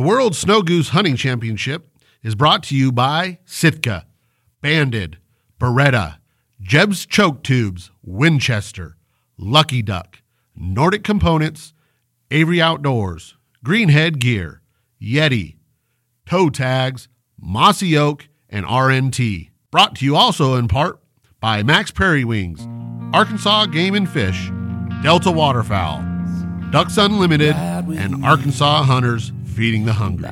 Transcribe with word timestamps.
The 0.00 0.06
World 0.06 0.34
Snow 0.34 0.62
Goose 0.62 0.88
Hunting 0.88 1.14
Championship 1.14 1.86
is 2.22 2.34
brought 2.34 2.62
to 2.62 2.74
you 2.74 2.90
by 2.90 3.38
Sitka, 3.44 4.06
Banded, 4.62 5.18
Beretta, 5.60 6.16
Jeb's 6.58 7.04
Choke 7.04 7.42
Tubes, 7.42 7.90
Winchester, 8.02 8.96
Lucky 9.36 9.82
Duck, 9.82 10.22
Nordic 10.56 11.04
Components, 11.04 11.74
Avery 12.30 12.62
Outdoors, 12.62 13.36
Greenhead 13.62 14.18
Gear, 14.18 14.62
Yeti, 15.02 15.56
Toe 16.24 16.48
Tags, 16.48 17.08
Mossy 17.38 17.94
Oak, 17.94 18.26
and 18.48 18.64
RNT. 18.64 19.50
Brought 19.70 19.96
to 19.96 20.06
you 20.06 20.16
also 20.16 20.54
in 20.54 20.66
part 20.66 20.98
by 21.40 21.62
Mack's 21.62 21.90
Prairie 21.90 22.24
Wings, 22.24 22.66
Arkansas 23.12 23.66
Game 23.66 23.94
and 23.94 24.08
Fish, 24.08 24.50
Delta 25.02 25.30
Waterfowl, 25.30 26.02
Ducks 26.70 26.96
Unlimited, 26.96 27.54
and 27.54 28.24
Arkansas 28.24 28.84
Hunters 28.84 29.30
Feeding 29.60 29.84
the 29.84 29.92
Hungry. 29.92 30.26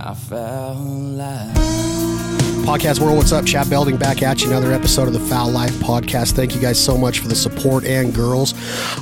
Podcast 2.58 3.00
World, 3.00 3.16
what's 3.16 3.32
up? 3.32 3.46
Chad 3.46 3.70
Belding 3.70 3.96
back 3.96 4.22
at 4.22 4.42
you. 4.42 4.48
Another 4.48 4.72
episode 4.72 5.08
of 5.08 5.14
the 5.14 5.20
Fowl 5.20 5.50
Life 5.50 5.72
Podcast. 5.76 6.32
Thank 6.32 6.54
you 6.54 6.60
guys 6.60 6.78
so 6.78 6.98
much 6.98 7.20
for 7.20 7.26
the 7.28 7.34
support 7.34 7.84
and 7.84 8.14
girls. 8.14 8.54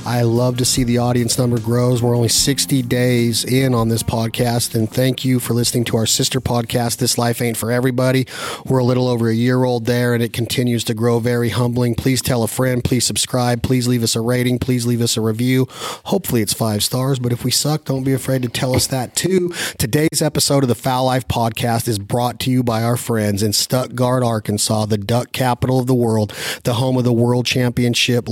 I 0.05 0.21
love 0.21 0.57
to 0.57 0.65
see 0.65 0.83
the 0.83 0.99
audience 0.99 1.37
number 1.37 1.59
grows. 1.59 2.01
We're 2.01 2.15
only 2.15 2.29
60 2.29 2.81
days 2.83 3.43
in 3.43 3.73
on 3.73 3.89
this 3.89 4.03
podcast, 4.03 4.73
and 4.73 4.89
thank 4.89 5.25
you 5.25 5.39
for 5.41 5.53
listening 5.53 5.83
to 5.85 5.97
our 5.97 6.05
sister 6.05 6.39
podcast, 6.39 6.97
This 6.97 7.17
Life 7.17 7.41
Ain't 7.41 7.57
for 7.57 7.71
Everybody. 7.71 8.25
We're 8.65 8.79
a 8.79 8.85
little 8.85 9.07
over 9.07 9.29
a 9.29 9.35
year 9.35 9.65
old 9.65 9.85
there, 9.85 10.13
and 10.13 10.23
it 10.23 10.31
continues 10.31 10.83
to 10.85 10.93
grow 10.93 11.19
very 11.19 11.49
humbling. 11.49 11.95
Please 11.95 12.21
tell 12.21 12.43
a 12.43 12.47
friend. 12.47 12.83
Please 12.83 13.05
subscribe. 13.05 13.63
Please 13.63 13.87
leave 13.87 14.03
us 14.03 14.15
a 14.15 14.21
rating. 14.21 14.59
Please 14.59 14.85
leave 14.85 15.01
us 15.01 15.17
a 15.17 15.21
review. 15.21 15.67
Hopefully, 16.05 16.41
it's 16.41 16.53
five 16.53 16.83
stars, 16.83 17.19
but 17.19 17.33
if 17.33 17.43
we 17.43 17.51
suck, 17.51 17.83
don't 17.85 18.03
be 18.03 18.13
afraid 18.13 18.43
to 18.43 18.49
tell 18.49 18.75
us 18.75 18.87
that 18.87 19.15
too. 19.15 19.53
Today's 19.77 20.21
episode 20.21 20.63
of 20.63 20.69
the 20.69 20.75
Fowl 20.75 21.05
Life 21.05 21.27
Podcast 21.27 21.87
is 21.87 21.99
brought 21.99 22.39
to 22.41 22.51
you 22.51 22.63
by 22.63 22.81
our 22.83 22.97
friends 22.97 23.43
in 23.43 23.53
Stuttgart, 23.57 24.23
Arkansas, 24.23 24.85
the 24.85 24.97
duck 24.97 25.31
capital 25.31 25.79
of 25.79 25.87
the 25.87 25.95
world, 25.95 26.33
the 26.63 26.75
home 26.75 26.97
of 26.97 27.03
the 27.03 27.13
world 27.13 27.45
championship 27.45 28.27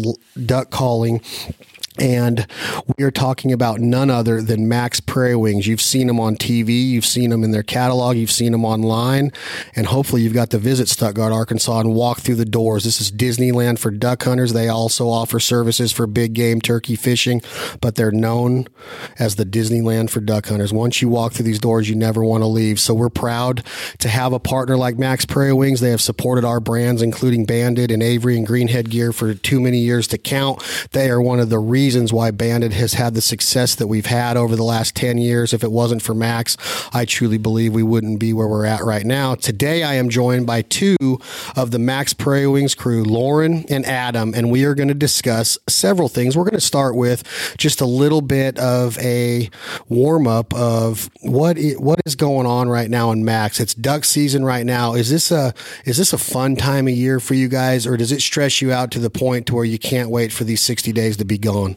duck 0.46 0.72
calling. 0.72 1.22
And 1.98 2.46
we 2.98 3.06
are 3.06 3.12
talking 3.12 3.54
about 3.54 3.80
none 3.80 4.10
other 4.10 4.42
than 4.42 4.68
Mack's 4.68 5.00
Prairie 5.00 5.36
Wings. 5.36 5.66
You've 5.66 5.82
seen 5.82 6.08
them 6.08 6.20
on 6.20 6.36
TV, 6.36 6.86
you've 6.86 7.06
seen 7.06 7.30
them 7.30 7.44
in 7.44 7.52
their 7.52 7.64
catalog, 7.64 8.18
you've 8.18 8.32
seen 8.32 8.52
them 8.52 8.66
online, 8.66 9.32
and 9.76 9.88
hopefully 9.88 10.22
you've 10.22 10.34
got 10.34 10.50
to 10.50 10.58
visit 10.58 10.90
Stuttgart, 10.90 11.32
Arkansas 11.32 11.80
and 11.80 11.94
walk 11.94 12.20
through 12.20 12.36
the 12.36 12.46
doors. 12.46 12.84
This 12.84 13.00
is 13.00 13.12
Disneyland 13.12 13.80
for 13.80 13.92
duck 13.92 14.24
hunters. 14.24 14.52
They 14.52 14.68
also 14.68 15.08
offer 15.08 15.40
services 15.40 15.94
for 15.94 16.06
big 16.06 16.34
game 16.34 16.60
turkey 16.60 16.96
fishing, 16.98 17.42
but 17.80 17.96
they're 17.96 18.12
known 18.12 18.68
as 19.18 19.36
the 19.36 19.46
Disneyland 19.46 20.10
for 20.10 20.20
duck 20.20 20.48
hunters. 20.48 20.74
Once 20.74 21.02
you 21.02 21.08
walk 21.08 21.34
through 21.34 21.46
these 21.46 21.60
doors, 21.60 21.90
you 21.90 21.96
never 21.96 22.24
want 22.24 22.42
to 22.42 22.48
leave. 22.48 22.80
So 22.80 22.94
we're 22.94 23.10
proud 23.10 23.64
to 24.00 24.10
have 24.10 24.34
a 24.34 24.40
partner 24.40 24.76
like 24.76 24.98
Mack's 24.98 25.26
Prairie 25.26 25.54
Wings. 25.54 25.80
They 25.80 25.92
have 25.92 26.02
supported 26.02 26.44
our 26.44 26.60
brands, 26.60 27.02
including 27.02 27.46
Banded 27.46 27.90
and 27.90 28.04
Avery 28.04 28.38
and 28.38 28.48
Greenhead 28.48 28.90
Gear 28.90 29.14
for 29.14 29.34
too 29.34 29.62
many 29.62 29.80
years 29.80 30.08
to 30.10 30.18
count. 30.18 30.62
They 30.92 31.10
are 31.10 31.22
one 31.22 31.40
of 31.40 31.50
the 31.50 31.60
reasons 31.86 32.12
why 32.12 32.32
Banded 32.32 32.74
has 32.74 32.94
had 32.96 33.14
the 33.14 33.22
success 33.22 33.76
that 33.76 33.86
we've 33.86 34.08
had 34.08 34.38
over 34.38 34.56
the 34.56 34.64
last 34.64 34.96
10 34.96 35.20
years. 35.20 35.54
If 35.54 35.64
it 35.64 35.72
wasn't 35.72 36.02
for 36.02 36.16
Mack's, 36.16 36.58
I 36.92 37.06
truly 37.06 37.38
believe 37.38 37.76
we 37.76 37.84
wouldn't 37.84 38.20
be 38.20 38.34
where 38.34 38.48
we're 38.48 38.66
at 38.66 38.82
right 38.84 39.06
now. 39.06 39.36
Today, 39.36 39.84
I 39.84 39.94
am 39.94 40.10
joined 40.10 40.48
by 40.48 40.64
two 40.64 40.98
of 41.56 41.70
the 41.70 41.78
Mack's 41.78 42.12
Prairie 42.16 42.48
Wings 42.48 42.74
crew, 42.74 43.04
Lauren 43.04 43.66
and 43.70 43.86
Adam, 43.86 44.34
and 44.34 44.50
we 44.50 44.64
are 44.66 44.74
going 44.74 44.88
to 44.88 44.96
discuss 44.96 45.60
several 45.70 46.10
things. 46.10 46.36
We're 46.36 46.46
going 46.46 46.56
to 46.56 46.60
start 46.60 46.96
with 46.96 47.22
just 47.60 47.82
a 47.82 47.86
little 47.86 48.22
bit 48.22 48.58
of 48.58 48.98
a 48.98 49.52
warm 49.88 50.26
up 50.26 50.56
of 50.56 51.08
what 51.22 51.60
i- 51.60 51.76
what 51.78 52.00
is 52.08 52.16
going 52.16 52.48
on 52.48 52.68
right 52.68 52.90
now 52.90 53.12
in 53.12 53.24
Mack's. 53.24 53.60
It's 53.60 53.76
duck 53.76 54.06
season 54.06 54.44
right 54.44 54.66
now. 54.66 54.96
Is 54.96 55.12
this 55.12 55.30
a 55.30 55.54
is 55.86 55.98
this 55.98 56.14
a 56.14 56.18
fun 56.18 56.56
time 56.56 56.88
of 56.88 56.96
year 56.96 57.20
for 57.20 57.36
you 57.36 57.48
guys, 57.48 57.86
or 57.86 57.96
does 57.96 58.12
it 58.12 58.22
stress 58.22 58.60
you 58.60 58.72
out 58.72 58.90
to 58.92 59.00
the 59.00 59.12
point 59.12 59.46
to 59.46 59.54
where 59.56 59.66
you 59.66 59.78
can't 59.78 60.10
wait 60.10 60.32
for 60.32 60.46
these 60.46 60.62
60 60.62 60.92
days 60.92 61.18
to 61.18 61.26
be 61.26 61.38
gone? 61.38 61.75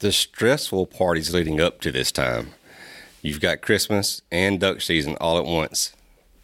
The 0.00 0.12
stressful 0.12 0.86
parties 0.86 1.32
leading 1.32 1.60
up 1.60 1.80
to 1.80 1.92
this 1.92 2.12
time. 2.12 2.52
You've 3.22 3.40
got 3.40 3.62
Christmas 3.62 4.22
and 4.30 4.60
duck 4.60 4.80
season 4.80 5.16
all 5.20 5.38
at 5.38 5.44
once. 5.44 5.92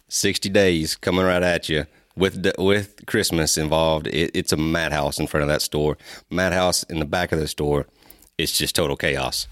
60 0.09 0.49
days 0.49 0.95
coming 0.95 1.25
right 1.25 1.43
at 1.43 1.69
you 1.69 1.85
with 2.15 2.43
the, 2.43 2.53
with 2.57 3.05
Christmas 3.05 3.57
involved. 3.57 4.07
It, 4.07 4.31
it's 4.33 4.51
a 4.51 4.57
madhouse 4.57 5.19
in 5.19 5.27
front 5.27 5.43
of 5.43 5.47
that 5.47 5.61
store. 5.61 5.97
Madhouse 6.29 6.83
in 6.83 6.99
the 6.99 7.05
back 7.05 7.31
of 7.31 7.39
the 7.39 7.47
store. 7.47 7.87
It's 8.37 8.57
just 8.57 8.75
total 8.75 8.95
chaos. 8.95 9.47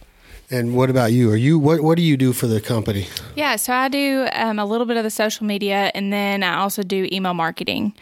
And 0.52 0.76
what 0.76 0.90
about 0.90 1.14
you? 1.14 1.32
Are 1.32 1.36
you 1.38 1.58
what 1.58 1.80
what 1.82 1.96
do 1.96 2.02
you 2.04 2.18
do 2.18 2.34
for 2.34 2.46
the 2.46 2.60
company? 2.60 3.08
Yeah, 3.36 3.56
so 3.56 3.72
I 3.74 3.88
do 3.88 4.28
um, 4.34 4.60
a 4.60 4.66
little 4.66 4.86
bit 4.86 4.98
of 4.98 5.04
the 5.04 5.10
social 5.10 5.46
media, 5.46 5.92
and 5.96 6.12
then 6.12 6.44
I 6.44 6.56
also 6.58 6.84
do 6.84 7.08
email 7.12 7.34
marketing. 7.34 7.94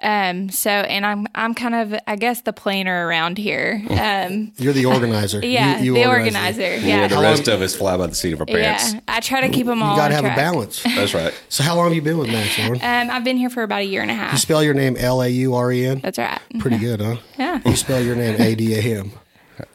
Um, 0.00 0.48
so, 0.50 0.70
and 0.70 1.04
I'm 1.04 1.26
I'm 1.34 1.52
kind 1.54 1.74
of 1.74 1.98
I 2.06 2.14
guess 2.14 2.42
the 2.42 2.52
planner 2.52 3.06
around 3.06 3.38
here. 3.38 3.82
Um, 4.06 4.52
You're 4.56 4.72
the 4.72 4.86
organizer. 4.86 5.40
yeah, 5.44 5.78
You- 5.80 5.94
you 5.96 6.02
the 6.02 6.06
organize 6.08 6.58
it. 6.58 6.62
organizer. 6.62 6.86
Yeah, 6.86 7.00
Yeah, 7.02 7.08
the 7.08 7.18
rest 7.18 7.48
of 7.48 7.60
us 7.60 7.74
fly 7.74 7.96
by 7.96 8.06
the 8.06 8.14
seat 8.14 8.32
of 8.34 8.40
our 8.40 8.46
pants. 8.46 8.92
yeah. 8.94 9.00
I 9.08 9.18
try 9.20 9.40
to 9.40 9.48
keep 9.48 9.66
them 9.66 9.82
all. 9.82 9.90
You 9.96 10.00
got 10.00 10.08
to 10.08 10.16
on 10.16 10.24
have 10.24 10.32
a 10.32 10.36
balance. 10.36 10.82
That's 10.84 11.12
right. 11.12 11.34
So 11.48 11.64
how 11.64 11.74
long 11.74 11.86
have 11.86 11.94
you 11.94 12.02
been 12.02 12.18
with 12.18 12.28
Mack's, 12.28 12.56
Lauren? 12.58 12.74
Um, 12.82 13.10
I've 13.10 13.24
been 13.24 13.36
here 13.36 13.50
for 13.50 13.62
about 13.64 13.80
a 13.80 13.84
year 13.84 14.02
and 14.02 14.10
a 14.10 14.14
half. 14.14 14.32
You 14.32 14.38
spell 14.38 14.62
your 14.62 14.74
name 14.74 14.96
L 14.96 15.22
A 15.22 15.28
U 15.28 15.54
R 15.54 15.72
E 15.72 15.86
N. 15.86 16.00
That's 16.00 16.18
right. 16.18 16.40
Pretty 16.60 16.78
good, 16.78 17.00
huh? 17.00 17.16
Yeah. 17.38 17.60
You 17.64 17.74
spell 17.74 18.00
your 18.02 18.14
name 18.14 18.40
A 18.40 18.54
D 18.54 18.74
A 18.74 19.00
M. 19.00 19.10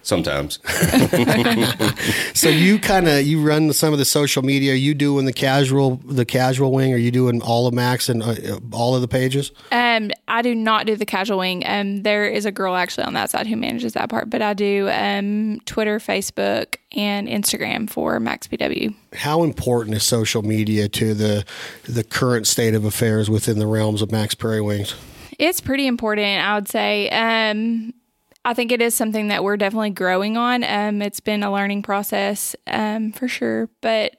Sometimes. 0.03 0.59
So 2.33 2.49
you 2.49 2.79
kind 2.79 3.07
of 3.07 3.23
you 3.23 3.41
run 3.41 3.71
some 3.73 3.93
of 3.93 3.99
the 3.99 4.05
social 4.05 4.41
media. 4.41 4.71
Are 4.71 4.75
you 4.75 4.93
doing 4.93 5.25
the 5.25 5.33
casual 5.33 5.97
the 5.97 6.25
casual 6.25 6.71
wing? 6.71 6.93
Are 6.93 6.97
you 6.97 7.11
doing 7.11 7.41
all 7.41 7.67
of 7.67 7.73
Mack's 7.73 8.09
and 8.09 8.23
uh, 8.23 8.59
all 8.71 8.95
of 8.95 9.01
the 9.01 9.07
pages? 9.07 9.51
Um, 9.71 10.11
I 10.27 10.41
do 10.41 10.55
not 10.55 10.87
do 10.87 10.95
the 10.95 11.05
casual 11.05 11.39
wing. 11.39 11.63
Um, 11.65 12.03
there 12.03 12.25
is 12.25 12.45
a 12.45 12.51
girl 12.51 12.75
actually 12.75 13.03
on 13.03 13.13
that 13.13 13.29
side 13.29 13.47
who 13.47 13.55
manages 13.57 13.93
that 13.93 14.09
part, 14.09 14.29
but 14.29 14.41
I 14.41 14.53
do 14.53 14.89
um, 14.89 15.59
Twitter, 15.65 15.99
Facebook, 15.99 16.77
and 16.93 17.27
Instagram 17.27 17.89
for 17.89 18.19
Mack's 18.19 18.47
PW. 18.47 18.95
How 19.13 19.43
important 19.43 19.95
is 19.95 20.03
social 20.03 20.41
media 20.41 20.87
to 20.89 21.13
the 21.13 21.45
the 21.83 22.03
current 22.03 22.47
state 22.47 22.73
of 22.73 22.85
affairs 22.85 23.29
within 23.29 23.59
the 23.59 23.67
realms 23.67 24.01
of 24.01 24.11
Mack's 24.11 24.35
Prairie 24.35 24.61
Wings? 24.61 24.95
It's 25.37 25.61
pretty 25.61 25.87
important, 25.87 26.43
I 26.43 26.55
would 26.55 26.67
say. 26.67 27.09
Um, 27.09 27.93
I 28.43 28.53
think 28.53 28.71
it 28.71 28.81
is 28.81 28.95
something 28.95 29.27
that 29.27 29.43
we're 29.43 29.57
definitely 29.57 29.91
growing 29.91 30.35
on. 30.35 30.63
Um, 30.63 31.01
it's 31.01 31.19
been 31.19 31.43
a 31.43 31.51
learning 31.51 31.83
process 31.83 32.55
um, 32.67 33.11
for 33.11 33.27
sure, 33.27 33.69
but 33.81 34.15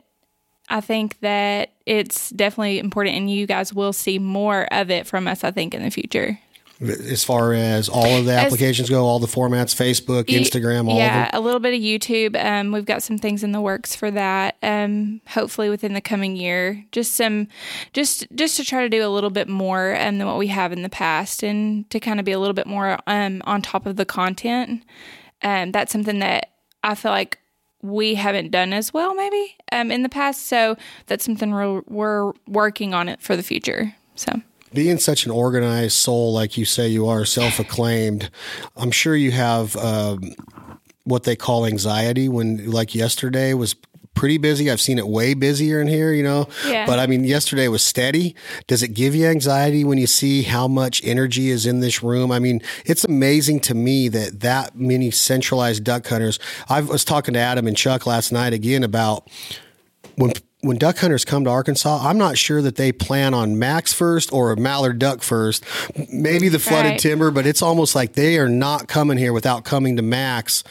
I 0.68 0.80
think 0.80 1.18
that 1.20 1.72
it's 1.86 2.30
definitely 2.30 2.78
important, 2.78 3.16
and 3.16 3.30
you 3.30 3.46
guys 3.46 3.74
will 3.74 3.92
see 3.92 4.18
more 4.18 4.72
of 4.72 4.90
it 4.90 5.06
from 5.06 5.26
us. 5.26 5.42
I 5.42 5.50
think 5.50 5.74
in 5.74 5.82
the 5.82 5.90
future. 5.90 6.38
As 6.82 7.22
far 7.22 7.52
as 7.52 7.88
all 7.88 8.16
of 8.16 8.24
the 8.24 8.32
As- 8.32 8.46
applications 8.46 8.90
go, 8.90 9.04
all 9.04 9.20
the 9.20 9.28
formats, 9.28 9.74
Facebook, 9.74 10.24
Instagram, 10.24 10.88
all 10.88 10.96
yeah, 10.96 11.30
a 11.32 11.38
little 11.38 11.60
bit 11.60 11.74
of 11.74 11.80
YouTube. 11.80 12.42
Um, 12.42 12.72
we've 12.72 12.84
got 12.84 13.02
some 13.02 13.18
things 13.18 13.44
in 13.44 13.52
the 13.52 13.60
works 13.60 13.94
for 13.94 14.10
that. 14.10 14.56
Um, 14.62 15.20
hopefully 15.28 15.70
within 15.70 15.92
the 15.92 16.00
coming 16.00 16.34
year, 16.34 16.84
just 16.90 17.12
some, 17.12 17.46
just 17.92 18.26
just 18.34 18.56
to 18.56 18.64
try 18.64 18.82
to 18.82 18.88
do 18.88 19.06
a 19.06 19.08
little 19.08 19.30
bit 19.30 19.48
more 19.48 19.94
um, 20.00 20.18
than 20.18 20.26
what 20.26 20.38
we 20.38 20.48
have 20.48 20.72
in 20.72 20.82
the 20.82 20.88
past, 20.88 21.44
and 21.44 21.88
to 21.90 22.00
kind 22.00 22.18
of 22.18 22.26
be 22.26 22.32
a 22.32 22.38
little 22.38 22.54
bit 22.54 22.66
more 22.66 22.98
um, 23.06 23.42
on 23.44 23.62
top 23.62 23.86
of 23.86 23.96
the 23.96 24.04
content. 24.04 24.82
Um, 25.42 25.72
that's 25.72 25.92
something 25.92 26.18
that 26.18 26.50
I 26.82 26.94
feel 26.94 27.12
like 27.12 27.38
we 27.80 28.14
haven't 28.14 28.50
done 28.50 28.72
as 28.72 28.92
well, 28.92 29.14
maybe 29.14 29.56
um, 29.70 29.90
in 29.90 30.02
the 30.02 30.08
past. 30.08 30.46
So 30.46 30.76
that's 31.06 31.24
something 31.24 31.50
we're, 31.50 31.82
we're 31.88 32.32
working 32.46 32.94
on 32.94 33.08
it 33.08 33.20
for 33.20 33.36
the 33.36 33.42
future. 33.42 33.94
So. 34.14 34.40
Being 34.74 34.98
such 34.98 35.24
an 35.24 35.30
organized 35.30 35.92
soul 35.92 36.32
like 36.32 36.56
you 36.56 36.64
say 36.64 36.88
you 36.88 37.06
are 37.06 37.24
self-acclaimed 37.24 38.30
i'm 38.76 38.90
sure 38.90 39.16
you 39.16 39.30
have 39.30 39.76
um, 39.76 40.34
what 41.04 41.24
they 41.24 41.36
call 41.36 41.66
anxiety 41.66 42.28
when 42.28 42.70
like 42.70 42.94
yesterday 42.94 43.54
was 43.54 43.74
pretty 44.14 44.36
busy. 44.36 44.70
I've 44.70 44.80
seen 44.80 44.98
it 44.98 45.08
way 45.08 45.34
busier 45.34 45.80
in 45.80 45.88
here 45.88 46.12
you 46.12 46.22
know? 46.22 46.46
Yeah. 46.66 46.86
but 46.86 46.98
i 46.98 47.06
mean 47.06 47.24
yesterday 47.24 47.68
was 47.68 47.82
steady. 47.82 48.34
Does 48.66 48.82
it 48.82 48.88
give 48.88 49.14
you 49.14 49.26
anxiety 49.26 49.84
when 49.84 49.98
you 49.98 50.06
see 50.06 50.42
how 50.42 50.68
much 50.68 51.02
energy 51.04 51.48
is 51.50 51.66
in 51.66 51.80
this 51.80 52.02
room? 52.02 52.30
I 52.30 52.38
mean 52.38 52.60
it's 52.84 53.04
amazing 53.04 53.60
to 53.60 53.74
me 53.74 54.08
that 54.08 54.40
that 54.40 54.76
many 54.76 55.10
centralized 55.10 55.84
duck 55.84 56.06
hunters 56.06 56.38
i 56.68 56.80
was 56.80 57.04
talking 57.04 57.34
to 57.34 57.40
adam 57.40 57.66
and 57.66 57.76
chuck 57.76 58.06
last 58.06 58.32
night 58.32 58.52
again 58.52 58.82
about 58.82 59.28
when 60.16 60.32
when 60.62 60.78
duck 60.78 60.98
hunters 60.98 61.24
come 61.24 61.42
to 61.42 61.50
Arkansas, 61.50 61.98
I'm 62.08 62.18
not 62.18 62.38
sure 62.38 62.62
that 62.62 62.76
they 62.76 62.92
plan 62.92 63.34
on 63.34 63.58
Mack's 63.58 63.92
first 63.92 64.32
or 64.32 64.52
a 64.52 64.56
mallard 64.56 65.00
duck 65.00 65.20
first. 65.22 65.64
Maybe 66.12 66.48
the 66.48 66.60
flooded 66.60 66.92
Right. 66.92 67.00
timber, 67.00 67.32
but 67.32 67.46
it's 67.46 67.62
almost 67.62 67.96
like 67.96 68.12
they 68.12 68.38
are 68.38 68.48
not 68.48 68.86
coming 68.86 69.18
here 69.18 69.32
without 69.32 69.64
coming 69.64 69.96
to 69.96 70.02
Mack's 70.02 70.62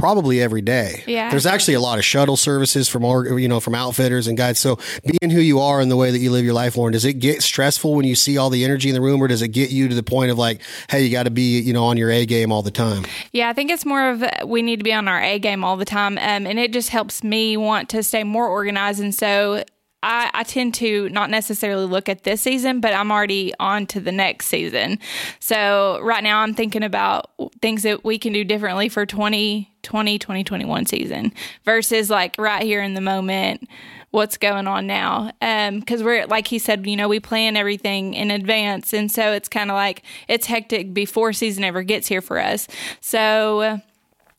probably 0.00 0.40
every 0.42 0.62
day. 0.62 1.04
Yeah. 1.06 1.30
There's 1.30 1.46
actually 1.46 1.74
a 1.74 1.80
lot 1.80 1.98
of 1.98 2.04
shuttle 2.04 2.36
services 2.36 2.88
from 2.88 3.04
or- 3.04 3.38
you 3.38 3.48
know 3.48 3.60
from 3.60 3.74
outfitters 3.74 4.26
and 4.26 4.36
guides. 4.36 4.58
So 4.58 4.78
being 5.04 5.30
who 5.30 5.40
you 5.40 5.60
are 5.60 5.80
and 5.80 5.90
the 5.90 5.96
way 5.96 6.10
that 6.10 6.18
you 6.18 6.30
live 6.30 6.44
your 6.44 6.54
life, 6.54 6.76
Lauren, 6.76 6.92
does 6.92 7.04
it 7.04 7.14
get 7.14 7.42
stressful 7.42 7.94
when 7.94 8.04
you 8.06 8.14
see 8.14 8.38
all 8.38 8.50
the 8.50 8.64
energy 8.64 8.88
in 8.88 8.94
the 8.94 9.00
room, 9.00 9.22
or 9.22 9.28
does 9.28 9.42
it 9.42 9.48
get 9.48 9.70
you 9.70 9.88
to 9.88 9.94
the 9.94 10.02
point 10.02 10.30
of 10.30 10.38
like, 10.38 10.62
hey, 10.88 11.04
you 11.04 11.10
got 11.10 11.24
to 11.24 11.30
be 11.30 11.60
you 11.60 11.72
know 11.72 11.84
on 11.84 11.96
your 11.96 12.10
A 12.10 12.26
game 12.26 12.50
all 12.50 12.62
the 12.62 12.70
time? 12.70 13.04
Yeah, 13.32 13.48
I 13.48 13.52
think 13.52 13.70
it's 13.70 13.84
more 13.84 14.10
of 14.10 14.24
we 14.46 14.62
need 14.62 14.78
to 14.78 14.84
be 14.84 14.92
on 14.92 15.06
our 15.06 15.22
A 15.22 15.38
game 15.38 15.62
all 15.62 15.76
the 15.76 15.84
time, 15.84 16.18
um, 16.18 16.46
and 16.46 16.58
it 16.58 16.72
just 16.72 16.88
helps 16.88 17.22
me 17.22 17.56
want 17.56 17.88
to 17.90 18.02
stay 18.02 18.24
more 18.24 18.48
organized. 18.48 19.00
And 19.00 19.14
so 19.14 19.64
I, 20.02 20.30
I 20.32 20.42
tend 20.44 20.74
to 20.74 21.08
not 21.10 21.30
necessarily 21.30 21.84
look 21.84 22.08
at 22.08 22.24
this 22.24 22.40
season, 22.40 22.80
but 22.80 22.94
I'm 22.94 23.12
already 23.12 23.52
on 23.60 23.86
to 23.88 24.00
the 24.00 24.12
next 24.12 24.46
season. 24.46 24.98
So 25.40 26.00
right 26.02 26.22
now 26.22 26.40
I'm 26.40 26.54
thinking 26.54 26.82
about 26.82 27.30
things 27.60 27.82
that 27.82 28.04
we 28.04 28.18
can 28.18 28.32
do 28.32 28.44
differently 28.44 28.88
for 28.88 29.04
2020, 29.04 30.18
2021 30.18 30.86
season 30.86 31.32
versus 31.64 32.08
like 32.08 32.34
right 32.38 32.62
here 32.62 32.82
in 32.82 32.94
the 32.94 33.00
moment 33.00 33.68
what's 34.10 34.36
going 34.38 34.66
on 34.66 34.86
now. 34.86 35.32
Because 35.40 36.00
um, 36.00 36.06
we're, 36.06 36.26
like 36.26 36.46
he 36.46 36.58
said, 36.58 36.86
you 36.86 36.96
know, 36.96 37.08
we 37.08 37.20
plan 37.20 37.56
everything 37.56 38.14
in 38.14 38.30
advance. 38.30 38.94
And 38.94 39.12
so 39.12 39.32
it's 39.32 39.48
kind 39.48 39.70
of 39.70 39.74
like 39.74 40.02
it's 40.28 40.46
hectic 40.46 40.94
before 40.94 41.32
season 41.32 41.62
ever 41.62 41.82
gets 41.82 42.08
here 42.08 42.22
for 42.22 42.38
us. 42.38 42.66
So, 43.00 43.80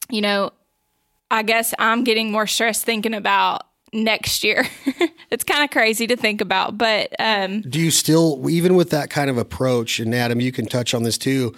you 0.09 0.21
know, 0.21 0.51
I 1.29 1.43
guess 1.43 1.73
I'm 1.79 2.03
getting 2.03 2.31
more 2.31 2.47
stressed 2.47 2.83
thinking 2.83 3.13
about 3.13 3.67
next 3.93 4.43
year. 4.43 4.65
it's 5.31 5.43
kind 5.43 5.63
of 5.63 5.69
crazy 5.69 6.07
to 6.07 6.15
think 6.15 6.41
about, 6.41 6.77
but 6.77 7.13
um, 7.19 7.61
do 7.61 7.79
you 7.79 7.91
still, 7.91 8.49
even 8.49 8.75
with 8.75 8.89
that 8.91 9.09
kind 9.09 9.29
of 9.29 9.37
approach, 9.37 9.99
and 9.99 10.13
Adam, 10.13 10.39
you 10.39 10.51
can 10.51 10.65
touch 10.65 10.93
on 10.93 11.03
this 11.03 11.17
too 11.17 11.53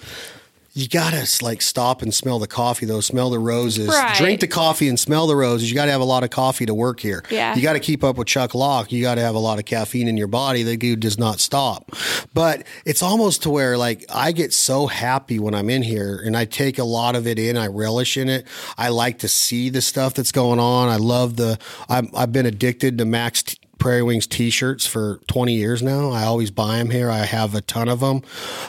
you 0.75 0.87
gotta 0.87 1.27
like 1.43 1.61
stop 1.61 2.01
and 2.01 2.11
smell 2.11 2.39
the 2.39 2.47
coffee 2.47 2.87
though. 2.87 2.99
Smell 2.99 3.29
the 3.29 3.37
roses. 3.37 3.89
Right. 3.89 4.15
drink 4.17 4.39
the 4.39 4.47
coffee 4.47 4.89
and 4.89 4.99
smell 4.99 5.27
the 5.27 5.35
roses. 5.35 5.69
You 5.69 5.75
gotta 5.75 5.91
have 5.91 6.01
a 6.01 6.05
lot 6.05 6.23
of 6.23 6.31
coffee 6.31 6.65
to 6.65 6.73
work 6.73 6.99
here. 6.99 7.23
Yeah. 7.29 7.55
you 7.55 7.61
gotta 7.61 7.79
keep 7.79 8.03
up 8.03 8.17
with 8.17 8.27
chuck 8.27 8.55
locke. 8.55 8.91
You 8.91 9.03
gotta 9.03 9.21
have 9.21 9.35
a 9.35 9.39
lot 9.39 9.59
of 9.59 9.65
caffeine 9.65 10.07
in 10.07 10.17
your 10.17 10.27
body. 10.27 10.63
The 10.63 10.75
dude 10.75 10.99
does 10.99 11.19
not 11.19 11.39
stop. 11.39 11.91
But 12.33 12.63
it's 12.85 13.03
almost 13.03 13.43
to 13.43 13.51
where 13.51 13.77
like 13.77 14.03
i 14.09 14.31
get 14.31 14.51
so 14.51 14.87
happy 14.87 15.37
when 15.37 15.53
i'm 15.53 15.69
in 15.69 15.83
here 15.83 16.19
and 16.25 16.35
i 16.35 16.45
take 16.45 16.79
a 16.79 16.83
lot 16.83 17.15
of 17.15 17.27
it 17.27 17.37
in. 17.37 17.55
I 17.55 17.67
relish 17.67 18.17
in 18.17 18.27
it. 18.27 18.47
I 18.75 18.89
like 18.89 19.19
to 19.19 19.27
see 19.27 19.69
the 19.69 19.81
stuff 19.81 20.15
that's 20.15 20.31
going 20.31 20.59
on. 20.59 20.89
I 20.89 20.95
love 20.95 21.35
the 21.35 21.59
i 21.87 22.01
have 22.15 22.31
been 22.31 22.47
addicted 22.47 22.97
to 22.97 23.05
Mack's 23.05 23.43
Prairie 23.79 24.03
Wings 24.03 24.27
t-shirts 24.27 24.85
for 24.85 25.19
20 25.27 25.53
years 25.53 25.81
now. 25.81 26.09
I 26.09 26.23
always 26.23 26.51
buy 26.51 26.77
them 26.77 26.89
here. 26.89 27.09
I 27.09 27.25
have 27.25 27.53
a 27.53 27.61
ton 27.61 27.89
of 27.89 27.99
them. 27.99 28.21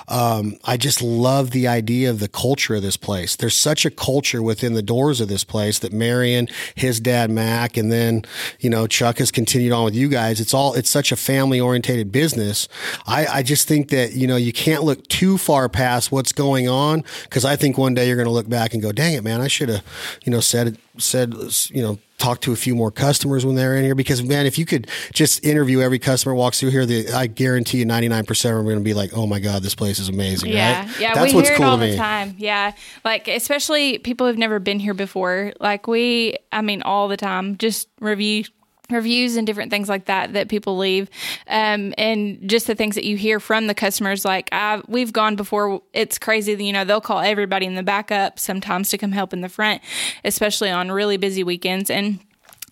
Um, 0.08 0.56
I 0.64 0.76
just 0.76 1.02
love 1.02 1.50
the 1.50 1.68
idea 1.68 2.10
of 2.10 2.20
the 2.20 2.28
culture 2.28 2.74
of 2.74 2.82
this 2.82 2.96
place. 2.96 3.36
There's 3.36 3.56
such 3.56 3.84
a 3.84 3.90
culture 3.90 4.42
within 4.42 4.74
the 4.74 4.82
doors 4.82 5.20
of 5.20 5.28
this 5.28 5.44
place 5.44 5.78
that 5.80 5.92
Marion, 5.92 6.48
his 6.74 7.00
dad 7.00 7.30
Mac, 7.30 7.76
and 7.76 7.92
then 7.92 8.24
you 8.58 8.70
know 8.70 8.86
Chuck 8.86 9.18
has 9.18 9.30
continued 9.30 9.72
on 9.72 9.84
with 9.84 9.94
you 9.94 10.08
guys. 10.08 10.40
It's 10.40 10.54
all 10.54 10.74
it's 10.74 10.90
such 10.90 11.12
a 11.12 11.16
family 11.16 11.60
orientated 11.60 12.10
business. 12.10 12.66
I, 13.06 13.26
I 13.26 13.42
just 13.42 13.68
think 13.68 13.90
that 13.90 14.12
you 14.12 14.26
know 14.26 14.36
you 14.36 14.52
can't 14.52 14.82
look 14.82 15.06
too 15.08 15.38
far 15.38 15.68
past 15.68 16.10
what's 16.10 16.32
going 16.32 16.68
on 16.68 17.04
because 17.24 17.44
I 17.44 17.56
think 17.56 17.78
one 17.78 17.94
day 17.94 18.06
you're 18.06 18.16
going 18.16 18.26
to 18.26 18.32
look 18.32 18.48
back 18.48 18.72
and 18.72 18.82
go, 18.82 18.90
"Dang 18.90 19.14
it, 19.14 19.22
man! 19.22 19.40
I 19.40 19.48
should 19.48 19.68
have 19.68 19.84
you 20.24 20.32
know 20.32 20.40
said 20.40 20.78
said 20.98 21.34
you 21.70 21.82
know 21.82 21.98
talk 22.18 22.40
to 22.40 22.52
a 22.52 22.56
few 22.56 22.74
more 22.74 22.90
customers 22.90 23.44
when 23.44 23.54
they're 23.54 23.76
in 23.76 23.84
here? 23.84 23.94
Because 23.94 24.22
man 24.22 24.46
if 24.46 24.58
you 24.58 24.66
could 24.66 24.88
just 25.12 25.44
interview 25.44 25.80
every 25.80 25.98
customer 25.98 26.34
walks 26.34 26.60
through 26.60 26.70
here 26.70 26.86
the, 26.86 27.10
i 27.12 27.26
guarantee 27.26 27.78
you 27.78 27.86
99% 27.86 28.50
are 28.50 28.62
going 28.62 28.76
to 28.76 28.82
be 28.82 28.94
like 28.94 29.16
oh 29.16 29.26
my 29.26 29.40
god 29.40 29.62
this 29.62 29.74
place 29.74 29.98
is 29.98 30.08
amazing 30.08 30.50
yeah. 30.50 30.84
right? 30.84 31.00
yeah 31.00 31.14
That's 31.14 31.32
we 31.32 31.42
hear 31.42 31.54
it 31.54 31.60
all 31.60 31.76
the 31.76 31.96
time. 31.96 32.34
Yeah. 32.38 32.72
Like 33.04 33.28
especially 33.28 33.98
people 33.98 34.26
who've 34.26 34.38
never 34.38 34.58
been 34.58 34.78
here 34.78 34.94
before. 34.94 35.52
Like 35.60 35.86
we 35.86 36.36
i 36.52 36.62
mean 36.62 36.82
all 36.82 37.08
the 37.08 37.16
time 37.16 37.56
just 37.56 37.88
review 38.00 38.44
reviews 38.90 39.36
and 39.36 39.46
different 39.46 39.70
things 39.70 39.88
like 39.88 40.06
that 40.06 40.34
that 40.34 40.48
people 40.48 40.76
leave 40.76 41.08
um, 41.48 41.94
and 41.96 42.48
just 42.48 42.66
the 42.66 42.74
things 42.74 42.94
that 42.94 43.04
you 43.04 43.16
hear 43.16 43.40
from 43.40 43.66
the 43.66 43.74
customers 43.74 44.24
like 44.24 44.48
I, 44.52 44.82
we've 44.86 45.12
gone 45.12 45.36
before 45.36 45.80
it's 45.92 46.18
crazy 46.18 46.52
you 46.62 46.72
know 46.72 46.84
they'll 46.84 47.00
call 47.00 47.20
everybody 47.20 47.66
in 47.66 47.76
the 47.76 47.82
backup 47.82 48.38
sometimes 48.38 48.90
to 48.90 48.98
come 48.98 49.12
help 49.12 49.32
in 49.32 49.40
the 49.40 49.48
front 49.48 49.80
especially 50.24 50.70
on 50.70 50.92
really 50.92 51.16
busy 51.16 51.42
weekends 51.42 51.88
and 51.88 52.20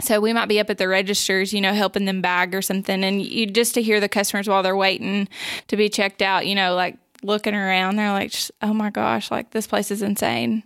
so 0.03 0.21
we 0.21 0.33
might 0.33 0.47
be 0.47 0.59
up 0.59 0.69
at 0.69 0.79
the 0.79 0.89
registers, 0.89 1.53
you 1.53 1.61
know, 1.61 1.73
helping 1.73 2.07
them 2.07 2.21
bag 2.21 2.57
or 2.57 2.63
something. 2.63 3.05
And 3.05 3.23
you 3.23 3.47
just 3.47 3.75
to 3.75 3.83
hear 3.83 4.01
the 4.01 4.09
customers 4.09 4.49
while 4.49 4.63
they're 4.63 4.77
waiting 4.77 5.29
to 5.69 5.77
be 5.77 5.89
checked 5.89 6.23
out, 6.23 6.45
you 6.45 6.57
know, 6.57 6.75
like 6.75 6.97
looking 7.23 7.55
around, 7.55 7.97
they're 7.97 8.11
like, 8.11 8.35
oh 8.63 8.75
my 8.75 8.91
gosh, 8.91 9.31
like 9.31 9.51
this 9.53 9.69
place 9.69 9.93
is 9.93 10.03
insane. 10.03 10.65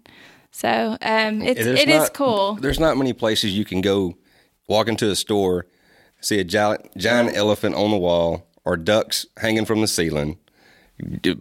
So 0.53 0.97
um, 1.03 1.43
it's, 1.43 1.61
it 1.61 1.89
not, 1.89 2.03
is 2.03 2.11
cool. 2.11 2.55
There's 2.55 2.81
not 2.81 2.97
many 2.97 3.13
places 3.13 3.57
you 3.57 3.67
can 3.67 3.83
go 3.83 4.17
walk 4.69 4.89
into 4.89 5.11
a 5.11 5.17
store, 5.17 5.67
see 6.21 6.41
a 6.41 6.45
giant, 6.45 6.97
giant 6.97 7.37
elephant 7.37 7.75
on 7.75 7.91
the 7.91 7.97
wall 7.97 8.47
or 8.65 8.77
ducks 8.77 9.27
hanging 9.39 9.65
from 9.65 9.81
the 9.81 9.87
ceiling, 9.87 10.39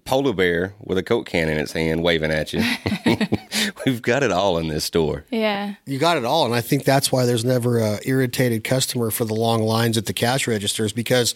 polar 0.05 0.33
bear 0.33 0.75
with 0.79 0.97
a 0.97 1.03
coke 1.03 1.25
can 1.25 1.49
in 1.49 1.57
its 1.57 1.71
hand 1.71 2.03
waving 2.03 2.31
at 2.31 2.53
you. 2.53 2.63
We've 3.95 4.01
got 4.01 4.23
it 4.23 4.31
all 4.31 4.57
in 4.57 4.67
this 4.67 4.83
store. 4.83 5.25
Yeah. 5.29 5.75
You 5.85 5.99
got 5.99 6.17
it 6.17 6.25
all. 6.25 6.45
And 6.45 6.55
I 6.55 6.61
think 6.61 6.83
that's 6.83 7.11
why 7.11 7.25
there's 7.25 7.45
never 7.45 7.77
a 7.79 7.99
irritated 8.03 8.63
customer 8.63 9.11
for 9.11 9.25
the 9.25 9.35
long 9.35 9.61
lines 9.61 9.97
at 9.97 10.07
the 10.07 10.13
cash 10.13 10.47
registers 10.47 10.91
because 10.91 11.35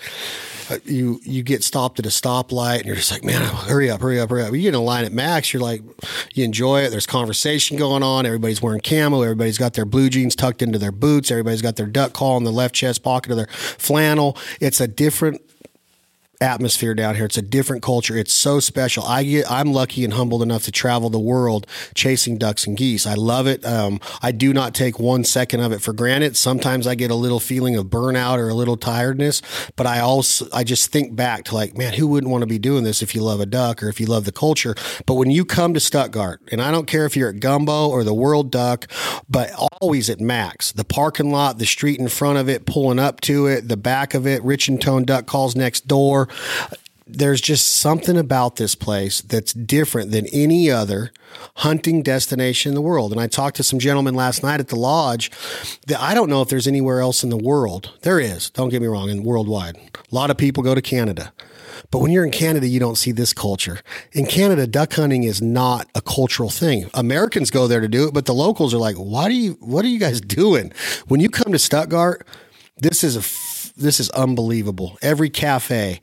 uh, 0.70 0.78
you 0.86 1.20
you 1.24 1.44
get 1.44 1.64
stopped 1.64 2.00
at 2.00 2.06
a 2.06 2.10
stoplight 2.10 2.78
and 2.78 2.86
you're 2.86 2.96
just 2.96 3.12
like, 3.12 3.24
man, 3.24 3.42
hurry 3.42 3.90
up, 3.90 4.02
hurry 4.02 4.20
up, 4.20 4.30
hurry 4.30 4.44
up. 4.44 4.54
You 4.54 4.62
get 4.62 4.70
in 4.70 4.76
a 4.76 4.82
line 4.82 5.06
at 5.06 5.14
Mack's, 5.14 5.54
you're 5.54 5.62
like, 5.62 5.82
you 6.34 6.44
enjoy 6.44 6.82
it. 6.82 6.90
There's 6.90 7.06
conversation 7.06 7.78
going 7.78 8.04
on. 8.04 8.26
Everybody's 8.26 8.62
wearing 8.62 8.82
camo. 8.82 9.22
Everybody's 9.22 9.58
got 9.58 9.74
their 9.74 9.86
blue 9.86 10.10
jeans 10.10 10.36
tucked 10.36 10.62
into 10.62 10.80
their 10.80 10.92
boots. 10.92 11.30
Everybody's 11.30 11.62
got 11.62 11.76
their 11.76 11.88
duck 11.88 12.14
call 12.14 12.38
in 12.38 12.44
the 12.44 12.52
left 12.52 12.74
chest 12.74 13.04
pocket 13.04 13.32
of 13.32 13.38
their 13.38 13.48
flannel. 13.48 14.36
It's 14.60 14.82
a 14.82 14.88
different 14.88 15.42
atmosphere 16.42 16.96
down 16.96 17.16
here. 17.16 17.26
It's 17.26 17.38
a 17.38 17.42
different 17.42 17.84
culture. 17.84 18.18
It's 18.18 18.32
so 18.32 18.62
special. 18.62 19.04
I 19.04 19.24
get, 19.24 19.52
I'm 19.52 19.74
lucky 19.74 20.06
and 20.06 20.14
humbled 20.14 20.42
enough 20.42 20.64
to 20.64 20.72
travel 20.72 21.10
the 21.10 21.20
world 21.20 21.68
chasing 21.96 22.38
ducks 22.38 22.66
and 22.66 22.78
geese. 22.78 23.06
I 23.06 23.16
love 23.16 23.46
it. 23.46 23.66
Um, 23.66 24.00
I 24.22 24.32
do 24.32 24.54
not 24.54 24.74
take 24.74 25.00
one 25.00 25.26
second 25.26 25.60
of 25.60 25.74
it 25.74 25.82
for 25.82 25.92
granted. 25.92 26.38
Sometimes 26.38 26.88
I 26.88 26.96
get 26.96 27.12
a 27.12 27.16
little 27.16 27.42
feeling 27.42 27.76
of 27.76 27.88
burnout 27.88 28.38
or 28.38 28.48
a 28.48 28.54
little 28.54 28.78
tiredness, 28.78 29.42
but 29.76 29.86
I 29.86 30.00
also, 30.00 30.48
I 30.54 30.64
just 30.64 30.92
think 30.92 31.14
back 31.14 31.44
to 31.46 31.56
like, 31.56 31.78
man, 31.78 31.94
who 31.94 32.08
wouldn't 32.08 32.32
want 32.32 32.44
to 32.44 32.48
be 32.48 32.60
doing 32.60 32.86
this 32.86 33.02
if 33.02 33.14
you 33.14 33.22
love 33.22 33.42
a 33.42 33.46
duck 33.46 33.84
or 33.84 33.90
if 33.90 34.00
you 34.00 34.06
love 34.06 34.24
the 34.24 34.32
culture? 34.32 34.76
But 35.06 35.16
when 35.16 35.32
you 35.32 35.44
come 35.44 35.74
to 35.74 35.80
Stuttgart, 35.80 36.42
and 36.52 36.62
I 36.62 36.72
don't 36.72 36.88
care 36.88 37.06
if 37.06 37.18
you're 37.18 37.30
at 37.30 37.42
Gumbo 37.42 37.90
or 37.90 38.06
the 38.06 38.14
World 38.14 38.50
Duck, 38.50 38.88
but 39.30 39.52
always 39.82 40.10
at 40.10 40.22
Mack's, 40.22 40.72
the 40.72 40.86
parking 40.86 41.32
lot, 41.32 41.58
the 41.58 41.66
street 41.66 42.00
in 42.00 42.08
front 42.08 42.38
of 42.38 42.48
it, 42.48 42.66
pulling 42.66 43.00
up 43.00 43.20
to 43.22 43.48
it, 43.48 43.68
the 43.68 43.78
back 43.78 44.14
of 44.14 44.26
it, 44.26 44.42
Rich-N-Tone 44.44 45.04
Duck 45.04 45.26
calls 45.26 45.56
next 45.56 45.88
door 45.88 46.29
there's 47.10 47.42
just 47.42 47.68
something 47.68 48.18
about 48.18 48.58
this 48.58 48.76
place 48.76 49.22
that's 49.22 49.52
different 49.52 50.12
than 50.12 50.28
any 50.28 50.70
other 50.70 51.12
hunting 51.56 52.04
destination 52.04 52.70
in 52.70 52.76
the 52.76 52.82
world. 52.82 53.12
And 53.12 53.20
I 53.20 53.28
talked 53.28 53.58
to 53.58 53.64
some 53.64 53.80
gentlemen 53.80 54.14
last 54.14 54.44
night 54.44 54.60
at 54.60 54.68
the 54.68 54.76
lodge 54.76 55.32
that 55.88 56.00
I 56.00 56.14
don't 56.14 56.30
know 56.30 56.42
if 56.44 56.50
there's 56.50 56.68
anywhere 56.68 57.02
else 57.02 57.24
in 57.24 57.30
the 57.30 57.38
world. 57.38 57.98
There 58.04 58.20
is, 58.20 58.52
don't 58.52 58.70
get 58.70 58.82
me 58.82 58.88
wrong, 58.88 59.10
and 59.10 59.26
worldwide. 59.26 59.76
A 59.76 60.16
lot 60.16 60.30
of 60.30 60.38
people 60.38 60.62
go 60.62 60.76
to 60.76 60.82
Canada. 60.82 61.34
But 61.92 62.00
when 62.00 62.12
you're 62.12 62.26
in 62.26 62.32
Canada, 62.32 62.68
you 62.68 62.80
don't 62.80 62.98
see 62.98 63.12
this 63.12 63.34
culture. 63.34 63.80
In 64.12 64.28
Canada, 64.28 64.68
duck 64.68 64.94
hunting 64.94 65.24
is 65.24 65.42
not 65.42 65.88
a 65.96 66.02
cultural 66.02 66.50
thing. 66.50 66.90
Americans 66.94 67.50
go 67.50 67.68
there 67.68 67.80
to 67.80 67.88
do 67.88 68.08
it, 68.08 68.14
but 68.14 68.26
the 68.26 68.34
locals 68.34 68.74
are 68.74 68.78
like, 68.78 68.96
"Why 68.96 69.28
do 69.28 69.34
you? 69.34 69.54
What 69.60 69.84
are 69.86 69.88
you 69.88 69.98
guys 69.98 70.22
doing?" 70.42 70.72
When 71.08 71.20
you 71.20 71.30
come 71.30 71.52
to 71.52 71.60
Stuttgart, 71.60 72.28
this 72.78 73.04
is 73.04 73.16
a 73.16 73.22
this 73.80 74.00
is 74.00 74.10
unbelievable. 74.12 74.98
Every 75.02 75.30
cafe, 75.30 76.02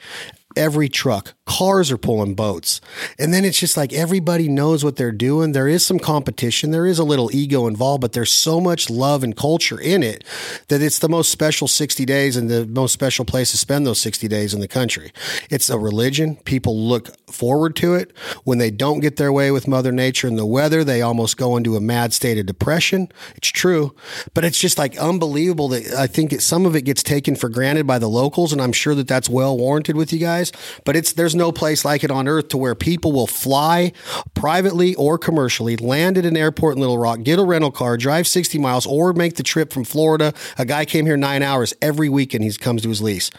every 0.57 0.89
truck. 0.89 1.35
Cars 1.47 1.91
are 1.91 1.99
pulling 1.99 2.35
boats. 2.35 2.81
And 3.19 3.33
then 3.33 3.45
it's 3.45 3.59
just 3.59 3.77
like 3.77 3.93
everybody 3.93 4.49
knows 4.49 4.85
what 4.85 4.97
they're 4.97 5.13
doing. 5.13 5.53
There 5.53 5.69
is 5.69 5.85
some 5.85 5.99
competition, 5.99 6.71
there 6.71 6.87
is 6.87 6.99
a 6.99 7.05
little 7.05 7.35
ego 7.35 7.67
involved, 7.67 8.01
but 8.01 8.13
there's 8.13 8.33
so 8.33 8.61
much 8.61 8.89
love 8.89 9.23
and 9.23 9.37
culture 9.37 9.81
in 9.81 10.03
it 10.03 10.25
that 10.69 10.83
it's 10.83 10.99
the 10.99 11.09
most 11.09 11.31
special 11.31 11.69
60 11.69 12.05
days 12.05 12.37
and 12.37 12.49
the 12.49 12.67
most 12.67 12.93
special 12.93 13.25
place 13.25 13.51
to 13.51 13.59
spend 13.59 13.87
those 13.87 14.01
60 14.01 14.29
days 14.29 14.55
in 14.55 14.61
the 14.61 14.69
country. 14.69 15.13
It's 15.51 15.69
a 15.69 15.79
religion. 15.79 16.37
People 16.45 16.79
look 16.79 17.11
forward 17.31 17.75
to 17.77 17.95
it. 17.95 18.13
When 18.45 18.59
they 18.59 18.71
don't 18.71 19.01
get 19.01 19.17
their 19.17 19.33
way 19.33 19.51
with 19.51 19.69
Mother 19.69 19.93
Nature 19.93 20.29
and 20.29 20.39
the 20.39 20.47
weather, 20.47 20.85
they 20.85 21.03
almost 21.03 21.37
go 21.37 21.57
into 21.57 21.77
a 21.77 21.81
mad 21.81 22.13
state 22.13 22.39
of 22.39 22.47
depression. 22.47 23.09
It's 23.35 23.49
true. 23.49 23.95
But 24.35 24.45
it's 24.45 24.59
just 24.59 24.79
like 24.79 24.97
unbelievable 24.97 25.69
that 25.69 25.93
I 25.93 26.07
think 26.07 26.33
it, 26.33 26.43
some 26.43 26.67
of 26.67 26.77
it 26.77 26.83
gets 26.83 27.03
taken 27.03 27.37
for 27.37 27.49
granted 27.49 27.87
by 27.87 27.99
the 27.99 28.09
locals. 28.09 28.53
And 28.53 28.61
I'm 28.61 28.73
sure 28.73 28.95
that 28.95 29.09
that's 29.09 29.29
well 29.29 29.57
warranted 29.57 29.97
with 29.97 30.13
you 30.13 30.19
guys 30.19 30.37
guys, 30.51 30.81
but 30.85 30.97
it's 30.97 31.13
there's 31.13 31.35
no 31.37 31.53
place 31.53 31.85
like 31.85 32.03
it 32.05 32.11
on 32.11 32.29
earth 32.29 32.49
to 32.49 32.57
where 32.57 32.75
people 32.75 33.13
will 33.13 33.27
fly 33.27 33.93
privately 34.35 34.95
or 34.95 35.19
commercially, 35.19 35.77
land 35.77 36.19
at 36.19 36.27
an 36.27 36.37
airport 36.37 36.77
in 36.77 36.81
Little 36.81 36.99
Rock, 36.99 37.23
get 37.23 37.39
a 37.39 37.45
rental 37.45 37.71
car, 37.71 37.97
drive 37.97 38.27
60 38.27 38.59
miles, 38.59 38.87
or 38.87 39.13
make 39.13 39.37
the 39.37 39.43
trip 39.43 39.73
from 39.73 39.85
Florida. 39.85 40.33
A 40.59 40.65
guy 40.65 40.85
came 40.85 41.07
here 41.07 41.17
nine 41.17 41.43
hours 41.43 41.75
every 41.81 42.09
weekend. 42.09 42.45
He 42.45 42.53
comes 42.53 42.83
to 42.83 42.89
his 42.89 43.03
lease. 43.03 43.31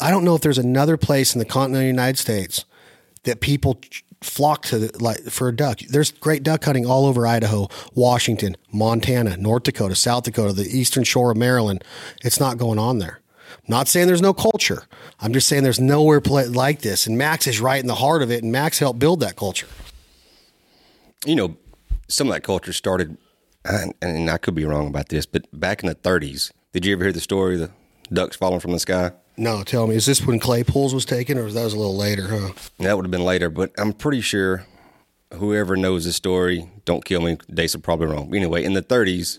I 0.00 0.10
don't 0.10 0.24
know 0.24 0.34
if 0.34 0.42
there's 0.42 0.58
another 0.58 0.96
place 0.96 1.34
in 1.34 1.38
the 1.38 1.44
continental 1.44 1.86
United 1.86 2.18
States 2.18 2.64
that 3.24 3.40
people 3.40 3.80
flock 4.20 4.62
to 4.66 4.90
like 5.00 5.20
for 5.24 5.48
a 5.48 5.56
duck. 5.56 5.80
There's 5.80 6.12
great 6.12 6.42
duck 6.42 6.64
hunting 6.64 6.86
all 6.86 7.06
over 7.06 7.26
Idaho, 7.26 7.68
Washington, 7.94 8.56
Montana, 8.72 9.36
North 9.36 9.64
Dakota, 9.64 9.94
South 9.94 10.24
Dakota, 10.24 10.52
the 10.52 10.64
eastern 10.64 11.04
shore 11.04 11.32
of 11.32 11.36
Maryland. 11.36 11.84
It's 12.22 12.38
not 12.38 12.58
going 12.58 12.78
on 12.78 12.98
there. 12.98 13.21
Not 13.68 13.88
saying 13.88 14.06
there's 14.06 14.22
no 14.22 14.34
culture. 14.34 14.84
I'm 15.20 15.32
just 15.32 15.48
saying 15.48 15.62
there's 15.62 15.80
nowhere 15.80 16.20
like 16.20 16.80
this. 16.80 17.06
And 17.06 17.16
Mack's 17.16 17.46
is 17.46 17.60
right 17.60 17.80
in 17.80 17.86
the 17.86 17.94
heart 17.94 18.22
of 18.22 18.30
it. 18.30 18.42
And 18.42 18.50
Mack's 18.50 18.78
helped 18.78 18.98
build 18.98 19.20
that 19.20 19.36
culture. 19.36 19.68
You 21.24 21.36
know, 21.36 21.56
some 22.08 22.28
of 22.28 22.34
that 22.34 22.42
culture 22.42 22.72
started, 22.72 23.16
and, 23.64 23.94
and 24.02 24.28
I 24.28 24.38
could 24.38 24.54
be 24.54 24.64
wrong 24.64 24.88
about 24.88 25.08
this, 25.08 25.24
but 25.24 25.46
back 25.52 25.84
in 25.84 25.88
the 25.88 25.94
30s, 25.94 26.50
did 26.72 26.84
you 26.84 26.92
ever 26.94 27.04
hear 27.04 27.12
the 27.12 27.20
story 27.20 27.54
of 27.54 27.60
the 27.60 27.70
ducks 28.12 28.36
falling 28.36 28.60
from 28.60 28.72
the 28.72 28.78
sky. 28.78 29.12
No, 29.36 29.62
tell 29.62 29.86
me, 29.86 29.96
is 29.96 30.06
this 30.06 30.24
when 30.26 30.38
Claypools 30.38 30.92
was 30.92 31.04
taken, 31.04 31.38
or 31.38 31.44
was 31.44 31.54
that 31.54 31.64
was 31.64 31.74
a 31.74 31.78
little 31.78 31.96
later? 31.96 32.28
Huh? 32.28 32.52
That 32.78 32.96
would 32.96 33.06
have 33.06 33.10
been 33.10 33.24
later, 33.24 33.48
but 33.48 33.72
I'm 33.78 33.92
pretty 33.92 34.20
sure 34.20 34.66
whoever 35.34 35.76
knows 35.76 36.04
the 36.04 36.12
story, 36.12 36.70
don't 36.84 37.04
kill 37.04 37.22
me. 37.22 37.38
Dates 37.52 37.74
are 37.74 37.80
probably 37.80 38.08
wrong. 38.08 38.34
Anyway, 38.34 38.62
in 38.62 38.74
the 38.74 38.82
30s, 38.82 39.38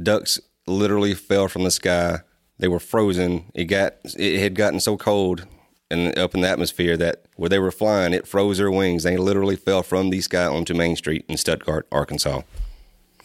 ducks 0.00 0.38
literally 0.66 1.14
fell 1.14 1.48
from 1.48 1.64
the 1.64 1.70
sky. 1.70 2.20
They 2.58 2.68
were 2.68 2.78
frozen. 2.80 3.44
It 3.54 3.64
got 3.64 3.94
it 4.18 4.40
had 4.40 4.54
gotten 4.54 4.80
so 4.80 4.96
cold 4.96 5.46
and 5.90 6.16
up 6.18 6.34
in 6.34 6.40
the 6.40 6.48
atmosphere 6.48 6.96
that 6.96 7.24
where 7.36 7.48
they 7.48 7.58
were 7.58 7.70
flying, 7.72 8.12
it 8.14 8.26
froze 8.26 8.58
their 8.58 8.70
wings. 8.70 9.02
They 9.02 9.16
literally 9.16 9.56
fell 9.56 9.82
from 9.82 10.10
the 10.10 10.20
sky 10.20 10.46
onto 10.46 10.72
Main 10.74 10.96
Street 10.96 11.24
in 11.28 11.36
Stuttgart, 11.36 11.86
Arkansas. 11.92 12.42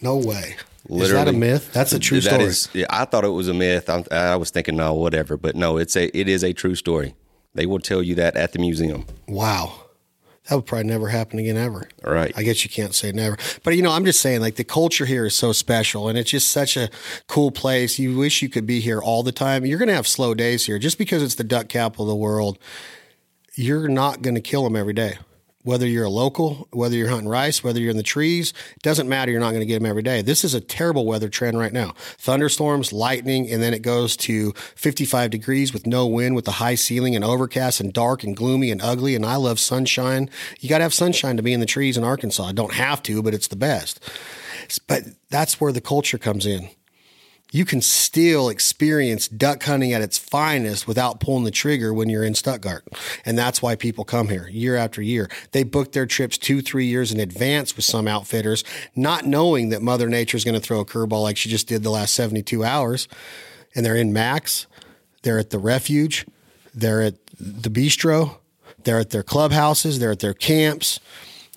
No 0.02 0.18
way. 0.18 0.56
Literally, 0.88 1.04
is 1.04 1.12
that 1.12 1.28
a 1.28 1.34
myth? 1.38 1.74
That's 1.74 1.94
a 1.94 2.00
true 2.00 2.22
That 2.22 2.30
story. 2.34 2.44
is- 2.46 2.70
yeah, 2.74 2.86
I 2.90 3.06
thought 3.06 3.24
it 3.26 3.30
was 3.30 3.48
a 3.48 3.54
myth. 3.54 3.90
I, 3.90 4.04
I 4.12 4.36
was 4.38 4.50
thinking, 4.50 4.76
no, 4.78 4.94
whatever. 4.94 5.38
But 5.38 5.56
no, 5.56 5.78
it's 5.78 5.96
a 5.96 6.16
it 6.18 6.28
is 6.28 6.44
a 6.44 6.54
true 6.54 6.76
story. 6.76 7.14
They 7.54 7.66
will 7.66 7.80
tell 7.80 8.02
you 8.02 8.16
that 8.16 8.36
at 8.36 8.54
the 8.54 8.60
museum. 8.60 9.06
wow. 9.28 9.79
That 10.50 10.56
would 10.56 10.66
probably 10.66 10.88
never 10.88 11.10
happen 11.10 11.38
again 11.38 11.58
ever. 11.58 11.88
All 12.04 12.12
right. 12.12 12.34
I 12.36 12.42
guess 12.42 12.64
you 12.64 12.72
can't 12.72 12.96
say 12.96 13.12
never. 13.12 13.38
But 13.64 13.76
you 13.76 13.84
know, 13.84 13.92
I'm 13.92 14.04
just 14.04 14.20
saying 14.20 14.42
like 14.42 14.56
the 14.56 14.64
culture 14.64 15.06
here 15.06 15.28
is 15.28 15.36
so 15.36 15.52
special 15.52 16.10
and 16.10 16.18
it's 16.18 16.32
just 16.32 16.50
such 16.50 16.76
a 16.76 16.90
cool 17.28 17.52
place. 17.52 18.00
You 18.00 18.18
wish 18.18 18.42
you 18.42 18.50
could 18.50 18.66
be 18.66 18.80
here 18.80 19.00
all 19.00 19.22
the 19.22 19.32
time. 19.32 19.64
You're 19.64 19.78
going 19.78 19.90
to 19.90 19.96
have 19.96 20.08
slow 20.08 20.34
days 20.34 20.66
here 20.66 20.80
just 20.80 20.98
because 20.98 21.22
it's 21.22 21.36
the 21.36 21.44
duck 21.44 21.70
capital 21.70 22.06
of 22.06 22.10
the 22.10 22.16
world. 22.16 22.58
You're 23.54 23.88
not 23.88 24.24
going 24.24 24.36
to 24.36 24.42
kill 24.42 24.64
them 24.64 24.76
every 24.76 24.94
day. 24.94 25.20
Whether 25.64 25.86
you're 25.86 26.06
a 26.06 26.10
local, 26.10 26.70
whether 26.72 26.96
you're 26.96 27.10
hunting 27.10 27.28
rice, 27.28 27.64
whether 27.64 27.82
you're 27.82 27.92
in 27.92 27.98
the 27.98 28.04
trees, 28.04 28.54
it 28.76 28.82
doesn't 28.82 29.10
matter. 29.10 29.30
You're 29.30 29.42
not 29.42 29.50
going 29.50 29.60
to 29.60 29.66
get 29.66 29.80
them 29.80 29.86
every 29.86 30.02
day. 30.02 30.22
This 30.22 30.46
is 30.46 30.54
a 30.54 30.62
terrible 30.62 31.06
weather 31.06 31.28
trend 31.28 31.60
right 31.60 31.74
now. 31.74 31.94
Thunderstorms, 32.18 32.94
lightning, 32.94 33.52
and 33.52 33.62
then 33.62 33.74
it 33.74 33.82
goes 33.82 34.16
to 34.18 34.54
55 34.76 35.30
degrees 35.30 35.74
with 35.74 35.86
no 35.86 36.08
wind, 36.08 36.36
with 36.36 36.48
a 36.48 36.54
high 36.54 36.76
ceiling 36.76 37.14
and 37.14 37.26
overcast 37.26 37.82
and 37.82 37.92
dark 37.92 38.24
and 38.24 38.38
gloomy 38.38 38.72
and 38.72 38.82
ugly. 38.82 39.16
And 39.16 39.26
I 39.26 39.36
love 39.36 39.60
sunshine. 39.60 40.30
You 40.62 40.70
got 40.70 40.78
to 40.78 40.84
have 40.86 40.94
sunshine 40.94 41.36
to 41.36 41.44
be 41.44 41.52
in 41.52 41.60
the 41.60 41.66
trees 41.66 41.98
in 41.98 42.06
Arkansas. 42.06 42.46
I 42.46 42.54
don't 42.54 42.74
have 42.74 43.04
to, 43.04 43.22
but 43.22 43.34
it's 43.34 43.48
the 43.48 43.58
best. 43.58 44.00
But 44.88 45.04
that's 45.30 45.60
where 45.60 45.74
the 45.74 45.82
culture 45.82 46.18
comes 46.18 46.46
in 46.46 46.70
you 47.52 47.66
can 47.66 47.82
still 47.82 48.50
experience 48.50 49.28
duck 49.28 49.64
hunting 49.64 49.92
at 49.92 50.02
its 50.02 50.18
finest 50.18 50.88
without 50.88 51.20
pulling 51.20 51.44
the 51.44 51.52
trigger 51.52 51.94
when 51.94 52.10
you're 52.10 52.24
in 52.24 52.36
Stuttgart. 52.36 52.88
And 53.26 53.38
that's 53.38 53.62
why 53.62 53.76
people 53.76 54.04
come 54.04 54.30
here 54.30 54.48
year 54.50 54.76
after 54.76 55.02
year. 55.02 55.30
They 55.52 55.64
book 55.64 55.92
their 55.92 56.06
trips 56.06 56.38
two, 56.38 56.62
three 56.62 56.86
years 56.86 57.12
in 57.12 57.20
advance 57.20 57.76
with 57.76 57.86
some 57.86 58.08
outfitters, 58.08 58.64
not 58.96 59.26
knowing 59.26 59.70
that 59.70 59.82
Mother 59.82 60.08
Nature 60.08 60.38
is 60.38 60.44
going 60.44 60.60
to 60.60 60.66
throw 60.66 60.80
a 60.80 60.86
curveball 60.86 61.24
like 61.24 61.38
she 61.38 61.50
just 61.50 61.68
did 61.68 61.84
the 61.84 61.90
last 61.90 62.14
72 62.14 62.64
hours. 62.64 63.08
And 63.76 63.86
they're 63.86 63.96
in 63.96 64.14
Mack's, 64.14 64.68
they're 65.24 65.40
at 65.40 65.50
the 65.50 65.60
refuge, 65.60 66.26
they're 66.74 67.02
at 67.02 67.16
the 67.40 67.70
bistro, 67.70 68.38
they're 68.84 69.00
at 69.00 69.10
their 69.10 69.24
clubhouses, 69.24 70.00
they're 70.00 70.12
at 70.12 70.20
their 70.20 70.34
camps 70.34 71.00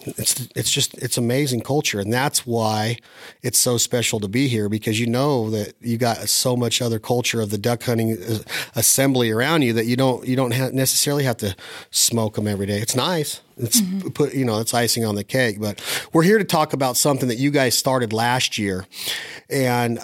it's 0.06 0.48
it's 0.54 0.70
just 0.70 0.94
it's 0.98 1.16
amazing 1.16 1.60
culture. 1.60 2.00
And 2.00 2.12
that's 2.12 2.46
why 2.46 2.98
it's 3.42 3.58
so 3.58 3.76
special 3.76 4.20
to 4.20 4.28
be 4.28 4.48
here 4.48 4.68
because 4.68 4.98
you 5.00 5.06
know 5.06 5.50
that 5.50 5.74
you 5.80 5.98
got 5.98 6.28
so 6.28 6.56
much 6.56 6.82
other 6.82 6.98
culture 6.98 7.40
of 7.40 7.50
the 7.50 7.58
duck 7.58 7.82
hunting 7.82 8.12
uh, 8.12 8.38
assembly 8.74 9.30
around 9.30 9.62
you 9.62 9.72
that 9.72 9.86
you 9.86 9.96
don't 9.96 10.26
you 10.26 10.36
don't 10.36 10.52
ha- 10.52 10.70
necessarily 10.72 11.24
have 11.24 11.36
to 11.38 11.54
smoke 11.90 12.34
them 12.34 12.46
every 12.46 12.66
day. 12.66 12.78
It's 12.78 12.96
nice. 12.96 13.40
It's 13.56 13.80
put 14.14 14.34
you 14.34 14.44
know 14.44 14.60
it's 14.60 14.74
icing 14.74 15.04
on 15.04 15.14
the 15.14 15.24
cake. 15.24 15.60
But 15.60 15.80
we're 16.12 16.22
here 16.22 16.38
to 16.38 16.44
talk 16.44 16.72
about 16.72 16.96
something 16.96 17.28
that 17.28 17.38
you 17.38 17.50
guys 17.50 17.76
started 17.76 18.12
last 18.12 18.58
year. 18.58 18.86
And 19.48 20.00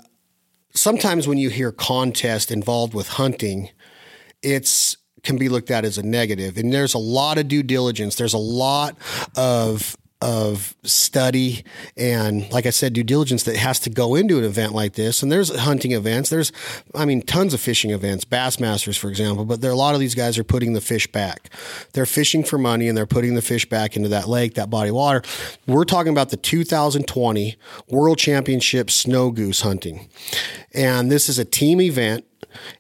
sometimes 0.75 1.27
when 1.27 1.39
you 1.39 1.51
hear 1.51 1.73
contest 1.73 2.51
involved 2.51 2.95
with 2.95 3.09
hunting 3.09 3.71
it's 4.43 4.97
can 5.23 5.37
be 5.37 5.49
looked 5.49 5.71
at 5.71 5.85
as 5.85 5.99
a 5.99 6.03
negative. 6.03 6.57
And 6.57 6.73
there's 6.73 6.95
a 6.95 6.99
lot 6.99 7.39
of 7.39 7.49
due 7.49 7.63
diligence. 7.63 8.17
There's 8.17 8.35
a 8.35 8.39
lot 8.39 8.97
of 9.37 9.97
of 10.21 10.75
study 10.83 11.65
and 11.97 12.51
like 12.51 12.67
I 12.67 12.71
said 12.71 12.93
due 12.93 13.05
diligence 13.05 13.45
that 13.45 13.57
has 13.57 13.79
to 13.81 13.91
go 13.91 14.17
into 14.17 14.39
an 14.39 14.45
event 14.45 14.73
like 14.73 14.95
this. 14.95 15.23
And 15.23 15.31
there's 15.31 15.55
hunting 15.57 15.93
events. 15.93 16.29
There's 16.29 16.51
I 16.93 17.05
mean 17.05 17.23
tons 17.23 17.55
of 17.55 17.61
fishing 17.61 17.93
events 17.93 18.25
Bassmasters 18.25 18.99
for 18.99 19.09
example 19.11 19.45
but 19.45 19.61
there 19.61 19.71
a 19.71 19.77
lot 19.77 19.95
of 19.95 20.01
these 20.01 20.17
guys 20.17 20.37
are 20.37 20.45
putting 20.45 20.73
the 20.73 20.81
fish 20.81 21.07
back. 21.07 21.51
They're 21.93 22.05
fishing 22.05 22.43
for 22.43 22.59
money 22.59 22.89
and 22.89 22.99
they're 22.99 23.07
putting 23.07 23.35
the 23.35 23.43
fish 23.43 23.69
back 23.69 23.95
into 23.95 24.09
that 24.09 24.29
lake 24.29 24.55
that 24.55 24.71
body 24.71 24.89
of 24.89 24.97
water. 24.97 25.23
We're 25.69 25.85
talking 25.85 26.11
about 26.11 26.31
the 26.31 26.37
2020 26.37 27.57
World 27.89 28.19
Championship 28.19 28.91
snow 28.91 29.31
goose 29.31 29.61
hunting. 29.61 30.09
And 30.75 31.13
this 31.13 31.29
is 31.29 31.39
a 31.39 31.45
team 31.45 31.81
event 31.81 32.25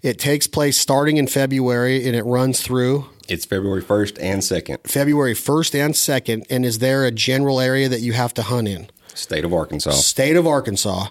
it 0.02 0.18
takes 0.18 0.46
place 0.46 0.78
starting 0.78 1.16
in 1.16 1.26
February 1.26 2.06
and 2.06 2.14
it 2.14 2.24
runs 2.24 2.60
through 2.60 3.06
It's 3.28 3.44
February 3.44 3.82
1st 3.82 4.18
and 4.20 4.42
2nd, 4.42 4.86
February 4.86 5.34
1st 5.34 5.84
and 5.84 5.94
2nd. 5.94 6.46
And 6.50 6.64
is 6.64 6.78
there 6.78 7.04
a 7.04 7.10
general 7.10 7.60
area 7.60 7.88
that 7.88 8.00
you 8.00 8.12
have 8.12 8.34
to 8.34 8.42
hunt 8.42 8.68
in? 8.68 8.90
state 9.18 9.44
of 9.44 9.52
Arkansas. 9.52 9.90
State 9.90 10.36
of 10.36 10.46
Arkansas. 10.46 11.08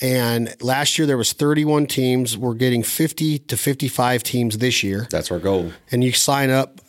And 0.00 0.54
last 0.60 0.98
year 0.98 1.06
there 1.06 1.16
was 1.16 1.32
31 1.32 1.86
teams. 1.86 2.36
We're 2.36 2.54
getting 2.54 2.82
50 2.82 3.38
to 3.40 3.56
55 3.56 4.22
teams 4.22 4.58
this 4.58 4.82
year. 4.82 5.06
That's 5.10 5.30
our 5.30 5.38
goal. 5.38 5.72
And 5.90 6.02
you 6.02 6.12
sign 6.12 6.50
up 6.50 6.80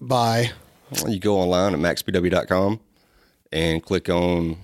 by 0.00 0.52
You 1.06 1.18
go 1.18 1.36
online 1.36 1.74
at 1.74 1.80
mackspw.com 1.80 2.80
and 3.52 3.82
click 3.82 4.08
on 4.08 4.56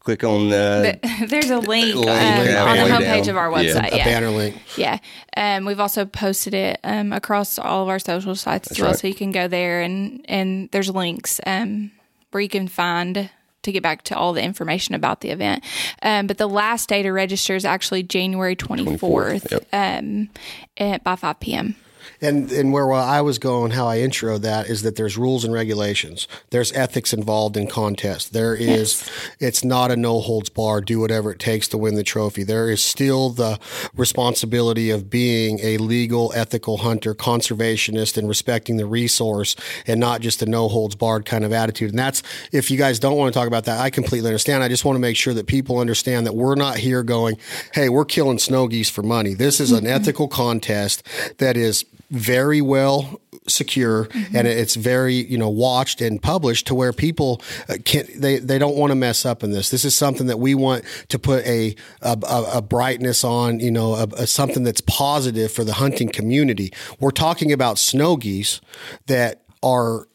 click 0.00 0.24
on 0.24 0.52
uh, 0.52 0.94
There's 1.28 1.50
a 1.50 1.58
link, 1.58 1.94
um, 1.94 2.02
on 2.08 2.76
the 2.76 2.84
homepage 2.94 3.26
down. 3.26 3.28
of 3.30 3.36
our 3.36 3.62
Yeah. 3.62 3.72
website. 3.74 3.92
a 3.92 3.96
Yeah, 3.98 4.04
banner 4.04 4.30
link. 4.30 4.56
yeah. 4.76 4.98
Um, 5.36 5.64
we've 5.66 5.80
also 5.80 6.04
posted 6.04 6.54
it 6.54 6.80
um, 6.84 7.12
across 7.12 7.58
all 7.58 7.82
of 7.82 7.88
our 7.88 7.98
social 7.98 8.34
sites 8.34 8.70
as 8.70 8.78
well, 8.80 8.90
right. 8.90 8.98
so 8.98 9.06
you 9.06 9.14
can 9.14 9.30
go 9.32 9.46
there 9.48 9.82
and 9.82 10.24
and 10.28 10.68
there's 10.72 10.90
links 10.90 11.40
um, 11.46 11.90
where 12.32 12.40
you 12.40 12.48
can 12.48 12.66
find 12.68 13.30
to 13.62 13.72
get 13.72 13.82
back 13.82 14.02
to 14.04 14.16
all 14.16 14.32
the 14.32 14.42
information 14.42 14.94
about 14.94 15.20
the 15.20 15.28
event. 15.28 15.62
Um, 16.02 16.26
but 16.26 16.38
the 16.38 16.48
last 16.48 16.88
day 16.88 17.02
to 17.02 17.10
register 17.12 17.54
is 17.54 17.66
actually 17.66 18.02
January 18.02 18.56
24th, 18.56 19.50
Yep. 19.50 19.66
um, 19.74 20.30
at, 20.78 21.04
by 21.04 21.14
5 21.14 21.40
p.m. 21.40 21.76
And 22.22 22.50
and 22.52 22.72
where 22.72 22.92
I 22.92 23.20
was 23.22 23.38
going, 23.38 23.72
how 23.72 23.86
I 23.86 24.00
intro 24.00 24.36
that 24.38 24.68
is 24.68 24.82
that 24.82 24.96
there's 24.96 25.16
rules 25.16 25.44
and 25.44 25.54
regulations. 25.54 26.28
There's 26.50 26.72
ethics 26.72 27.12
involved 27.12 27.56
in 27.56 27.66
contest. 27.66 28.32
There 28.32 28.54
is, 28.54 29.08
it's 29.38 29.64
not 29.64 29.90
a 29.90 29.96
no 29.96 30.20
holds 30.20 30.50
bar. 30.50 30.80
Do 30.80 31.00
whatever 31.00 31.32
it 31.32 31.38
takes 31.38 31.68
to 31.68 31.78
win 31.78 31.94
the 31.94 32.02
trophy. 32.02 32.42
There 32.42 32.70
is 32.70 32.82
still 32.82 33.30
the 33.30 33.58
responsibility 33.94 34.90
of 34.90 35.08
being 35.08 35.60
a 35.60 35.78
legal, 35.78 36.32
ethical 36.34 36.78
hunter, 36.78 37.14
conservationist, 37.14 38.18
and 38.18 38.28
respecting 38.28 38.76
the 38.76 38.86
resource, 38.86 39.56
and 39.86 39.98
not 39.98 40.20
just 40.20 40.42
a 40.42 40.46
no 40.46 40.68
holds 40.68 40.94
barred 40.94 41.24
kind 41.24 41.44
of 41.44 41.52
attitude. 41.52 41.90
And 41.90 41.98
that's 41.98 42.22
if 42.52 42.70
you 42.70 42.76
guys 42.76 42.98
don't 42.98 43.16
want 43.16 43.32
to 43.32 43.38
talk 43.38 43.48
about 43.48 43.64
that, 43.64 43.80
I 43.80 43.90
completely 43.90 44.28
understand. 44.28 44.62
I 44.62 44.68
just 44.68 44.84
want 44.84 44.96
to 44.96 45.00
make 45.00 45.16
sure 45.16 45.34
that 45.34 45.46
people 45.46 45.78
understand 45.78 46.26
that 46.26 46.34
we're 46.34 46.54
not 46.54 46.76
here 46.78 47.02
going, 47.02 47.38
"Hey, 47.72 47.88
we're 47.88 48.04
killing 48.04 48.38
snow 48.38 48.68
geese 48.68 48.90
for 48.90 49.02
money." 49.02 49.34
This 49.34 49.60
is 49.60 49.72
an 49.72 49.84
mm-hmm. 49.84 49.88
ethical 49.88 50.28
contest 50.28 51.02
that 51.38 51.56
is 51.56 51.84
very 52.10 52.60
well 52.60 53.20
secure 53.46 54.08
and 54.34 54.46
it's 54.46 54.74
very 54.74 55.14
you 55.14 55.38
know 55.38 55.48
watched 55.48 56.00
and 56.00 56.22
published 56.22 56.66
to 56.66 56.74
where 56.74 56.92
people 56.92 57.40
uh, 57.68 57.74
can 57.84 58.06
they 58.16 58.38
they 58.38 58.58
don't 58.58 58.76
want 58.76 58.90
to 58.90 58.94
mess 58.94 59.24
up 59.24 59.42
in 59.42 59.50
this 59.50 59.70
this 59.70 59.84
is 59.84 59.94
something 59.94 60.26
that 60.26 60.38
we 60.38 60.54
want 60.54 60.84
to 61.08 61.18
put 61.18 61.44
a 61.46 61.74
a, 62.02 62.16
a 62.28 62.50
a 62.54 62.62
brightness 62.62 63.24
on 63.24 63.58
you 63.58 63.70
know 63.70 63.94
a, 63.94 64.06
a 64.16 64.26
something 64.26 64.62
that's 64.62 64.80
positive 64.82 65.50
for 65.50 65.64
the 65.64 65.74
hunting 65.74 66.08
community 66.08 66.72
we're 67.00 67.10
talking 67.10 67.50
about 67.50 67.78
snow 67.78 68.16
geese 68.16 68.60
that 69.06 69.44
are 69.62 70.06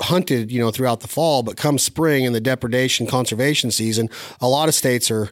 hunted, 0.00 0.50
you 0.50 0.60
know, 0.60 0.70
throughout 0.70 1.00
the 1.00 1.08
fall, 1.08 1.42
but 1.42 1.56
come 1.56 1.78
spring 1.78 2.26
and 2.26 2.34
the 2.34 2.40
depredation 2.40 3.06
conservation 3.06 3.70
season, 3.70 4.08
a 4.40 4.48
lot 4.48 4.68
of 4.68 4.74
states 4.74 5.10
are 5.10 5.30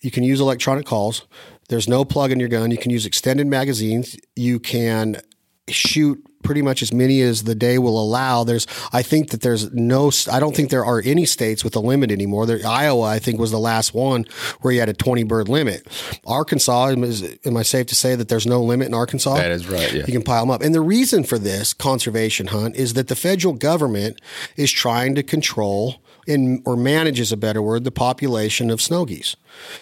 you 0.00 0.10
can 0.10 0.22
use 0.22 0.40
electronic 0.40 0.86
calls. 0.86 1.26
There's 1.68 1.88
no 1.88 2.04
plug 2.04 2.30
in 2.30 2.38
your 2.38 2.48
gun. 2.48 2.70
You 2.70 2.76
can 2.76 2.90
use 2.90 3.06
extended 3.06 3.46
magazines. 3.46 4.16
You 4.36 4.60
can 4.60 5.20
shoot 5.68 6.22
pretty 6.44 6.62
much 6.62 6.82
as 6.82 6.92
many 6.92 7.20
as 7.22 7.44
the 7.44 7.54
day 7.54 7.78
will 7.78 8.00
allow. 8.00 8.44
There's, 8.44 8.66
I 8.92 9.02
think 9.02 9.30
that 9.30 9.40
there's 9.40 9.72
no, 9.72 10.12
I 10.30 10.38
don't 10.38 10.54
think 10.54 10.70
there 10.70 10.84
are 10.84 11.02
any 11.04 11.24
states 11.24 11.64
with 11.64 11.74
a 11.74 11.80
limit 11.80 12.10
anymore. 12.12 12.46
There, 12.46 12.60
Iowa, 12.64 13.06
I 13.06 13.18
think, 13.18 13.40
was 13.40 13.50
the 13.50 13.58
last 13.58 13.94
one 13.94 14.26
where 14.60 14.72
you 14.72 14.80
had 14.80 14.90
a 14.90 14.94
20 14.94 15.24
bird 15.24 15.48
limit. 15.48 15.88
Arkansas, 16.26 16.88
is, 16.88 17.38
am 17.44 17.56
I 17.56 17.62
safe 17.62 17.86
to 17.86 17.94
say 17.94 18.14
that 18.14 18.28
there's 18.28 18.46
no 18.46 18.62
limit 18.62 18.88
in 18.88 18.94
Arkansas? 18.94 19.34
That 19.34 19.50
is 19.50 19.66
right, 19.66 19.92
yeah. 19.92 20.04
You 20.06 20.12
can 20.12 20.22
pile 20.22 20.42
them 20.42 20.50
up. 20.50 20.62
And 20.62 20.74
the 20.74 20.82
reason 20.82 21.24
for 21.24 21.38
this 21.38 21.72
conservation 21.72 22.48
hunt 22.48 22.76
is 22.76 22.92
that 22.92 23.08
the 23.08 23.16
federal 23.16 23.54
government 23.54 24.20
is 24.56 24.70
trying 24.70 25.14
to 25.14 25.22
control 25.22 26.02
in, 26.26 26.62
or 26.64 26.76
manage 26.76 27.20
is 27.20 27.32
a 27.32 27.36
better 27.36 27.62
word, 27.62 27.84
the 27.84 27.90
population 27.90 28.70
of 28.70 28.80
snow 28.80 29.04
geese. 29.04 29.36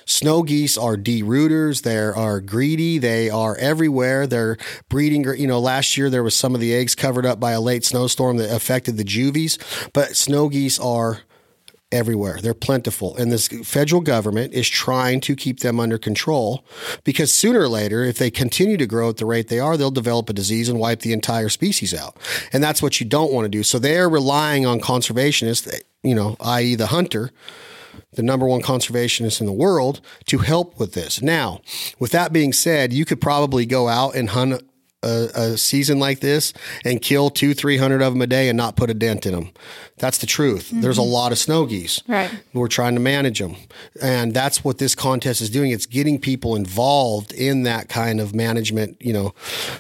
Snow 0.05 0.43
geese 0.43 0.77
are 0.77 0.97
derooters. 0.97 1.83
They 1.83 1.97
are 1.99 2.41
greedy. 2.41 2.99
They 2.99 3.31
are 3.31 3.57
everywhere. 3.57 4.27
They're 4.27 4.57
breeding. 4.89 5.25
You 5.39 5.47
know, 5.47 5.61
last 5.61 5.97
year 5.97 6.11
there 6.11 6.23
was 6.23 6.35
some 6.35 6.55
of 6.55 6.61
the 6.61 6.75
eggs 6.75 6.95
covered 6.95 7.27
up 7.27 7.39
by 7.41 7.53
a 7.53 7.61
late 7.61 7.85
snowstorm 7.85 8.37
that 8.39 8.55
affected 8.55 8.97
the 8.97 9.05
juvies, 9.05 9.59
but 9.93 10.17
snow 10.17 10.49
geese 10.49 10.79
are 10.79 11.21
everywhere. 11.93 12.39
They're 12.41 12.55
plentiful. 12.55 13.17
And 13.17 13.31
this 13.31 13.49
federal 13.49 14.01
government 14.01 14.55
is 14.55 14.69
trying 14.69 15.21
to 15.21 15.37
keep 15.37 15.61
them 15.61 15.79
under 15.79 15.99
control 15.99 16.65
because 17.05 17.33
sooner 17.33 17.61
or 17.61 17.69
later, 17.69 18.03
if 18.03 18.19
they 18.19 18.31
continue 18.31 18.77
to 18.79 18.87
grow 18.87 19.11
at 19.11 19.19
the 19.19 19.27
rate 19.27 19.49
they 19.49 19.61
are, 19.61 19.77
they'll 19.77 19.91
develop 19.91 20.29
a 20.31 20.33
disease 20.33 20.69
and 20.69 20.81
wipe 20.81 21.01
the 21.01 21.13
entire 21.13 21.51
species 21.51 21.95
out. 21.95 22.17
And 22.53 22.63
that's 22.63 22.83
what 22.83 22.99
you 22.99 23.07
don't 23.07 23.33
want 23.33 23.45
to 23.45 23.51
do. 23.51 23.63
So 23.63 23.79
they 23.79 23.99
are 23.99 24.09
relying 24.09 24.67
on 24.67 24.81
conservationists, 24.81 25.83
you 26.03 26.15
know, 26.15 26.37
i.e., 26.41 26.75
the 26.75 26.89
hunter 26.89 27.31
the 28.13 28.23
number 28.23 28.47
one 28.47 28.63
conservationist 28.63 29.41
in 29.41 29.47
the 29.47 29.53
world, 29.53 30.01
to 30.27 30.39
help 30.39 30.79
with 30.79 30.93
this. 30.93 31.23
Now, 31.23 31.61
with 31.99 32.13
that 32.13 32.33
being 32.33 32.53
said, 32.53 32.93
you 32.93 33.05
could 33.05 33.21
probably 33.21 33.67
go 33.67 33.89
out 33.89 34.15
and 34.15 34.31
hunt 34.31 34.63
a, 35.03 35.29
a, 35.35 35.57
season 35.57 35.99
like 35.99 36.21
this 36.21 36.53
and 36.85 37.01
kill 37.01 37.31
two, 37.31 37.55
three 37.55 37.77
hundred 37.77 38.03
of 38.03 38.13
them 38.13 38.23
a 38.23 38.27
day 38.27 38.49
and 38.49 38.57
not 38.57 38.77
put 38.77 38.91
a 38.91 38.95
dent 38.95 39.27
in 39.27 39.33
them. 39.33 39.51
That's 39.99 40.19
the 40.19 40.27
truth. 40.27 40.69
Mm-hmm. 40.69 40.81
There's 40.81 40.99
a 40.99 41.03
lot 41.03 41.33
of 41.33 41.39
snow 41.39 41.67
geese. 41.67 42.03
Right. 42.09 42.31
We're 42.53 42.69
trying 42.69 42.95
to 42.95 43.01
manage 43.01 43.39
them. 43.39 43.57
And 44.01 44.35
that's 44.35 44.65
what 44.65 44.79
this 44.79 44.95
contest 44.95 45.41
is 45.41 45.51
doing. 45.51 45.71
It's 45.71 45.87
getting 45.87 46.19
people 46.19 46.57
involved 46.57 47.33
in 47.33 47.63
that 47.65 47.89
kind 47.89 48.21
of 48.21 48.35
management, 48.35 48.97
you 49.01 49.13
know, 49.13 49.35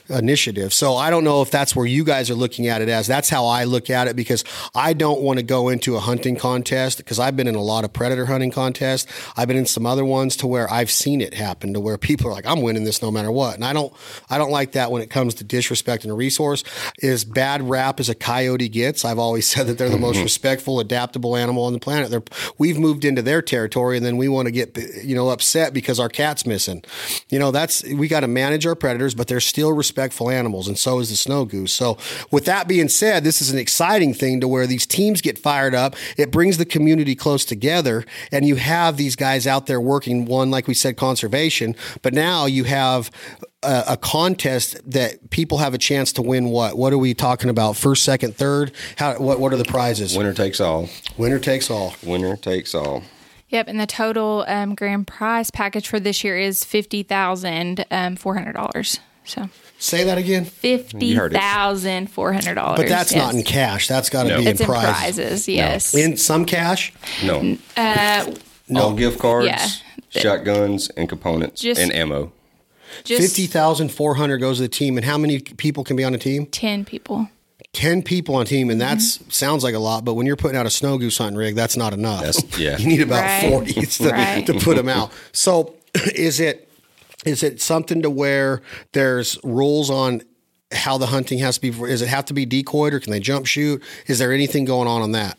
initiative. 0.09 0.73
So 0.73 0.95
I 0.95 1.11
don't 1.11 1.25
know 1.25 1.43
if 1.43 1.51
that's 1.51 1.75
where 1.75 1.87
you 1.87 2.05
guys 2.05 2.31
are 2.31 2.35
looking 2.35 2.69
at 2.69 2.81
it 2.81 2.89
as. 2.89 3.07
That's 3.07 3.31
how 3.31 3.47
I 3.47 3.65
look 3.65 3.91
at 3.91 4.07
it 4.07 4.15
because 4.15 4.45
I 4.75 4.93
don't 4.93 5.23
want 5.23 5.39
to 5.39 5.43
go 5.43 5.69
into 5.69 5.97
a 5.97 6.01
hunting 6.01 6.37
contest 6.37 6.99
because 6.99 7.19
I've 7.19 7.37
been 7.37 7.49
in 7.49 7.55
a 7.55 7.63
lot 7.63 7.85
of 7.85 7.93
predator 7.93 8.27
hunting 8.27 8.53
contests. 8.53 9.11
I've 9.37 9.49
been 9.49 9.57
in 9.57 9.67
some 9.67 9.87
other 9.87 10.05
ones 10.05 10.37
to 10.37 10.47
where 10.47 10.71
I've 10.73 10.91
seen 10.91 11.21
it 11.21 11.35
happen 11.35 11.75
to 11.75 11.81
where 11.81 11.99
people 11.99 12.29
are 12.29 12.33
like, 12.33 12.47
I'm 12.47 12.63
winning 12.63 12.85
this 12.85 13.03
no 13.03 13.11
matter 13.11 13.33
what. 13.33 13.57
And 13.57 13.65
I 13.65 13.73
don't 13.73 13.93
I 14.31 14.39
don't 14.39 14.51
like 14.51 14.73
that 14.73 14.91
when 14.91 15.03
it 15.03 15.11
comes 15.13 15.35
to 15.35 15.45
disrespecting 15.45 16.11
a 16.11 16.15
resource. 16.15 16.65
As 17.03 17.25
bad 17.25 17.69
rap 17.69 18.01
as 18.01 18.09
a 18.09 18.15
coyote 18.15 18.69
gets, 18.69 19.05
I've 19.05 19.19
always 19.19 19.47
said 19.53 19.67
that 19.67 19.79
they're 19.79 19.89
the 19.89 19.99
most 19.99 20.17
mm-hmm. 20.17 20.25
respectful, 20.25 20.81
adaptable 20.81 21.37
animal 21.37 21.65
on 21.65 21.73
the 21.73 21.79
planet. 21.79 22.11
They're, 22.11 22.23
we've 22.59 22.79
moved 22.79 23.05
into 23.05 23.23
their 23.23 23.43
territory, 23.43 23.97
and 23.97 24.05
then 24.05 24.17
we 24.17 24.29
want 24.29 24.47
to 24.47 24.53
get 24.53 24.77
you 25.05 25.15
know 25.15 25.29
upset 25.29 25.73
because 25.75 26.01
our 26.01 26.09
cat's 26.09 26.47
missing. 26.47 26.83
You 27.29 27.39
know, 27.39 27.51
that's 27.51 27.85
we 27.85 28.09
got 28.09 28.21
to 28.21 28.29
manage 28.29 28.67
our 28.67 28.75
predators, 28.75 29.15
but 29.15 29.29
they're 29.29 29.41
still 29.41 29.73
respectful 29.73 30.31
animals, 30.31 30.67
and 30.67 30.79
so 30.79 30.99
is 30.99 31.11
the 31.11 31.17
snow 31.17 31.45
goose. 31.45 31.73
So, 31.73 31.99
with 32.31 32.47
that 32.47 32.67
being 32.67 32.89
said, 32.89 33.25
this 33.25 33.43
is 33.43 33.51
an 33.51 33.59
exciting 33.59 34.15
thing 34.15 34.41
to 34.41 34.49
where 34.49 34.67
these 34.67 34.87
teams 34.87 35.21
get 35.21 35.39
fired 35.39 35.75
up. 35.75 35.95
It 36.17 36.31
brings 36.31 36.57
the 36.57 36.65
community 36.65 37.15
close 37.15 37.45
together, 37.45 38.05
and 38.31 38.47
you 38.47 38.57
have 38.57 38.97
these 38.97 39.17
guys 39.17 39.47
out 39.47 39.67
there 39.67 39.81
working. 39.81 40.25
One, 40.25 40.51
like 40.51 40.67
we 40.67 40.75
said, 40.75 40.97
conservation, 40.97 41.77
but 42.01 42.15
now 42.15 42.47
you 42.47 42.65
have 42.65 43.11
a, 43.63 43.85
a, 43.91 43.97
contest 43.97 44.79
that 44.91 45.31
people 45.31 45.59
have 45.59 45.75
a 45.75 45.79
chance 45.79 46.13
to 46.15 46.23
win 46.23 46.47
what? 46.47 46.77
What 46.77 46.93
are 46.93 46.99
we 46.99 47.15
talking 47.15 47.51
about? 47.51 47.77
First, 47.77 48.05
second, 48.05 48.37
third? 48.37 48.73
How 48.97 49.15
what 49.19 49.41
what 49.41 49.53
are 49.53 49.57
the 49.57 49.65
prizes? 49.65 50.17
Winner 50.17 50.35
takes 50.35 50.61
all. 50.61 50.89
Winner 51.17 51.39
takes 51.39 51.71
all. 51.71 51.95
Winner 52.03 52.37
takes 52.37 52.75
all. 52.75 53.03
Yep, 53.49 53.69
and 53.69 53.79
the 53.79 53.87
total 53.87 54.45
um, 54.49 54.75
grand 54.75 55.07
prize 55.07 55.51
package 55.51 55.87
for 55.87 56.01
this 56.01 56.25
year 56.25 56.39
is 56.39 56.65
fifty 56.65 57.03
thousand 57.03 57.85
um, 57.91 58.17
four 58.17 58.35
hundred 58.35 58.53
dollars. 58.53 58.99
So 59.25 59.49
say 59.79 60.05
that 60.05 60.19
again. 60.19 60.45
Fifty 60.45 61.15
thousand 61.15 62.11
four 62.11 62.33
hundred 62.33 62.55
dollars. 62.55 62.79
But 62.79 62.89
that's 62.89 63.13
yes. 63.13 63.23
not 63.23 63.35
in 63.35 63.43
cash. 63.43 63.89
That's 63.89 64.11
got 64.11 64.25
to 64.25 64.29
no. 64.31 64.39
be 64.39 64.47
it's 64.47 64.61
in 64.61 64.67
prizes. 64.67 65.19
in 65.19 65.25
prizes. 65.25 65.49
Yes, 65.49 65.95
no. 65.95 66.01
in 66.01 66.17
some 66.17 66.45
cash. 66.45 66.93
No. 67.23 67.59
Uh, 67.77 68.35
no 68.69 68.83
All 68.85 68.95
gift 68.95 69.19
cards, 69.19 69.47
yeah. 69.47 70.21
shotguns, 70.21 70.89
and 70.91 71.09
components, 71.09 71.61
Just, 71.61 71.81
and 71.81 71.93
ammo. 71.93 72.33
Fifty 73.05 73.47
thousand 73.47 73.91
four 73.91 74.15
hundred 74.15 74.39
goes 74.39 74.57
to 74.57 74.63
the 74.63 74.69
team, 74.69 74.97
and 74.97 75.05
how 75.05 75.19
many 75.19 75.41
people 75.41 75.85
can 75.85 75.97
be 75.97 76.05
on 76.05 76.15
a 76.15 76.19
team? 76.19 76.47
Ten 76.47 76.85
people. 76.85 77.29
10 77.73 78.03
people 78.03 78.35
on 78.35 78.45
team 78.45 78.69
and 78.69 78.81
that 78.81 78.99
mm-hmm. 78.99 79.31
sounds 79.31 79.65
like 79.65 79.75
a 79.75 79.79
lot 79.79 80.05
but 80.05 80.15
when 80.15 80.27
you're 80.27 80.37
putting 80.37 80.59
out 80.59 80.67
a 80.67 80.71
snow 80.71 80.99
goose 80.99 81.17
hunting 81.17 81.39
rig 81.39 81.55
that's 81.55 81.77
not 81.77 81.95
enough 81.95 82.23
that's, 82.23 82.59
yeah 82.59 82.77
you 82.79 82.87
need 82.87 83.01
about 83.01 83.23
right. 83.23 83.51
40 83.51 83.73
to, 83.73 84.09
right. 84.11 84.47
to 84.47 84.55
put 84.55 84.77
them 84.77 84.89
out 84.89 85.11
so 85.33 85.75
is 86.15 86.39
it 86.39 86.69
is 87.25 87.43
it 87.43 87.61
something 87.61 88.03
to 88.03 88.11
where 88.11 88.61
there's 88.93 89.39
rules 89.43 89.91
on 89.91 90.23
how 90.73 90.99
the 90.99 91.07
hunting 91.07 91.39
has 91.39 91.59
to 91.59 91.71
be 91.71 91.83
is 91.85 92.03
it 92.03 92.09
have 92.09 92.27
to 92.27 92.35
be 92.35 92.45
decoyed 92.45 92.93
or 92.93 93.01
can 93.01 93.11
they 93.11 93.21
jump 93.21 93.47
shoot 93.47 93.83
is 94.07 94.19
there 94.19 94.33
anything 94.33 94.65
going 94.65 94.89
on 94.89 95.01
on 95.01 95.13
that 95.13 95.39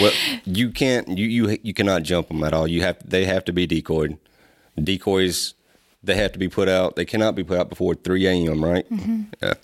well 0.00 0.12
you 0.44 0.70
can't 0.70 1.08
you 1.08 1.26
you 1.26 1.58
you 1.62 1.74
cannot 1.74 2.02
jump 2.02 2.28
them 2.28 2.44
at 2.44 2.52
all 2.52 2.66
you 2.68 2.82
have 2.82 2.96
they 3.08 3.24
have 3.24 3.44
to 3.44 3.52
be 3.52 3.66
decoyed 3.66 4.18
decoys 4.84 5.54
they 6.02 6.14
have 6.14 6.32
to 6.32 6.38
be 6.38 6.48
put 6.48 6.68
out. 6.68 6.96
They 6.96 7.04
cannot 7.04 7.34
be 7.34 7.44
put 7.44 7.58
out 7.58 7.68
before 7.68 7.94
3 7.94 8.26
a.m. 8.26 8.64
Right? 8.64 8.88
Mm-hmm. 8.90 9.22
Yeah. 9.42 9.54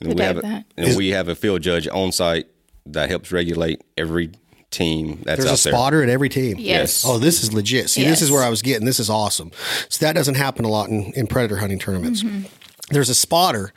And 0.00 0.14
we 0.14 0.22
have 0.22 0.38
a, 0.38 0.64
and 0.76 0.96
we 0.96 1.08
have 1.08 1.28
a 1.28 1.34
field 1.34 1.62
judge 1.62 1.88
on 1.88 2.12
site 2.12 2.46
that 2.86 3.08
helps 3.08 3.32
regulate 3.32 3.82
every 3.96 4.30
team 4.70 5.22
that's 5.24 5.40
There's 5.40 5.50
out 5.50 5.54
a 5.54 5.70
spotter 5.70 6.02
at 6.02 6.08
every 6.08 6.28
team. 6.28 6.56
Yes. 6.58 7.04
Oh, 7.06 7.18
this 7.18 7.42
is 7.42 7.52
legit. 7.52 7.90
See, 7.90 8.02
yes. 8.02 8.10
this 8.10 8.22
is 8.22 8.30
where 8.30 8.42
I 8.42 8.48
was 8.48 8.62
getting. 8.62 8.86
This 8.86 9.00
is 9.00 9.10
awesome. 9.10 9.50
So 9.88 10.04
that 10.06 10.14
doesn't 10.14 10.36
happen 10.36 10.64
a 10.64 10.68
lot 10.68 10.88
in, 10.88 11.12
in 11.14 11.26
predator 11.26 11.56
hunting 11.56 11.78
tournaments. 11.78 12.22
Mm-hmm. 12.22 12.46
There's 12.90 13.08
a 13.08 13.14
spotter. 13.14 13.72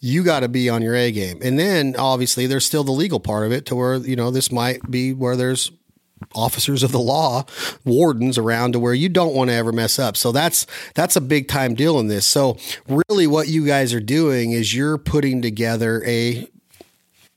You 0.00 0.22
got 0.22 0.40
to 0.40 0.48
be 0.48 0.68
on 0.68 0.80
your 0.80 0.94
A 0.94 1.12
game. 1.12 1.40
And 1.42 1.58
then 1.58 1.96
obviously 1.98 2.46
there's 2.46 2.64
still 2.64 2.84
the 2.84 2.92
legal 2.92 3.20
part 3.20 3.44
of 3.44 3.52
it 3.52 3.66
to 3.66 3.74
where, 3.74 3.96
you 3.96 4.16
know, 4.16 4.30
this 4.30 4.50
might 4.50 4.90
be 4.90 5.12
where 5.12 5.36
there's 5.36 5.70
officers 6.34 6.82
of 6.82 6.92
the 6.92 6.98
law, 6.98 7.44
wardens 7.84 8.38
around 8.38 8.72
to 8.72 8.78
where 8.78 8.94
you 8.94 9.08
don't 9.08 9.34
want 9.34 9.50
to 9.50 9.54
ever 9.54 9.72
mess 9.72 9.98
up. 9.98 10.16
So 10.16 10.32
that's 10.32 10.66
that's 10.94 11.16
a 11.16 11.20
big 11.20 11.48
time 11.48 11.74
deal 11.74 11.98
in 11.98 12.08
this. 12.08 12.26
So 12.26 12.56
really 12.86 13.26
what 13.26 13.48
you 13.48 13.66
guys 13.66 13.94
are 13.94 14.00
doing 14.00 14.52
is 14.52 14.74
you're 14.74 14.98
putting 14.98 15.42
together 15.42 16.02
a 16.04 16.48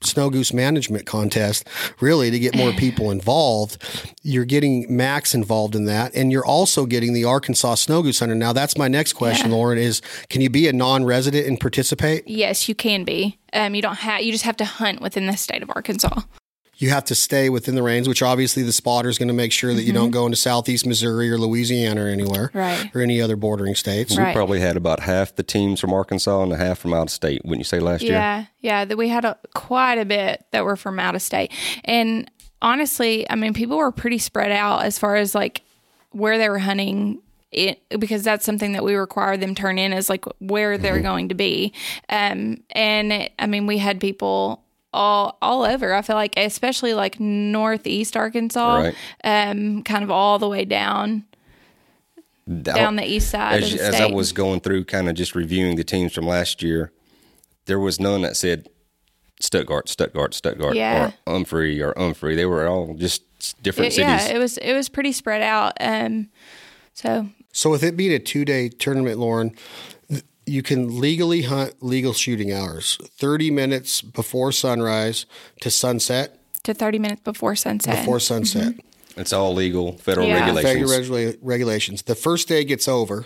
snow 0.01 0.29
goose 0.29 0.53
management 0.53 1.05
contest 1.05 1.67
really 1.99 2.29
to 2.29 2.37
get 2.37 2.55
more 2.55 2.71
people 2.73 3.09
involved 3.11 3.77
you're 4.21 4.45
getting 4.45 4.85
Mack's 4.95 5.33
involved 5.33 5.75
in 5.75 5.85
that 5.85 6.13
and 6.15 6.31
you're 6.31 6.45
also 6.45 6.85
getting 6.85 7.13
the 7.13 7.25
arkansas 7.25 7.73
snow 7.75 8.03
goose 8.03 8.19
hunter 8.19 8.35
now 8.35 8.53
that's 8.53 8.77
my 8.77 8.87
next 8.87 9.13
question 9.13 9.49
yeah. 9.49 9.55
lauren 9.55 9.79
is 9.79 10.01
can 10.29 10.41
you 10.41 10.51
be 10.51 10.67
a 10.67 10.73
non-resident 10.73 11.47
and 11.47 11.59
participate 11.59 12.27
yes 12.27 12.69
you 12.69 12.75
can 12.75 13.03
be 13.03 13.39
um, 13.53 13.73
you 13.73 13.81
don't 13.81 13.97
have 13.97 14.21
you 14.21 14.31
just 14.31 14.43
have 14.43 14.57
to 14.57 14.65
hunt 14.65 15.01
within 15.01 15.25
the 15.25 15.35
state 15.35 15.63
of 15.63 15.69
arkansas 15.71 16.21
you 16.77 16.89
have 16.91 17.03
to 17.05 17.15
stay 17.15 17.49
within 17.49 17.75
the 17.75 17.83
range, 17.83 18.07
which 18.07 18.21
obviously 18.21 18.63
the 18.63 18.71
spotter 18.71 19.09
is 19.09 19.17
going 19.17 19.27
to 19.27 19.33
make 19.33 19.51
sure 19.51 19.73
that 19.73 19.81
mm-hmm. 19.81 19.87
you 19.87 19.93
don't 19.93 20.05
mm-hmm. 20.05 20.13
go 20.13 20.25
into 20.25 20.37
southeast 20.37 20.85
Missouri 20.85 21.29
or 21.29 21.37
Louisiana 21.37 22.05
or 22.05 22.07
anywhere, 22.07 22.51
right. 22.53 22.89
or 22.95 23.01
any 23.01 23.21
other 23.21 23.35
bordering 23.35 23.75
states. 23.75 24.17
We 24.17 24.31
probably 24.31 24.59
had 24.59 24.77
about 24.77 25.01
half 25.01 25.35
the 25.35 25.43
teams 25.43 25.79
from 25.79 25.91
Arkansas 25.93 26.43
and 26.43 26.53
a 26.53 26.57
half 26.57 26.79
from 26.79 26.93
out 26.93 27.03
of 27.03 27.09
state. 27.09 27.41
Wouldn't 27.43 27.59
you 27.59 27.63
say 27.65 27.79
last 27.79 28.03
yeah, 28.03 28.07
year? 28.07 28.17
Yeah, 28.17 28.45
yeah. 28.61 28.85
That 28.85 28.97
we 28.97 29.09
had 29.09 29.25
a, 29.25 29.37
quite 29.55 29.97
a 29.97 30.05
bit 30.05 30.45
that 30.51 30.63
were 30.63 30.75
from 30.75 30.99
out 30.99 31.15
of 31.15 31.21
state, 31.21 31.51
and 31.83 32.29
honestly, 32.61 33.29
I 33.29 33.35
mean, 33.35 33.53
people 33.53 33.77
were 33.77 33.91
pretty 33.91 34.17
spread 34.17 34.51
out 34.51 34.83
as 34.83 34.97
far 34.99 35.15
as 35.15 35.35
like 35.35 35.61
where 36.11 36.37
they 36.37 36.49
were 36.49 36.59
hunting 36.59 37.21
it, 37.51 37.81
because 37.99 38.23
that's 38.23 38.45
something 38.45 38.73
that 38.73 38.83
we 38.83 38.95
require 38.95 39.37
them 39.37 39.55
turn 39.55 39.79
in 39.79 39.93
is 39.93 40.09
like 40.09 40.25
where 40.39 40.77
they're 40.77 40.95
mm-hmm. 40.95 41.03
going 41.03 41.29
to 41.29 41.35
be. 41.35 41.73
Um, 42.09 42.63
and 42.71 43.29
I 43.39 43.47
mean, 43.47 43.67
we 43.67 43.77
had 43.77 44.01
people 44.01 44.63
all 44.97 45.37
all 45.41 45.63
over. 45.63 45.93
I 45.93 46.01
feel 46.01 46.15
like, 46.15 46.33
especially 46.37 46.93
like 46.93 47.19
northeast 47.19 48.17
Arkansas, 48.17 48.75
right. 48.77 48.95
um, 49.23 49.83
kind 49.83 50.03
of 50.03 50.11
all 50.11 50.39
the 50.39 50.49
way 50.49 50.65
down 50.65 51.23
down 52.61 52.95
the 52.95 53.05
east 53.05 53.29
side. 53.29 53.61
As, 53.61 53.75
as 53.75 53.95
I 53.95 54.07
was 54.07 54.31
going 54.31 54.61
through, 54.61 54.85
kind 54.85 55.07
of 55.07 55.15
just 55.15 55.35
reviewing 55.35 55.75
the 55.75 55.83
teams 55.83 56.13
from 56.13 56.25
last 56.25 56.63
year, 56.63 56.91
there 57.65 57.79
was 57.79 57.99
none 57.99 58.21
that 58.23 58.35
said 58.35 58.69
Stuttgart, 59.39 59.89
Stuttgart, 59.89 60.33
Stuttgart, 60.33 60.75
yeah. 60.75 61.11
or 61.27 61.31
Humphrey 61.31 61.81
or 61.81 61.93
Humphrey. 61.95 62.35
They 62.35 62.45
were 62.45 62.67
all 62.67 62.95
just 62.95 63.23
different 63.61 63.89
it, 63.89 63.95
cities. 63.95 64.27
Yeah, 64.29 64.35
it 64.35 64.39
was 64.39 64.57
it 64.57 64.73
was 64.73 64.89
pretty 64.89 65.11
spread 65.11 65.41
out. 65.41 65.73
Um, 65.79 66.29
so 66.93 67.29
so 67.53 67.69
with 67.69 67.83
it 67.83 67.95
being 67.95 68.13
a 68.13 68.19
two 68.19 68.45
day 68.45 68.69
tournament, 68.69 69.19
Lauren, 69.19 69.55
you 70.47 70.63
can 70.63 70.99
legally 70.99 71.43
hunt 71.43 71.75
legal 71.81 72.13
shooting 72.13 72.51
hours 72.51 72.97
30 73.19 73.51
minutes 73.51 74.01
before 74.01 74.51
sunrise 74.51 75.25
to 75.61 75.69
sunset. 75.69 76.39
To 76.63 76.73
30 76.73 76.99
minutes 76.99 77.21
before 77.21 77.55
sunset. 77.55 77.99
Before 77.99 78.19
sunset. 78.19 78.73
Mm-hmm. 78.73 79.19
it's 79.21 79.33
all 79.33 79.53
legal 79.53 79.93
federal 79.97 80.27
yeah. 80.27 80.39
regulations. 80.39 80.91
Federal 80.91 81.33
regulations. 81.41 82.01
The 82.03 82.15
first 82.15 82.47
day 82.47 82.63
gets 82.63 82.87
over. 82.87 83.25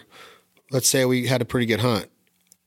Let's 0.72 0.88
say 0.88 1.06
we 1.06 1.28
had 1.28 1.42
a 1.42 1.46
pretty 1.46 1.66
good 1.66 1.82
hunt. 1.82 2.08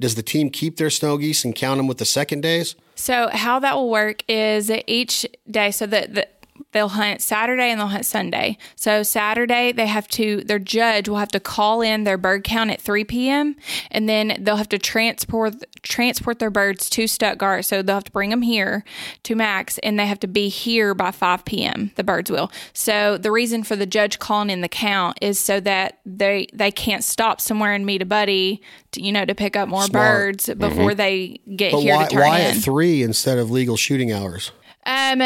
Does 0.01 0.17
the 0.17 0.23
team 0.23 0.51
keep 0.51 0.77
their 0.77 0.91
snow 0.91 1.17
geese 1.17 1.45
and 1.45 1.55
count 1.55 1.79
them 1.79 1.87
with 1.87 1.99
the 1.99 2.05
second 2.05 2.41
days? 2.41 2.75
So 2.97 3.29
how 3.33 3.59
that 3.61 3.77
will 3.77 3.91
work 3.91 4.23
is 4.29 4.71
each 4.87 5.27
day 5.51 5.71
so 5.71 5.87
that 5.87 6.15
the, 6.15 6.29
they'll 6.73 6.89
hunt 6.89 7.23
Saturday 7.23 7.71
and 7.71 7.81
they'll 7.81 7.89
hunt 7.89 8.07
Sunday. 8.07 8.59
So 8.77 9.03
Saturday 9.03 9.73
they 9.73 9.87
have 9.87 10.09
to 10.09 10.43
their 10.45 10.59
judge 10.59 11.09
will 11.09 11.19
have 11.19 11.31
to 11.31 11.41
call 11.41 11.81
in 11.81 12.05
their 12.05 12.19
bird 12.19 12.45
count 12.45 12.71
at 12.71 12.81
3 12.81 13.05
p.m. 13.05 13.57
and 13.91 14.09
then 14.09 14.37
they'll 14.41 14.57
have 14.57 14.69
to 14.71 14.79
transport 14.79 15.55
transport 15.83 16.39
their 16.39 16.51
birds 16.51 16.89
to 16.91 17.07
Stuttgart. 17.07 17.65
So 17.65 17.83
they'll 17.83 17.97
have 17.97 18.05
to 18.05 18.13
bring 18.13 18.31
them 18.31 18.43
here 18.43 18.85
to 19.25 19.35
Mack's 19.35 19.79
and 19.79 19.99
they 19.99 20.07
have 20.07 20.21
to 20.21 20.27
be 20.27 20.49
here 20.49 20.95
by 20.95 21.11
5 21.11 21.45
p.m. 21.45 21.93
The 21.97 22.05
birds 22.05 22.31
will. 22.31 22.51
So 22.73 23.19
the 23.19 23.31
reason 23.31 23.65
for 23.65 23.77
the 23.77 23.87
judge 23.87 24.19
calling 24.19 24.51
in 24.51 24.61
the 24.61 24.69
count 24.69 25.19
is 25.21 25.39
so 25.39 25.61
that 25.61 26.01
they 26.05 26.49
they 26.53 26.71
can't 26.71 27.05
stop 27.05 27.41
somewhere 27.41 27.73
and 27.73 27.87
meet 27.87 28.03
a 28.03 28.07
buddy, 28.07 28.63
to, 28.93 29.03
you 29.03 29.13
know, 29.13 29.25
to 29.25 29.35
pick 29.35 29.57
up 29.57 29.69
more 29.69 29.85
Smart. 29.85 29.93
birds 29.93 30.47
before 30.47 30.91
mm-hmm. 30.91 30.97
they 30.97 31.41
get 31.57 31.73
but 31.73 31.81
here 31.81 31.97
why, 31.97 32.05
to 32.05 32.11
turn 32.11 32.21
why 32.23 32.39
in. 32.41 32.57
at 32.57 32.63
three 32.63 33.03
instead 33.03 33.39
of 33.39 33.51
legal 33.51 33.77
shooting 33.77 34.13
hours? 34.13 34.53
Um 34.87 35.23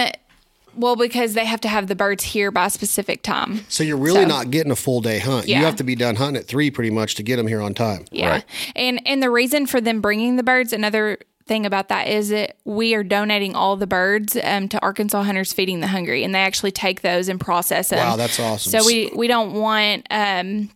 Well, 0.76 0.96
because 0.96 1.34
they 1.34 1.44
have 1.44 1.60
to 1.62 1.68
have 1.68 1.86
the 1.88 1.94
birds 1.96 2.24
here 2.24 2.50
by 2.50 2.66
a 2.66 2.70
specific 2.70 3.22
time. 3.22 3.64
So 3.68 3.82
you're 3.84 3.96
really 3.96 4.22
So- 4.22 4.28
not 4.28 4.50
getting 4.50 4.72
a 4.72 4.76
full 4.76 5.00
day 5.00 5.18
hunt. 5.18 5.48
You 5.48 5.56
have 5.56 5.76
to 5.76 5.84
be 5.84 5.94
done 5.94 6.16
hunting 6.16 6.40
at 6.40 6.46
three 6.46 6.70
pretty 6.70 6.90
much 6.90 7.14
to 7.16 7.22
get 7.22 7.36
them 7.36 7.46
here 7.46 7.60
on 7.60 7.74
time. 7.74 8.04
Yeah. 8.10 8.28
Right. 8.30 8.44
And 8.76 9.00
and 9.06 9.22
the 9.22 9.30
reason 9.30 9.66
for 9.66 9.80
them 9.80 10.00
bringing 10.00 10.36
the 10.36 10.42
birds, 10.42 10.72
another 10.72 11.18
thing 11.46 11.64
about 11.64 11.88
that 11.88 12.08
is 12.08 12.28
that 12.28 12.56
we 12.66 12.94
are 12.94 13.02
donating 13.02 13.54
all 13.54 13.74
the 13.74 13.86
birds 13.86 14.36
um, 14.44 14.68
to 14.68 14.78
Arkansas 14.82 15.22
Hunters 15.22 15.50
Feeding 15.52 15.80
the 15.80 15.86
Hungry, 15.86 16.22
and 16.22 16.34
they 16.34 16.40
actually 16.40 16.72
take 16.72 17.00
those 17.00 17.28
and 17.30 17.40
process 17.40 17.88
them. 17.88 17.98
Wow, 18.06 18.16
that's 18.16 18.38
awesome. 18.38 18.70
So 18.70 18.84
we 18.86 19.10
we 19.16 19.28
don't 19.28 19.52
want. 19.54 20.06
Um, 20.10 20.70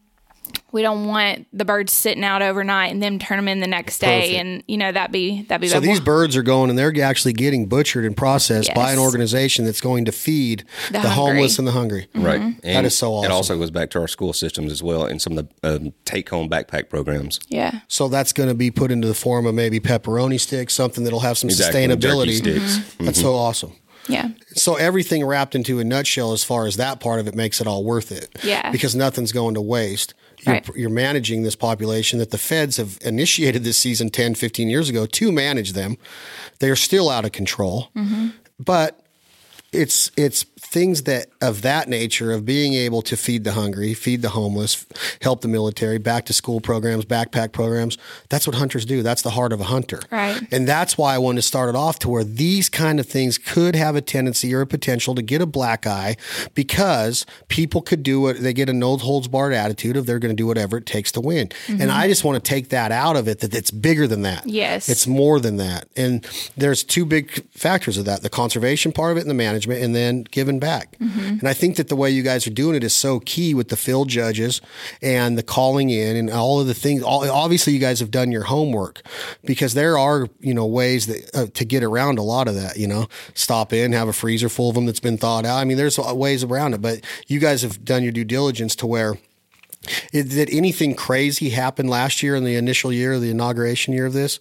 we 0.73 0.83
don't 0.83 1.07
want 1.07 1.47
the 1.53 1.65
birds 1.65 1.93
sitting 1.93 2.25
out 2.25 2.43
overnight 2.43 2.91
and 2.93 3.03
then 3.03 3.19
turn 3.19 3.37
them 3.39 3.49
in 3.49 3.61
the 3.61 3.67
next 3.67 3.99
day, 3.99 4.37
and 4.37 4.63
you 4.67 4.77
know 4.77 4.91
that 4.93 5.13
be 5.13 5.43
that 5.43 5.61
be. 5.61 5.69
So 5.69 5.81
bad. 5.81 5.89
these 5.89 6.01
birds 6.01 6.37
are 6.37 6.43
going 6.43 6.71
and 6.71 6.79
they're 6.79 6.93
actually 7.03 7.33
getting 7.33 7.67
butchered 7.67 8.05
and 8.05 8.17
processed 8.17 8.75
by 8.75 8.93
an 8.93 8.99
organization 8.99 9.65
that's 9.65 9.81
going 9.81 10.05
to 10.07 10.13
feed 10.13 10.65
the, 10.91 11.01
The 11.01 11.11
homeless 11.11 11.59
and 11.59 11.67
the 11.67 11.73
hungry. 11.73 12.09
Right. 12.15 12.41
Mm-hmm. 12.41 12.61
And 12.65 12.77
That 12.77 12.85
is 12.85 12.97
so 12.97 13.13
awesome. 13.15 13.31
It 13.31 13.35
also 13.35 13.59
goes 13.59 13.71
back 13.71 13.91
to 13.91 14.01
our 14.01 14.09
school 14.09 14.33
systems 14.33 14.73
as 14.73 14.83
well 14.83 15.05
and 15.05 15.21
some 15.21 15.37
of 15.39 15.49
the 15.63 15.77
um, 15.77 15.93
take 16.05 16.29
home 16.29 16.49
backpack 16.49 16.89
programs. 16.89 17.41
yeah, 17.49 17.81
So 17.89 18.09
that's 18.09 18.33
going 18.33 18.49
to 18.49 18.55
be 18.55 18.71
put 18.71 18.91
into 18.91 19.09
the 19.09 19.15
form 19.15 19.47
of 19.47 19.55
maybe 19.55 19.81
pepperoni 19.81 20.39
sticks, 20.41 20.75
something 20.75 21.05
that'll 21.05 21.21
have 21.21 21.39
some 21.39 21.49
Exactly, 21.51 21.87
sustainability. 21.87 22.37
sticks. 22.39 22.95
That's 23.01 23.21
so 23.21 23.35
awesome. 23.35 23.73
yeah, 24.09 24.31
So 24.55 24.75
everything 24.77 25.25
wrapped 25.25 25.55
into 25.55 25.79
a 25.81 25.85
nutshell 25.85 26.33
as 26.33 26.43
far 26.45 26.67
as 26.67 26.77
that 26.77 27.01
part 27.01 27.21
of 27.21 27.27
it 27.29 27.35
makes 27.35 27.61
it 27.61 27.67
all 27.67 27.85
worth 27.85 28.11
it. 28.13 28.39
Yeah. 28.43 28.71
Because 28.71 28.95
nothing's 28.95 29.33
going 29.33 29.55
to 29.55 29.61
waste. 29.61 30.15
You're, 30.45 30.55
Right. 30.55 30.69
you're 30.77 30.91
managing 30.91 31.43
this 31.43 31.55
population 31.57 32.19
that 32.19 32.31
the 32.31 32.39
feds 32.39 32.77
have 32.77 32.99
initiated 33.03 33.65
this 33.65 33.77
season 33.77 34.11
10, 34.11 34.35
15 34.35 34.69
years 34.69 34.89
ago 34.89 35.07
to 35.07 35.33
manage 35.33 35.73
them. 35.73 35.97
They're 36.59 36.77
still 36.77 37.09
out 37.09 37.25
of 37.25 37.33
control. 37.33 37.89
Mm-hmm. 37.97 38.29
But 38.59 39.02
it's 39.73 40.11
it's 40.17 40.45
things 40.45 41.03
that 41.03 41.27
of 41.41 41.63
that 41.63 41.89
nature 41.89 42.33
of 42.33 42.45
being 42.45 42.75
able 42.75 43.03
to 43.03 43.17
feed 43.17 43.45
the 43.45 43.53
hungry, 43.53 43.95
feed 43.95 44.23
the 44.23 44.31
homeless, 44.31 44.87
help 45.21 45.41
the 45.41 45.49
military, 45.49 45.99
back 45.99 46.25
to 46.27 46.33
school 46.33 46.61
programs, 46.61 47.05
backpack 47.05 47.53
programs. 47.53 47.99
That's 48.29 48.47
what 48.47 48.57
hunters 48.57 48.85
do. 48.85 49.03
That's 49.03 49.23
the 49.23 49.31
heart 49.31 49.53
of 49.53 49.61
a 49.61 49.65
hunter. 49.65 50.01
Right. 50.11 50.41
And 50.51 50.69
that's 50.69 50.97
why 50.97 51.15
I 51.15 51.19
wanted 51.19 51.37
to 51.37 51.43
start 51.43 51.69
it 51.69 51.75
off 51.75 51.99
to 52.01 52.09
where 52.09 52.25
these 52.25 52.69
kind 52.69 53.01
of 53.01 53.07
things 53.07 53.39
could 53.39 53.75
have 53.75 53.97
a 53.97 54.01
tendency 54.01 54.55
or 54.55 54.61
a 54.61 54.67
potential 54.67 55.15
to 55.15 55.23
get 55.23 55.41
a 55.41 55.47
black 55.47 55.87
eye 55.87 56.17
because 56.55 57.27
people 57.49 57.83
could 57.83 58.03
do 58.03 58.27
it. 58.29 58.35
They 58.35 58.53
get 58.53 58.69
a 58.69 58.73
no 58.73 58.97
holds 58.97 59.29
barred 59.29 59.55
attitude 59.55 59.97
of 59.97 60.07
they're 60.07 60.19
going 60.19 60.35
to 60.35 60.41
do 60.41 60.47
whatever 60.47 60.77
it 60.77 60.87
takes 60.87 61.13
to 61.13 61.21
win. 61.21 61.51
And 61.69 61.81
mm-hmm. 61.81 61.91
I 61.91 62.09
just 62.09 62.25
want 62.25 62.43
to 62.43 62.49
take 62.49 62.69
that 62.71 62.93
out 62.93 63.17
of 63.17 63.27
it 63.27 63.41
that 63.41 63.55
it's 63.55 63.71
bigger 63.71 64.07
than 64.07 64.23
that. 64.23 64.47
Yes. 64.47 64.89
It's 64.89 65.07
more 65.07 65.41
than 65.41 65.57
that. 65.57 65.89
And 65.97 66.27
there's 66.57 66.85
two 66.85 67.05
big 67.05 67.45
factors 67.51 67.99
of 67.99 68.05
that 68.05 68.23
the 68.23 68.31
conservation 68.31 68.93
part 68.93 69.13
of 69.13 69.19
it 69.19 69.23
and 69.23 69.31
the 69.31 69.35
management, 69.35 69.62
and 69.67 69.95
then 69.95 70.25
giving 70.25 70.59
back. 70.59 70.97
And 71.41 71.49
I 71.49 71.55
think 71.55 71.77
that 71.77 71.89
the 71.89 71.97
way 71.97 72.11
you 72.11 72.23
guys 72.23 72.47
are 72.47 72.51
doing 72.51 72.77
it 72.77 72.85
is 72.85 72.95
so 72.95 73.21
key 73.21 73.55
with 73.55 73.69
the 73.69 73.77
field 73.77 74.09
judges 74.09 74.61
and 75.01 75.37
the 75.37 75.43
calling 75.43 75.91
in 75.91 76.17
and 76.17 76.31
all 76.31 76.61
of 76.61 76.67
the 76.67 76.75
things. 76.75 77.03
All, 77.03 77.29
obviously, 77.31 77.73
you 77.73 77.79
guys 77.79 78.01
have 78.01 78.11
done 78.11 78.33
your 78.33 78.45
homework 78.45 79.03
because 79.45 79.75
there 79.75 79.99
are, 79.99 80.29
you 80.41 80.55
know, 80.55 80.67
ways 80.67 81.07
that 81.07 81.31
uh, 81.35 81.47
to 81.55 81.65
get 81.65 81.83
around 81.83 82.19
a 82.19 82.23
lot 82.23 82.49
of 82.49 82.55
that, 82.55 82.77
you 82.77 82.87
know, 82.87 83.07
stop 83.35 83.73
in, 83.73 83.93
have 83.93 84.09
a 84.09 84.13
freezer 84.13 84.49
full 84.49 84.69
of 84.69 84.75
them 84.75 84.87
that's 84.87 85.01
been 85.01 85.19
thawed 85.19 85.47
out. 85.47 85.59
I 85.59 85.65
mean, 85.65 85.77
there's 85.77 85.99
ways 85.99 86.45
around 86.45 86.75
it, 86.75 86.81
but 86.81 87.01
you 87.27 87.39
guys 87.39 87.63
have 87.63 87.85
done 87.85 88.03
your 88.03 88.13
due 88.13 88.25
diligence 88.25 88.77
to 88.77 88.87
where 88.87 89.17
did 90.13 90.49
anything 90.51 90.95
crazy 90.95 91.51
happen 91.51 91.89
last 91.89 92.23
year 92.23 92.37
in 92.37 92.45
the 92.45 92.55
initial 92.55 92.93
year, 92.93 93.19
the 93.19 93.31
inauguration 93.31 93.93
year 93.93 94.07
of 94.07 94.13
this? 94.13 94.39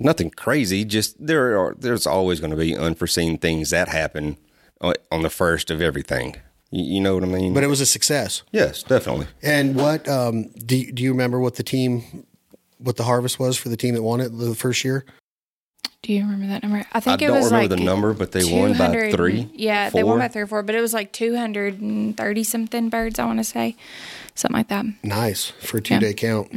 Nothing 0.00 0.30
crazy, 0.30 0.84
just 0.84 1.16
there 1.24 1.58
are 1.58 1.74
there's 1.78 2.06
always 2.06 2.38
going 2.40 2.50
to 2.52 2.56
be 2.56 2.76
unforeseen 2.76 3.38
things 3.38 3.70
that 3.70 3.88
happen 3.88 4.36
on 4.80 4.94
on 5.10 5.22
the 5.22 5.30
first 5.30 5.70
of 5.70 5.80
everything. 5.82 6.36
You, 6.70 6.84
you 6.84 7.00
know 7.00 7.14
what 7.14 7.24
I 7.24 7.26
mean? 7.26 7.54
But 7.54 7.64
it 7.64 7.68
was 7.68 7.80
a 7.80 7.86
success. 7.86 8.42
yes, 8.52 8.82
definitely. 8.82 9.26
And 9.42 9.74
what 9.74 10.08
um, 10.08 10.50
do 10.50 10.76
you, 10.76 10.92
do 10.92 11.02
you 11.02 11.10
remember 11.10 11.40
what 11.40 11.56
the 11.56 11.62
team, 11.62 12.26
what 12.78 12.96
the 12.96 13.04
harvest 13.04 13.38
was 13.40 13.56
for 13.56 13.70
the 13.70 13.76
team 13.76 13.94
that 13.94 14.02
won 14.02 14.20
it 14.20 14.28
the 14.36 14.54
first 14.54 14.84
year? 14.84 15.04
Do 16.02 16.12
you 16.12 16.20
remember 16.20 16.46
that 16.46 16.62
number? 16.62 16.78
I 16.78 16.98
I 16.98 17.00
think 17.00 17.20
it 17.22 17.26
don't 17.26 17.38
was 17.38 17.46
remember 17.46 17.74
like 17.74 17.78
the 17.78 17.84
number, 17.84 18.12
but 18.14 18.30
they 18.30 18.44
won 18.44 18.78
by 18.78 19.10
three. 19.10 19.50
Yeah, 19.52 19.90
they 19.90 20.04
won 20.04 20.18
by 20.20 20.28
three 20.28 20.42
or 20.42 20.46
four, 20.46 20.62
but 20.62 20.76
it 20.76 20.80
was 20.80 20.94
like 20.94 21.10
two 21.12 21.36
hundred 21.36 21.80
and 21.80 22.16
thirty 22.16 22.44
something 22.44 22.88
birds. 22.88 23.18
I 23.18 23.24
want 23.24 23.40
to 23.40 23.44
say 23.44 23.74
something 24.36 24.56
like 24.56 24.68
that. 24.68 24.80
Um, 24.80 24.96
Nice 25.02 25.50
for 25.50 25.78
a 25.78 25.80
two 25.80 25.98
day 25.98 26.14
count. 26.14 26.48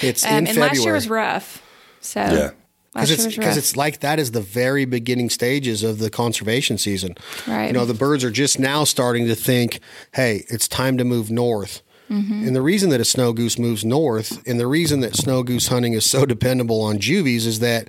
It's 0.00 0.24
in 0.24 0.30
and 0.30 0.46
February. 0.46 0.68
last 0.68 0.84
year 0.84 0.92
was 0.92 1.08
rough. 1.08 1.60
So 2.00 2.20
Yeah. 2.20 2.50
Because 2.92 3.10
it's 3.10 3.36
because 3.36 3.56
it's 3.56 3.76
like 3.76 4.00
that 4.00 4.18
is 4.18 4.32
the 4.32 4.40
very 4.40 4.84
beginning 4.84 5.30
stages 5.30 5.82
of 5.82 5.98
the 5.98 6.10
conservation 6.10 6.78
season. 6.78 7.16
Right. 7.46 7.66
You 7.66 7.72
know, 7.72 7.84
the 7.84 7.94
birds 7.94 8.24
are 8.24 8.30
just 8.30 8.58
now 8.58 8.84
starting 8.84 9.26
to 9.26 9.34
think, 9.34 9.80
"Hey, 10.14 10.44
it's 10.48 10.68
time 10.68 10.98
to 10.98 11.04
move 11.04 11.30
north." 11.30 11.82
Mm-hmm. 12.10 12.46
And 12.46 12.56
the 12.56 12.62
reason 12.62 12.90
that 12.90 13.00
a 13.00 13.04
snow 13.04 13.32
goose 13.32 13.58
moves 13.58 13.84
north, 13.84 14.46
and 14.46 14.58
the 14.58 14.66
reason 14.66 15.00
that 15.00 15.14
snow 15.14 15.42
goose 15.42 15.68
hunting 15.68 15.92
is 15.92 16.08
so 16.08 16.24
dependable 16.26 16.80
on 16.80 16.98
juvies, 16.98 17.46
is 17.46 17.60
that 17.60 17.88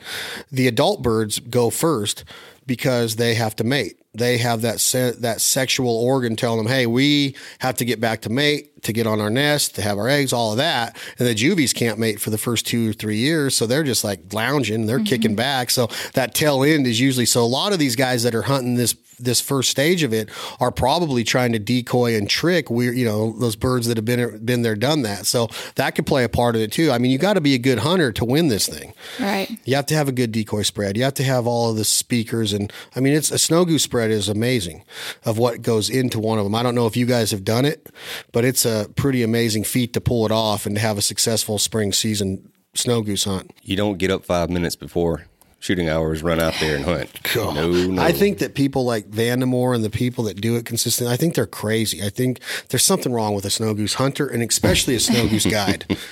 the 0.51 0.67
adult 0.67 1.01
birds 1.01 1.39
go 1.39 1.69
first 1.69 2.23
because 2.65 3.15
they 3.15 3.35
have 3.35 3.55
to 3.55 3.63
mate. 3.63 3.98
They 4.19 4.37
have 4.37 4.61
that 4.61 4.79
se- 4.79 5.15
that 5.19 5.41
sexual 5.41 5.95
organ 5.95 6.35
telling 6.35 6.59
them, 6.63 6.71
"Hey, 6.71 6.85
we 6.85 7.35
have 7.59 7.75
to 7.77 7.85
get 7.85 7.99
back 7.99 8.21
to 8.21 8.29
mate 8.29 8.83
to 8.83 8.93
get 8.93 9.07
on 9.07 9.19
our 9.19 9.29
nest 9.29 9.75
to 9.75 9.81
have 9.81 9.97
our 9.97 10.07
eggs, 10.07 10.31
all 10.31 10.51
of 10.51 10.57
that." 10.57 10.95
And 11.17 11.27
the 11.27 11.33
juvies 11.33 11.73
can't 11.73 11.97
mate 11.97 12.21
for 12.21 12.29
the 12.29 12.37
first 12.37 12.67
two 12.67 12.91
or 12.91 12.93
three 12.93 13.17
years, 13.17 13.55
so 13.55 13.65
they're 13.65 13.83
just 13.83 14.03
like 14.03 14.19
lounging, 14.31 14.85
they're 14.85 14.99
kicking 14.99 15.31
mm-hmm. 15.31 15.37
back. 15.37 15.69
So 15.71 15.89
that 16.13 16.35
tail 16.35 16.63
end 16.63 16.85
is 16.85 16.99
usually 16.99 17.25
so. 17.25 17.43
A 17.43 17.45
lot 17.45 17.73
of 17.73 17.79
these 17.79 17.95
guys 17.95 18.23
that 18.23 18.35
are 18.35 18.43
hunting 18.43 18.75
this 18.75 18.95
this 19.19 19.41
first 19.41 19.69
stage 19.69 20.03
of 20.03 20.13
it 20.13 20.29
are 20.59 20.71
probably 20.71 21.23
trying 21.23 21.51
to 21.51 21.59
decoy 21.59 22.15
and 22.15 22.29
trick 22.29 22.69
we 22.69 22.89
you 22.97 23.05
know 23.05 23.33
those 23.39 23.55
birds 23.55 23.87
that 23.87 23.97
have 23.97 24.05
been 24.05 24.43
been 24.45 24.61
there 24.61 24.75
done 24.75 25.01
that. 25.03 25.25
So 25.25 25.49
that 25.75 25.95
could 25.95 26.05
play 26.05 26.23
a 26.23 26.29
part 26.29 26.55
of 26.55 26.61
it 26.61 26.71
too. 26.71 26.91
I 26.91 26.97
mean, 26.97 27.11
you 27.11 27.17
got 27.17 27.33
to 27.33 27.41
be 27.41 27.53
a 27.53 27.57
good 27.57 27.79
hunter 27.79 28.11
to 28.13 28.25
win 28.25 28.47
this 28.47 28.67
thing. 28.67 28.93
right. 29.19 29.49
You 29.65 29.75
have 29.75 29.85
to 29.87 29.95
have 29.95 30.07
a 30.07 30.11
good 30.11 30.31
decoy 30.31 30.63
spread. 30.63 30.97
You 30.97 31.03
have 31.03 31.13
to 31.15 31.23
have 31.23 31.47
all 31.47 31.69
of 31.69 31.77
the 31.77 31.85
speakers, 31.85 32.53
and 32.53 32.71
I 32.95 32.99
mean, 32.99 33.13
it's 33.13 33.31
a 33.31 33.37
snow 33.37 33.65
goose 33.65 33.83
spread 33.83 34.11
is 34.11 34.29
amazing 34.29 34.83
of 35.25 35.37
what 35.37 35.61
goes 35.61 35.89
into 35.89 36.19
one 36.19 36.37
of 36.37 36.43
them. 36.43 36.55
I 36.55 36.63
don't 36.63 36.75
know 36.75 36.87
if 36.87 36.97
you 36.97 37.05
guys 37.05 37.31
have 37.31 37.43
done 37.43 37.65
it, 37.65 37.89
but 38.31 38.45
it's 38.45 38.65
a 38.65 38.89
pretty 38.95 39.23
amazing 39.23 39.63
feat 39.63 39.93
to 39.93 40.01
pull 40.01 40.25
it 40.25 40.31
off 40.31 40.65
and 40.65 40.75
to 40.75 40.81
have 40.81 40.97
a 40.97 41.01
successful 41.01 41.57
spring 41.57 41.91
season 41.91 42.49
snow 42.73 43.01
goose 43.01 43.23
hunt. 43.25 43.51
You 43.63 43.75
don't 43.75 43.97
get 43.97 44.11
up 44.11 44.25
five 44.25 44.49
minutes 44.49 44.75
before 44.75 45.25
shooting 45.59 45.89
hours, 45.89 46.23
run 46.23 46.39
out 46.39 46.55
there 46.59 46.75
and 46.75 46.85
hunt. 46.85 47.09
No, 47.35 47.71
no. 47.71 48.01
I 48.01 48.11
think 48.11 48.39
that 48.39 48.53
people 48.53 48.85
like 48.85 49.09
Vandemore 49.09 49.75
and 49.75 49.83
the 49.83 49.89
people 49.89 50.23
that 50.25 50.41
do 50.41 50.55
it 50.55 50.65
consistently, 50.65 51.13
I 51.13 51.17
think 51.17 51.35
they're 51.35 51.45
crazy. 51.45 52.03
I 52.03 52.09
think 52.09 52.39
there's 52.69 52.83
something 52.83 53.11
wrong 53.13 53.33
with 53.33 53.45
a 53.45 53.49
snow 53.49 53.73
goose 53.73 53.95
hunter 53.95 54.27
and 54.27 54.43
especially 54.43 54.95
a 54.95 54.99
snow 54.99 55.27
goose 55.27 55.45
guide. 55.45 55.85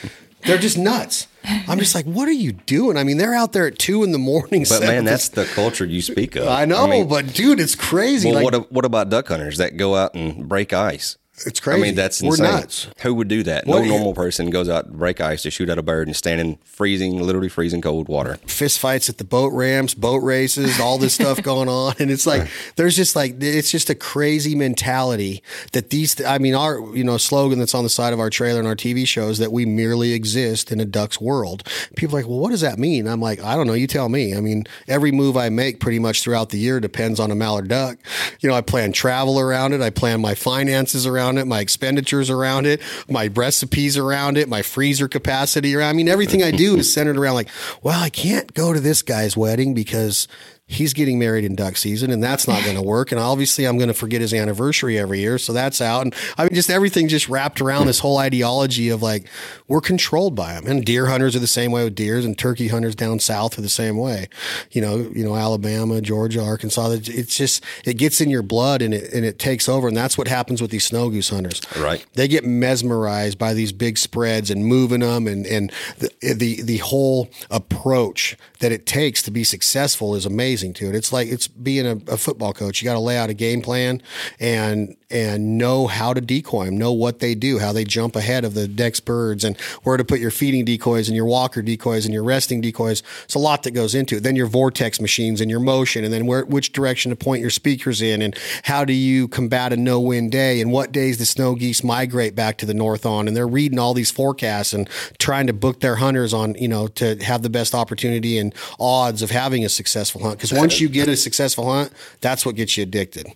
They're 0.45 0.57
just 0.57 0.77
nuts. 0.77 1.27
I'm 1.67 1.79
just 1.79 1.95
like, 1.95 2.05
what 2.05 2.27
are 2.27 2.33
you 2.33 2.51
doing? 2.51 2.95
I 2.95 3.03
mean, 3.03 3.17
they're 3.17 3.33
out 3.33 3.53
there 3.53 3.67
at 3.67 3.79
two 3.79 4.03
in 4.03 4.12
the 4.12 4.17
morning. 4.19 4.65
But 4.69 4.81
man, 4.81 5.03
that's 5.03 5.29
the 5.29 5.45
culture 5.45 5.83
you 5.83 6.01
speak 6.01 6.36
of. 6.36 6.47
I 6.47 6.65
know, 6.65 6.88
mean, 6.88 7.07
but 7.07 7.33
dude, 7.33 7.60
it's 7.60 7.75
crazy. 7.75 8.31
well, 8.31 8.43
like, 8.43 8.53
what 8.53 8.71
what 8.71 8.86
about 8.86 9.10
duck 9.10 9.27
hunters 9.27 9.57
that 9.57 9.77
go 9.77 9.95
out 9.95 10.13
and 10.13 10.47
break 10.47 10.73
ice? 10.73 11.17
It's 11.45 11.60
crazy. 11.60 11.80
I 11.80 11.84
mean, 11.84 11.95
that's 11.95 12.21
insane. 12.21 12.45
We're 12.45 12.52
nuts. 12.52 12.88
Who 13.02 13.13
would 13.15 13.28
do 13.28 13.43
that? 13.43 13.67
What- 13.67 13.84
no 13.84 13.86
normal 13.86 14.13
person 14.13 14.50
goes 14.50 14.67
out 14.69 14.86
and 14.88 14.97
break 14.97 15.21
ice 15.21 15.43
to 15.43 15.52
shoot 15.52 15.69
at 15.69 15.78
a 15.78 15.84
bird 15.84 16.08
and 16.08 16.15
stand 16.15 16.41
in 16.41 16.58
freezing, 16.63 17.21
literally 17.21 17.50
freezing 17.50 17.82
cold 17.82 18.08
water. 18.08 18.38
fist 18.47 18.80
fights 18.80 19.08
at 19.10 19.17
the 19.19 19.23
boat 19.23 19.54
ramps, 19.54 19.93
boat 19.93 20.23
races, 20.23 20.80
all 20.80 20.97
this 20.97 21.13
stuff 21.13 21.41
going 21.43 21.69
on. 21.69 21.93
And 22.00 22.10
it's 22.10 22.26
like, 22.26 22.50
there's 22.76 22.95
just 22.95 23.15
like, 23.15 23.36
it's 23.41 23.69
just 23.69 23.89
a 23.89 23.95
crazy 23.95 24.56
mentality 24.56 25.43
that 25.73 25.89
these, 25.91 26.19
I 26.23 26.38
mean, 26.39 26.56
our, 26.56 26.80
you 26.95 27.04
know, 27.04 27.17
slogan 27.17 27.60
that's 27.60 27.76
on 27.76 27.84
the 27.84 27.89
side 27.89 28.13
of 28.13 28.19
our 28.19 28.30
trailer 28.32 28.60
and 28.60 28.67
our 28.67 28.76
TV 28.76 29.06
shows 29.08 29.38
that 29.38 29.52
we 29.52 29.65
merely 29.65 30.13
exist 30.13 30.71
in 30.71 30.80
a 30.80 30.86
duck's 30.86 31.21
world. 31.21 31.63
People 31.95 32.15
are 32.15 32.21
like, 32.21 32.30
well, 32.30 32.39
what 32.39 32.50
does 32.50 32.62
that 32.62 32.80
mean? 32.80 33.08
I'm 33.08 33.21
like, 33.21 33.43
I 33.43 33.56
don't 33.56 33.67
know. 33.67 33.73
You 33.73 33.86
tell 33.88 34.10
me. 34.10 34.36
I 34.36 34.39
mean, 34.41 34.63
every 34.88 35.12
move 35.12 35.38
I 35.38 35.50
make 35.50 35.80
pretty 35.80 36.00
much 36.00 36.23
throughout 36.23 36.50
the 36.50 36.58
year 36.58 36.80
depends 36.80 37.19
on 37.19 37.30
a 37.30 37.36
mallard 37.36 37.67
duck. 37.67 37.97
You 38.39 38.50
know, 38.50 38.56
I 38.56 38.62
plan 38.62 38.91
travel 38.91 39.39
around 39.39 39.73
it. 39.73 39.82
I 39.82 39.91
plan 39.91 40.19
my 40.21 40.34
finances 40.34 41.06
around 41.06 41.27
it, 41.36 41.46
my 41.46 41.60
expenditures 41.60 42.30
around 42.30 42.68
it, 42.68 42.80
my 43.10 43.28
recipes 43.28 43.98
around 43.98 44.38
it, 44.38 44.48
my 44.48 44.62
freezer 44.62 45.08
capacity 45.08 45.76
around. 45.76 45.90
I 45.90 45.94
mean, 45.94 46.08
everything 46.08 46.44
I 46.44 46.52
do 46.52 46.78
is 46.78 46.94
centered 46.94 47.18
around 47.18 47.34
like, 47.34 47.50
well, 47.82 48.02
I 48.02 48.10
can't 48.12 48.54
go 48.54 48.72
to 48.72 48.80
this 48.80 49.02
guy's 49.02 49.36
wedding 49.36 49.74
because 49.74 50.28
he's 50.69 50.93
getting 50.93 51.17
married 51.17 51.45
in 51.45 51.56
duck 51.56 51.77
season 51.77 52.12
and 52.12 52.21
that's 52.21 52.45
not 52.45 52.62
going 52.65 52.75
to 52.75 52.82
work. 52.82 53.13
And 53.13 53.21
obviously 53.21 53.65
I'm 53.65 53.77
going 53.77 53.88
to 53.88 53.93
forget 53.93 54.19
his 54.19 54.34
anniversary 54.34 54.99
every 54.99 55.19
year. 55.19 55.38
So 55.38 55.53
that's 55.53 55.80
out. 55.80 56.01
And 56.01 56.13
I 56.38 56.43
mean, 56.43 56.53
just 56.53 56.69
everything 56.69 57.08
just 57.08 57.30
wrapped 57.30 57.62
around 57.62 57.88
this 57.88 57.99
whole 57.99 58.17
ideology 58.17 58.89
of 58.89 59.01
like, 59.01 59.30
we're 59.69 59.80
controlled 59.80 60.36
by 60.36 60.53
them 60.53 60.67
and 60.67 60.84
deer 60.84 61.06
hunters 61.06 61.38
are 61.38 61.39
the 61.39 61.47
same 61.47 61.71
way 61.71 61.86
with 61.86 61.95
deers 61.95 62.25
and 62.25 62.38
turkey 62.38 62.67
hunters 62.67 62.95
down 62.95 63.19
south 63.19 63.58
are 63.58 63.62
the 63.62 63.69
same 63.69 63.97
way. 63.97 64.27
You 64.71 64.82
know, 64.82 65.10
you 65.15 65.23
know, 65.23 65.38
Alabama, 65.38 66.01
Georgia, 66.01 66.43
Arkansas, 66.43 66.97
it's 67.03 67.36
just, 67.36 67.63
it 67.86 67.93
gets 67.93 68.19
in 68.19 68.30
your 68.30 68.43
blood 68.43 68.82
and 68.82 68.93
it, 68.93 69.13
and 69.13 69.23
it 69.23 69.39
takes 69.39 69.69
over. 69.69 69.88
And 69.88 69.95
that's 69.95 70.17
what 70.17 70.27
happens 70.27 70.62
with 70.62 70.71
these 70.71 70.86
snow 70.86 71.10
goose 71.10 71.30
hunters. 71.30 71.62
Right. 71.77 72.06
They 72.15 72.27
get 72.27 72.43
mesmerized 72.43 73.39
by 73.39 73.53
these 73.53 73.71
big 73.71 73.97
spreads 73.97 74.51
and 74.51 74.65
moving 74.65 74.99
them 74.99 75.27
and, 75.27 75.47
and 75.47 75.71
the, 75.99 76.34
the, 76.34 76.62
the 76.62 76.77
whole 76.80 77.30
approach 77.49 78.36
that 78.60 78.73
it 78.73 78.86
takes 78.86 79.21
to 79.23 79.32
be 79.32 79.45
successful 79.45 80.13
is 80.13 80.25
amazing. 80.25 80.57
Amazing 80.58 80.74
to 80.74 80.89
it. 80.89 80.96
It's 80.96 81.13
like 81.13 81.28
it's 81.28 81.48
being 81.48 81.86
a, 81.86 82.13
a 82.13 82.17
football 82.17 82.54
coach. 82.54 82.82
You 82.82 82.86
got 82.86 82.93
to 82.93 83.00
lay 83.00 83.17
out 83.17 83.30
a 83.30 83.34
game 83.34 83.62
plan 83.62 84.02
and 84.39 84.96
and 85.10 85.58
know 85.58 85.88
how 85.88 86.13
to 86.13 86.20
decoy 86.20 86.65
them, 86.65 86.78
know 86.78 86.91
what 86.91 87.20
they 87.20 87.34
do, 87.34 87.60
how 87.60 87.72
they 87.72 87.86
jump 87.86 88.15
ahead 88.15 88.43
of 88.43 88.54
the 88.54 88.67
next 88.67 89.02
birds, 89.02 89.43
and 89.43 89.58
where 89.84 89.96
to 89.96 90.04
put 90.04 90.20
your 90.20 90.32
feeding 90.32 90.65
decoys 90.65 91.08
and 91.08 91.15
your 91.15 91.26
walker 91.26 91.62
decoys 91.62 92.04
and 92.04 92.13
your 92.13 92.24
resting 92.24 92.60
decoys. 92.60 93.04
It's 93.24 93.36
a 93.36 93.39
lot 93.39 93.63
that 93.63 93.72
goes 93.72 93.96
into 93.96 94.17
it. 94.17 94.24
Then 94.24 94.36
your 94.36 94.48
vortex 94.48 95.00
machines 95.00 95.39
and 95.39 95.50
your 95.50 95.60
motion, 95.60 96.04
and 96.04 96.13
then 96.13 96.26
where 96.26 96.43
which 96.46 96.74
direction 96.74 97.10
to 97.12 97.15
point 97.15 97.41
your 97.41 97.50
speakers 97.50 98.02
in, 98.02 98.22
and 98.22 98.38
how 98.63 98.84
do 98.84 98.93
you 98.93 99.28
combat 99.28 99.72
a 99.72 99.78
no 99.78 100.00
wind 100.00 100.32
day, 100.32 100.60
and 100.60 100.72
what 100.72 100.91
days 100.91 101.17
the 101.17 101.26
snow 101.26 101.56
geese 101.56 101.84
migrate 101.84 102.36
back 102.36 102.58
to 102.58 102.65
the 102.65 102.74
north 102.74 103.06
on, 103.06 103.28
and 103.28 103.38
they're 103.38 103.48
reading 103.48 103.80
all 103.80 103.93
these 103.93 104.12
forecasts 104.12 104.74
and 104.74 104.89
trying 105.20 105.48
to 105.48 105.54
book 105.54 105.80
their 105.80 105.96
hunters 105.96 106.34
on 106.34 106.56
you 106.56 106.67
know 106.67 106.88
to 106.88 107.15
have 107.17 107.43
the 107.43 107.50
best 107.50 107.74
opportunity 107.74 108.38
and 108.38 108.54
odds 108.80 109.22
of 109.22 109.32
having 109.32 109.63
a 109.63 109.70
successful 109.70 110.22
hunt. 110.22 110.38
Because 110.49 110.60
once 110.62 110.79
you 110.79 110.89
get 110.89 111.07
a 111.07 111.17
successful 111.17 111.71
hunt, 111.71 111.91
that's 112.21 112.45
what 112.45 112.55
gets 112.55 112.77
you 112.77 112.83
addicted 112.83 113.27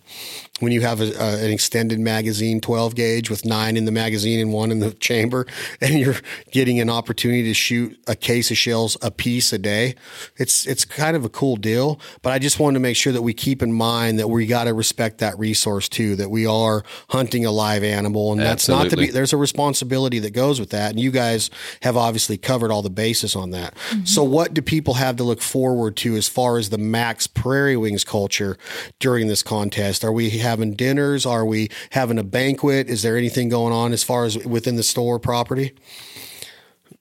when 0.62 0.72
you 0.72 0.80
have 0.80 1.00
a, 1.00 1.12
a, 1.20 1.44
an 1.44 1.50
extended 1.50 1.98
magazine 1.98 2.60
12 2.60 2.94
gauge 2.94 3.30
with 3.30 3.44
nine 3.44 3.76
in 3.76 3.84
the 3.84 3.92
magazine 3.92 4.40
and 4.40 4.52
one 4.52 4.70
in 4.70 4.78
the 4.80 4.92
chamber 5.02 5.46
and 5.80 5.98
you're 5.98 6.16
getting 6.50 6.80
an 6.80 6.88
opportunity 6.88 7.44
to 7.44 7.54
shoot 7.54 7.98
a 8.06 8.14
case 8.14 8.50
of 8.50 8.56
shells 8.56 8.96
a 9.02 9.10
piece 9.10 9.52
a 9.52 9.58
day 9.58 9.94
it's 10.36 10.66
it's 10.66 10.84
kind 10.84 11.16
of 11.16 11.24
a 11.24 11.28
cool 11.28 11.56
deal. 11.56 12.00
But 12.22 12.32
i 12.32 12.38
just 12.38 12.58
wanted 12.58 12.74
to 12.74 12.80
make 12.80 12.96
sure 12.96 13.12
that 13.12 13.22
we 13.22 13.34
keep 13.34 13.62
in 13.62 13.72
mind 13.72 14.18
that 14.18 14.28
we 14.28 14.46
got 14.46 14.64
to 14.64 14.74
respect 14.74 15.18
that 15.18 15.38
resource 15.38 15.88
too 15.88 16.16
that 16.16 16.30
we 16.30 16.46
are 16.46 16.84
hunting 17.10 17.44
a 17.44 17.50
live 17.50 17.82
animal 17.82 18.32
and 18.32 18.40
that's 18.40 18.68
not 18.68 18.90
to 18.90 18.96
be 18.96 19.06
there's 19.08 19.32
a 19.32 19.36
responsibility 19.36 20.18
that 20.18 20.30
goes 20.30 20.60
with 20.60 20.70
that 20.70 20.90
and 20.90 21.00
you 21.00 21.10
guys 21.10 21.50
have 21.82 21.96
obviously 21.96 22.36
covered 22.36 22.70
all 22.70 22.82
the 22.82 22.90
bases 22.90 23.34
on 23.34 23.50
that. 23.50 23.74
Mm-hmm. 23.74 24.04
So 24.04 24.22
what 24.22 24.54
do 24.54 24.62
people 24.62 24.94
have 24.94 25.16
to 25.16 25.24
look 25.24 25.40
forward 25.40 25.96
to 25.98 26.16
as 26.16 26.28
far 26.28 26.58
as 26.58 26.70
the 26.70 26.78
Mack's 26.78 27.26
prairie 27.26 27.76
wings 27.76 28.04
culture 28.04 28.56
during 28.98 29.28
this 29.28 29.42
contest? 29.42 30.04
Are 30.04 30.12
we 30.12 30.30
having 30.30 30.51
dinners? 30.60 31.26
Are 31.26 31.44
we 31.44 31.68
having 31.90 32.18
a 32.18 32.24
banquet? 32.24 32.88
Is 32.88 33.02
there 33.02 33.16
anything 33.16 33.48
going 33.48 33.72
on 33.72 33.92
as 33.92 34.02
far 34.02 34.24
as 34.24 34.38
within 34.38 34.76
the 34.76 34.82
store 34.82 35.18
property? 35.18 35.74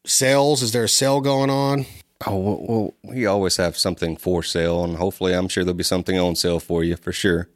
Sales 0.06 0.64
is 0.64 0.72
there 0.72 0.86
a 0.86 0.90
sale 0.90 1.22
going 1.22 1.50
on? 1.50 1.86
Oh 2.28 2.38
well, 2.38 2.94
we 3.04 3.26
always 3.26 3.58
have 3.58 3.78
something 3.78 4.16
for 4.16 4.44
sale, 4.44 4.84
and 4.84 4.98
hopefully, 4.98 5.34
I'm 5.34 5.48
sure 5.48 5.64
there'll 5.64 5.76
be 5.76 5.84
something 5.84 6.20
on 6.20 6.36
sale 6.36 6.60
for 6.60 6.84
you 6.84 6.96
for 6.96 7.12
sure. 7.12 7.50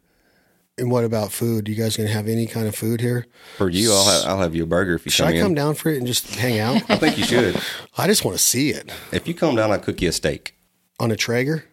and 0.77 0.89
what 0.89 1.03
about 1.03 1.31
food? 1.31 1.67
You 1.67 1.75
guys 1.75 1.97
gonna 1.97 2.09
have 2.09 2.27
any 2.27 2.47
kind 2.47 2.67
of 2.67 2.75
food 2.75 3.01
here? 3.01 3.25
For 3.57 3.69
you, 3.69 3.93
I'll 3.93 4.05
have, 4.05 4.29
I'll 4.29 4.39
have 4.39 4.55
you 4.55 4.63
a 4.63 4.67
burger 4.67 4.95
if 4.95 5.05
you 5.05 5.11
should 5.11 5.23
come 5.23 5.33
i 5.33 5.37
in. 5.37 5.41
come 5.41 5.53
down 5.53 5.75
for 5.75 5.89
it 5.89 5.97
and 5.97 6.07
just 6.07 6.35
hang 6.35 6.59
out? 6.59 6.81
I 6.89 6.97
think 6.97 7.17
you 7.17 7.23
should. 7.23 7.59
i 7.97 8.07
just 8.07 8.25
want 8.25 8.37
to 8.37 8.43
see 8.43 8.69
it. 8.71 8.91
If 9.11 9.27
you 9.27 9.33
come 9.33 9.55
down, 9.55 9.71
I'll 9.71 9.79
cook 9.79 10.01
you 10.01 10.09
a 10.09 10.11
steak. 10.11 10.55
on 10.99 11.11
a 11.11 11.15
traeger 11.15 11.65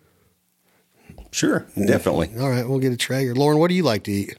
Sure, 1.33 1.67
definitely. 1.77 2.31
all 2.39 2.49
right 2.51 2.69
we'll 2.69 2.79
get 2.79 2.93
a 2.93 2.97
traeger 2.97 3.35
lauren 3.35 3.59
what 3.59 3.69
do 3.69 3.75
you 3.75 3.83
like 3.83 4.05
to 4.05 4.13
eat 4.13 4.39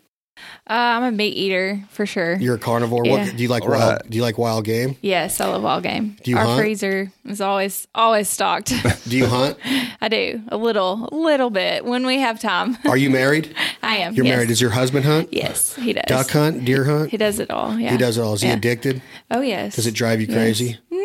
Uh, 0.68 0.74
I'm 0.98 1.04
a 1.04 1.12
meat 1.12 1.36
eater 1.38 1.84
for 1.90 2.06
sure. 2.06 2.36
You're 2.36 2.56
a 2.56 2.60
carnivore. 2.60 3.06
Yeah. 3.06 3.12
What 3.28 3.38
do 3.38 3.44
you 3.44 3.48
like? 3.50 3.64
All 3.64 3.70
Wild, 3.70 4.02
right. 4.02 4.10
Do 4.10 4.18
you 4.18 4.24
like 4.24 4.38
wild 4.38 4.66
game? 4.66 4.98
yes, 5.02 5.40
I 5.40 5.46
love 5.48 5.64
all 5.64 5.80
game. 5.80 6.18
Do 6.24 6.32
you 6.32 6.38
Our 6.38 6.46
hunt? 6.46 6.60
freezer 6.60 7.12
is 7.26 7.40
always 7.40 7.88
always 7.96 8.28
stocked. 8.30 8.74
Do 9.08 9.16
you 9.18 9.28
hunt? 9.28 9.58
I 10.02 10.10
do 10.10 10.42
a 10.50 10.58
little, 10.58 11.08
a 11.12 11.16
little 11.16 11.50
bit 11.50 11.86
when 11.86 12.06
we 12.06 12.18
have 12.20 12.40
time. 12.40 12.78
Are 12.86 12.98
you 12.98 13.10
married? 13.10 13.56
I 13.84 13.98
am. 13.98 14.16
You're 14.16 14.26
yes. 14.26 14.34
married. 14.36 14.48
Does 14.50 14.60
your 14.60 14.72
husband 14.72 15.06
hunt? 15.06 15.30
Yes, 15.32 15.76
he 15.76 15.94
does. 15.94 16.06
Duck 16.08 16.30
hunt? 16.32 16.66
Deer 16.66 16.84
hunt? 16.86 17.12
He 17.12 17.18
does 17.18 17.40
it 17.40 17.50
all. 17.52 17.78
Yeah, 17.80 17.92
He 17.92 17.98
does 17.98 18.18
it 18.18 18.22
all. 18.22 18.34
Is 18.34 18.42
he 18.42 18.50
addicted? 18.50 19.02
Oh 19.32 19.42
yes. 19.42 19.76
Does 19.76 19.88
it 19.88 19.94
drive 19.94 20.20
you 20.20 20.28
Yes. 20.28 20.36
crazy? 20.36 20.78
No, 20.92 21.00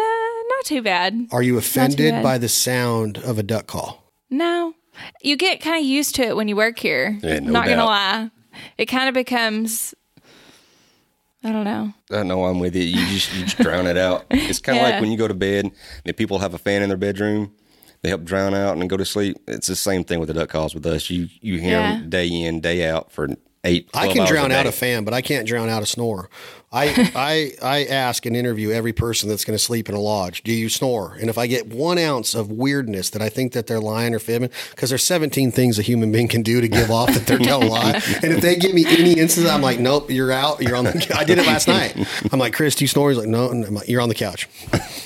not 0.53 0.65
too 0.65 0.83
bad. 0.83 1.29
Are 1.31 1.43
you 1.43 1.59
offended 1.59 2.23
by 2.23 2.39
the 2.39 2.49
sound 2.49 3.19
of 3.19 3.39
a 3.39 3.43
duck 3.43 3.67
call? 3.67 4.11
No, 4.31 4.75
you 5.23 5.37
get 5.37 5.61
kind 5.61 5.77
of 5.79 5.85
used 5.85 6.15
to 6.17 6.23
it 6.23 6.37
when 6.37 6.49
you 6.49 6.57
work 6.57 6.79
here. 6.79 7.19
Yeah, 7.23 7.39
no 7.41 7.51
not 7.53 7.67
gonna 7.69 7.85
lie, 7.85 8.31
it 8.77 8.87
kind 8.87 9.09
of 9.09 9.15
becomes. 9.15 9.95
I 11.45 11.53
don't 11.53 11.65
know. 11.65 11.93
I 12.11 12.25
know 12.25 12.45
I'm 12.45 12.59
with 12.59 12.75
you. 12.75 12.83
You 12.83 13.07
just 13.07 13.35
you 13.35 13.45
just 13.45 13.59
drown 13.63 13.87
it 13.87 13.97
out. 13.97 14.27
It's 14.31 14.59
kind 14.59 14.77
of 14.79 14.83
Yeah. 14.83 14.91
like 14.91 15.01
when 15.01 15.11
you 15.13 15.17
go 15.19 15.29
to 15.29 15.35
bed 15.35 15.71
and 16.05 16.17
people 16.17 16.41
have 16.41 16.53
a 16.55 16.59
fan 16.59 16.83
in 16.83 16.89
their 16.89 16.99
bedroom. 16.99 17.53
They 18.03 18.11
help 18.11 18.23
drown 18.25 18.55
out 18.55 18.77
and 18.77 18.89
go 18.89 18.97
to 18.97 19.05
sleep. 19.05 19.39
It's 19.49 19.67
the 19.67 19.75
same 19.75 20.05
thing 20.05 20.21
with 20.21 20.29
the 20.29 20.35
duck 20.35 20.49
calls 20.51 20.75
with 20.75 20.87
us. 20.87 21.11
You 21.11 21.29
you 21.41 21.59
hear 21.59 21.79
Yeah. 21.81 21.99
them 21.99 22.11
day 22.11 22.29
in 22.29 22.61
day 22.61 22.89
out 22.89 23.11
for 23.13 23.29
eight. 23.65 23.89
I 23.95 24.09
can 24.09 24.21
hours 24.21 24.29
drown 24.31 24.53
out 24.53 24.67
a 24.67 24.73
fan, 24.73 25.05
but 25.05 25.15
I 25.15 25.21
can't 25.21 25.47
drown 25.47 25.69
out 25.69 25.83
a 25.83 25.87
snore. 25.87 26.29
I 26.71 27.11
I 27.15 27.53
I 27.63 27.85
ask 27.87 28.27
and 28.27 28.37
interview 28.37 28.71
every 28.73 28.93
person 28.93 29.29
that's 29.31 29.43
going 29.45 29.57
to 29.57 29.63
sleep 29.63 29.89
in 29.89 29.95
a 29.95 30.01
lodge. 30.01 30.43
Do 30.43 30.53
you 30.53 30.69
snore? 30.69 31.17
And 31.19 31.31
if 31.31 31.39
I 31.39 31.47
get 31.47 31.67
one 31.69 31.97
ounce 31.97 32.35
of 32.35 32.51
weirdness 32.53 33.09
that 33.11 33.23
I 33.23 33.31
think 33.31 33.53
that 33.55 33.67
they're 33.67 33.81
lying 33.81 34.15
or 34.15 34.19
fibbing, 34.19 34.51
because 34.73 34.91
there's 34.91 35.03
17 35.05 35.51
things 35.51 35.79
a 35.79 35.83
human 35.83 36.13
being 36.13 36.29
can 36.29 36.43
do 36.43 36.61
to 36.61 36.69
give 36.69 36.91
off 36.91 37.15
that 37.15 37.27
they're 37.27 37.39
telling 37.39 37.69
a 37.69 37.71
lie. 37.71 38.03
And 38.23 38.33
if 38.33 38.43
they 38.43 38.57
give 38.57 38.75
me 38.75 38.85
any 38.87 39.15
instance, 39.19 39.49
I'm 39.49 39.63
like, 39.63 39.79
nope, 39.79 40.11
you're 40.11 40.31
out. 40.31 40.61
You're 40.61 40.77
on 40.77 40.85
the. 40.85 41.15
I 41.17 41.25
did 41.25 41.39
it 41.39 41.47
last 41.47 41.69
night. 41.69 41.97
I'm 42.33 42.39
like, 42.39 42.53
Chris, 42.53 42.75
do 42.75 42.85
you 42.85 42.89
snore? 42.89 43.09
He's 43.11 43.19
like, 43.19 43.29
no. 43.29 43.49
And 43.51 43.65
I'm 43.65 43.75
like, 43.75 43.89
you're 43.89 44.03
on 44.03 44.09
the 44.11 44.15
couch 44.15 44.47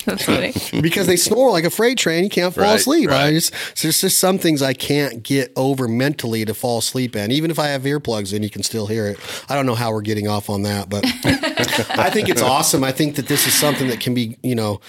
That's 0.05 0.25
funny. 0.25 0.53
because 0.81 1.07
they 1.07 1.17
snore 1.17 1.51
like 1.53 1.65
a 1.65 1.71
freight 1.71 1.97
train. 1.99 2.25
You 2.25 2.31
can't 2.31 2.53
fall 2.53 2.65
Right, 2.65 2.75
asleep. 2.81 3.09
I 3.11 3.31
just 3.31 3.55
so 3.77 3.87
there's 3.87 4.01
just 4.01 4.19
some 4.19 4.39
things 4.39 4.63
I 4.63 4.73
can't 4.75 5.23
get 5.23 5.53
over 5.55 5.87
mentally 5.87 6.45
to 6.45 6.55
fall 6.55 6.79
asleep 6.79 7.15
in. 7.15 7.31
Even 7.31 7.53
if 7.53 7.59
I 7.61 7.69
have 7.69 7.83
earplugs 7.83 8.33
in, 8.35 8.43
you 8.43 8.51
can 8.51 8.65
still 8.65 8.89
hear 8.89 9.07
it. 9.07 9.19
I 9.49 9.55
don't 9.55 9.67
know 9.67 9.77
how 9.77 9.93
we're 9.93 10.01
getting 10.01 10.27
off 10.27 10.51
on 10.51 10.63
that, 10.63 10.89
but 10.89 11.05
I 11.59 12.11
think 12.11 12.29
it's 12.29 12.43
awesome. 12.43 12.85
I 12.85 12.93
think 12.93 13.17
that 13.17 13.29
this 13.29 13.47
is 13.47 13.55
something 13.55 13.89
that 13.89 14.01
can 14.01 14.15
be, 14.15 14.37
you 14.43 14.55
know, 14.55 14.81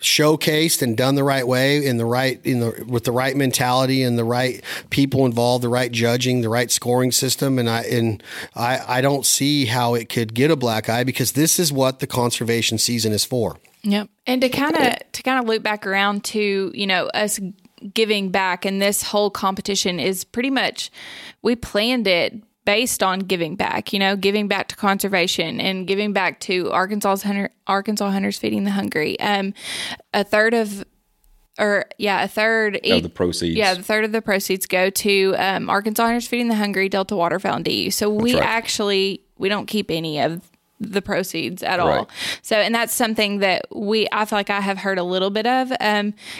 showcased 0.00 0.80
and 0.80 0.96
done 0.96 1.16
the 1.16 1.24
right 1.24 1.46
way 1.46 1.84
in 1.84 1.96
the 1.96 2.04
right 2.04 2.40
in 2.44 2.60
the 2.60 2.84
with 2.86 3.02
the 3.02 3.10
right 3.10 3.36
mentality 3.36 4.04
and 4.04 4.16
the 4.16 4.24
right 4.24 4.62
people 4.90 5.26
involved 5.26 5.64
the 5.64 5.68
right 5.68 5.90
judging 5.90 6.40
the 6.40 6.48
right 6.48 6.70
scoring 6.70 7.10
system 7.10 7.58
and 7.58 7.68
i 7.68 7.82
and 7.82 8.22
i 8.54 8.80
i 8.86 9.00
don't 9.00 9.26
see 9.26 9.64
how 9.64 9.94
it 9.94 10.08
could 10.08 10.34
get 10.34 10.52
a 10.52 10.56
black 10.56 10.88
eye 10.88 11.02
because 11.02 11.32
this 11.32 11.58
is 11.58 11.72
what 11.72 11.98
the 11.98 12.06
conservation 12.06 12.78
season 12.78 13.10
is 13.10 13.24
for 13.24 13.58
Yep. 13.82 14.08
And 14.26 14.40
to 14.42 14.48
kind 14.48 14.76
of 14.76 15.12
to 15.12 15.22
kind 15.22 15.38
of 15.38 15.48
loop 15.48 15.62
back 15.62 15.86
around 15.86 16.24
to, 16.24 16.72
you 16.74 16.86
know, 16.86 17.06
us 17.14 17.40
giving 17.94 18.30
back 18.30 18.64
and 18.64 18.82
this 18.82 19.02
whole 19.04 19.30
competition 19.30 20.00
is 20.00 20.24
pretty 20.24 20.50
much 20.50 20.90
we 21.42 21.54
planned 21.54 22.08
it 22.08 22.34
based 22.68 23.02
on 23.02 23.20
giving 23.20 23.56
back, 23.56 23.94
you 23.94 23.98
know, 23.98 24.14
giving 24.14 24.46
back 24.46 24.68
to 24.68 24.76
conservation 24.76 25.58
and 25.58 25.86
giving 25.86 26.12
back 26.12 26.38
to 26.38 26.70
Arkansas's 26.70 27.22
hunter 27.22 27.48
Arkansas 27.66 28.10
hunters 28.10 28.36
feeding 28.36 28.64
the 28.64 28.70
hungry. 28.70 29.18
Um 29.20 29.54
a 30.12 30.22
third 30.22 30.52
of 30.52 30.84
or 31.58 31.86
yeah, 31.96 32.22
a 32.22 32.28
third 32.28 32.78
Of 32.84 33.02
the 33.02 33.08
proceeds. 33.08 33.56
Yeah, 33.56 33.72
the 33.72 33.82
third 33.82 34.04
of 34.04 34.12
the 34.12 34.20
proceeds 34.20 34.66
go 34.66 34.90
to 34.90 35.34
um, 35.38 35.70
Arkansas 35.70 36.04
Hunters 36.04 36.28
Feeding 36.28 36.48
the 36.48 36.54
Hungry, 36.54 36.90
Delta 36.90 37.16
Waterfowl, 37.16 37.56
and 37.56 37.64
DU. 37.64 37.90
So 37.90 38.10
we 38.10 38.34
right. 38.34 38.44
actually 38.44 39.22
we 39.38 39.48
don't 39.48 39.66
keep 39.66 39.90
any 39.90 40.20
of 40.20 40.42
the 40.78 41.00
proceeds 41.00 41.62
at 41.62 41.80
all. 41.80 42.10
So, 42.42 42.56
and 42.56 42.74
that's 42.74 42.94
something 42.94 43.38
that 43.38 43.64
we, 43.74 44.06
I 44.12 44.26
feel 44.26 44.38
like 44.38 44.50
I 44.50 44.60
have 44.60 44.78
heard 44.78 44.98
a 44.98 45.02
little 45.02 45.30
bit 45.30 45.46
of 45.46 45.70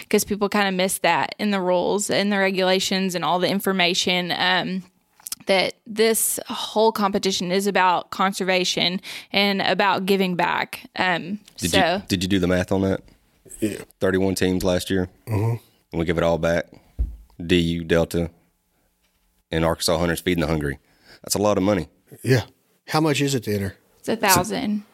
because 0.00 0.24
people 0.24 0.50
kind 0.50 0.68
of 0.68 0.74
miss 0.74 0.98
that 0.98 1.34
in 1.38 1.50
the 1.52 1.60
rules 1.60 2.10
and 2.10 2.30
the 2.30 2.38
regulations 2.38 3.14
and 3.14 3.24
all 3.24 3.38
the 3.38 3.48
information. 3.48 4.32
Um, 4.36 4.82
that 5.48 5.74
this 5.86 6.40
whole 6.46 6.92
competition 6.92 7.50
is 7.52 7.66
about 7.66 8.10
conservation 8.10 9.00
and 9.32 9.60
about 9.60 10.06
giving 10.06 10.36
back. 10.36 10.88
Um, 10.96 11.40
Did 11.58 11.72
so, 11.72 11.94
you 11.96 12.02
did 12.08 12.22
you 12.22 12.28
do 12.28 12.38
the 12.38 12.46
math 12.46 12.72
on 12.72 12.80
that? 12.82 13.02
Yeah. 13.60 13.78
31 14.00 14.36
teams 14.36 14.62
last 14.64 14.88
year. 14.88 15.08
Mm-hmm. 15.26 15.56
And 15.92 15.98
we 15.98 16.04
give 16.04 16.16
it 16.16 16.22
all 16.24 16.38
back. 16.38 16.66
DU, 17.44 17.84
Delta, 17.84 18.30
and 19.50 19.64
Arkansas 19.64 19.98
Hunters 19.98 20.20
feeding 20.20 20.40
the 20.42 20.46
hungry. 20.46 20.78
That's 21.22 21.34
a 21.34 21.42
lot 21.42 21.58
of 21.58 21.64
money. 21.64 21.88
yeah 22.22 22.44
how 22.88 23.00
much 23.00 23.20
is 23.20 23.34
it 23.34 23.42
to 23.44 23.52
enter 23.54 23.76
it's 23.98 24.08
a 24.08 24.16
thousand. 24.16 24.84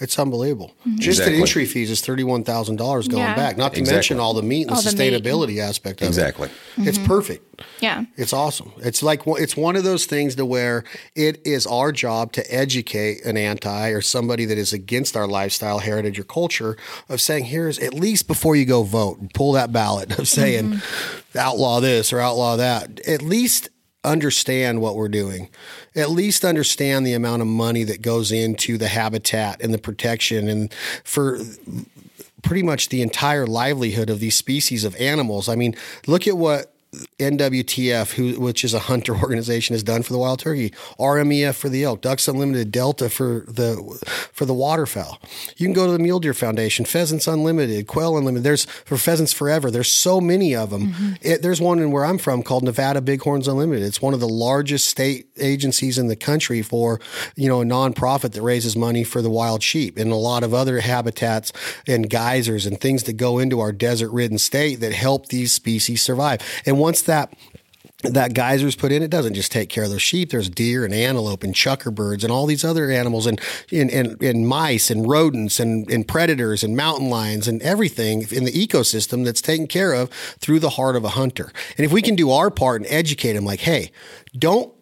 It's 0.00 0.18
unbelievable. 0.18 0.72
Mm-hmm. 0.80 0.96
Just 0.98 1.18
Exactly. 1.20 1.34
the 1.36 1.40
entry 1.40 1.64
fees 1.66 1.90
is 1.90 2.00
thirty 2.00 2.24
one 2.24 2.44
thousand 2.44 2.76
dollars 2.76 3.08
going 3.08 3.22
Yeah. 3.24 3.34
back. 3.34 3.56
Not 3.56 3.74
to 3.74 3.80
Exactly. 3.80 3.96
mention 3.96 4.20
all 4.20 4.34
the 4.34 4.42
meat 4.42 4.62
and 4.68 4.76
All 4.76 4.82
the 4.82 4.92
meat. 4.96 5.12
sustainability 5.24 5.58
aspect 5.60 6.00
of 6.00 6.06
it. 6.06 6.08
Exactly. 6.10 6.48
it. 6.76 6.88
It's 6.88 6.98
mm-hmm. 6.98 7.06
perfect. 7.06 7.44
yeah. 7.80 8.04
It's 8.16 8.32
awesome. 8.32 8.72
It's 8.78 9.02
like 9.02 9.22
it's 9.26 9.56
one 9.56 9.74
of 9.74 9.82
those 9.82 10.06
things 10.06 10.36
to 10.36 10.46
where 10.46 10.84
it 11.16 11.44
is 11.44 11.66
our 11.66 11.90
job 11.90 12.32
to 12.32 12.54
educate 12.54 13.24
an 13.24 13.36
anti 13.36 13.88
or 13.88 14.00
somebody 14.00 14.44
that 14.44 14.58
is 14.58 14.72
against 14.72 15.16
our 15.16 15.26
lifestyle, 15.26 15.80
heritage, 15.80 16.18
or 16.20 16.24
culture 16.24 16.76
of 17.08 17.20
saying, 17.20 17.46
here's 17.46 17.78
at 17.80 17.94
least 17.94 18.28
before 18.28 18.54
you 18.54 18.64
go 18.64 18.84
vote, 18.84 19.18
pull 19.34 19.52
that 19.52 19.72
ballot 19.72 20.16
of 20.18 20.28
saying 20.28 20.74
mm-hmm. 20.74 21.38
outlaw 21.38 21.80
this 21.80 22.12
or 22.12 22.20
outlaw 22.20 22.56
that. 22.56 23.00
At 23.00 23.22
least 23.22 23.68
understand 24.08 24.80
what 24.80 24.96
we're 24.96 25.08
doing. 25.08 25.48
At 25.94 26.10
least 26.10 26.44
understand 26.44 27.06
the 27.06 27.14
amount 27.14 27.42
of 27.42 27.48
money 27.48 27.84
that 27.84 28.02
goes 28.02 28.32
into 28.32 28.78
the 28.78 28.88
habitat 28.88 29.60
and 29.60 29.72
the 29.72 29.78
protection 29.78 30.48
and 30.48 30.72
for 31.04 31.38
pretty 32.42 32.62
much 32.62 32.88
the 32.88 33.02
entire 33.02 33.46
livelihood 33.46 34.10
of 34.10 34.20
these 34.20 34.34
species 34.34 34.84
of 34.84 34.96
animals. 34.96 35.48
I 35.48 35.56
mean, 35.56 35.74
look 36.06 36.26
at 36.26 36.36
what 36.36 36.72
NWTF, 37.18 38.12
who 38.12 38.40
which 38.40 38.64
is 38.64 38.74
a 38.74 38.78
hunter 38.78 39.16
organization, 39.22 39.74
has 39.74 39.82
done 39.82 40.02
for 40.02 40.12
the 40.12 40.18
wild 40.18 40.38
turkey, 40.38 40.70
RMEF 40.98 41.54
for 41.54 41.68
the 41.68 41.84
elk, 41.84 42.00
Ducks 42.00 42.28
Unlimited, 42.28 42.70
Delta 42.70 43.10
for 43.10 43.44
the 43.48 43.76
for 44.32 44.44
the 44.44 44.54
waterfowl. 44.54 45.20
You 45.56 45.66
can 45.66 45.72
go 45.72 45.86
to 45.86 45.92
the 45.92 45.98
Mule 45.98 46.20
Deer 46.20 46.34
Foundation, 46.34 46.84
Pheasants 46.84 47.26
Unlimited, 47.26 47.86
Quail 47.86 48.16
Unlimited. 48.16 48.44
There's 48.44 48.64
for 48.64 48.96
Pheasants 48.96 49.32
Forever. 49.32 49.70
There's 49.70 49.90
so 49.90 50.20
many 50.20 50.54
of 50.54 50.70
them. 50.70 50.88
Mm-hmm. 50.88 51.12
It, 51.22 51.42
there's 51.42 51.60
one 51.60 51.80
in 51.80 51.90
where 51.90 52.04
I'm 52.04 52.18
from 52.18 52.42
called 52.42 52.62
Nevada 52.62 53.00
Bighorns 53.00 53.48
Unlimited. 53.48 53.84
It's 53.84 54.00
one 54.00 54.14
of 54.14 54.20
the 54.20 54.28
largest 54.28 54.88
state 54.88 55.28
agencies 55.38 55.98
in 55.98 56.06
the 56.06 56.16
country 56.16 56.62
for 56.62 57.00
you 57.34 57.48
know 57.48 57.62
a 57.62 57.64
nonprofit 57.64 58.32
that 58.32 58.42
raises 58.42 58.76
money 58.76 59.02
for 59.02 59.22
the 59.22 59.30
wild 59.30 59.62
sheep 59.62 59.96
and 59.98 60.12
a 60.12 60.16
lot 60.16 60.44
of 60.44 60.54
other 60.54 60.80
habitats 60.80 61.52
and 61.86 62.08
geysers 62.08 62.64
and 62.64 62.80
things 62.80 63.02
that 63.04 63.14
go 63.14 63.38
into 63.38 63.58
our 63.58 63.72
desert 63.72 64.10
ridden 64.10 64.38
state 64.38 64.76
that 64.80 64.92
help 64.92 65.26
these 65.26 65.52
species 65.52 66.00
survive. 66.00 66.40
And 66.64 66.78
once 66.78 67.07
that 67.08 67.34
that 68.04 68.32
geysers 68.32 68.76
put 68.76 68.92
in, 68.92 69.02
it 69.02 69.10
doesn't 69.10 69.34
just 69.34 69.50
take 69.50 69.68
care 69.68 69.82
of 69.82 69.90
those 69.90 70.02
sheep. 70.02 70.30
There's 70.30 70.48
deer 70.48 70.84
and 70.84 70.94
antelope 70.94 71.42
and 71.42 71.52
chukar 71.52 71.92
birds 71.92 72.22
and 72.22 72.32
all 72.32 72.46
these 72.46 72.64
other 72.64 72.92
animals 72.92 73.26
and 73.26 73.40
and, 73.72 73.90
and, 73.90 74.22
and 74.22 74.46
mice 74.46 74.88
and 74.88 75.08
rodents 75.08 75.58
and, 75.58 75.90
and 75.90 76.06
predators 76.06 76.62
and 76.62 76.76
mountain 76.76 77.10
lions 77.10 77.48
and 77.48 77.60
everything 77.62 78.24
in 78.30 78.44
the 78.44 78.52
ecosystem 78.52 79.24
that's 79.24 79.42
taken 79.42 79.66
care 79.66 79.92
of 79.94 80.10
through 80.38 80.60
the 80.60 80.70
heart 80.70 80.94
of 80.94 81.04
a 81.04 81.10
hunter. 81.10 81.50
And 81.76 81.84
if 81.84 81.92
we 81.92 82.00
can 82.00 82.14
do 82.14 82.30
our 82.30 82.50
part 82.50 82.82
and 82.82 82.90
educate 82.90 83.32
them, 83.32 83.44
like, 83.44 83.60
hey, 83.60 83.90
don't 84.38 84.72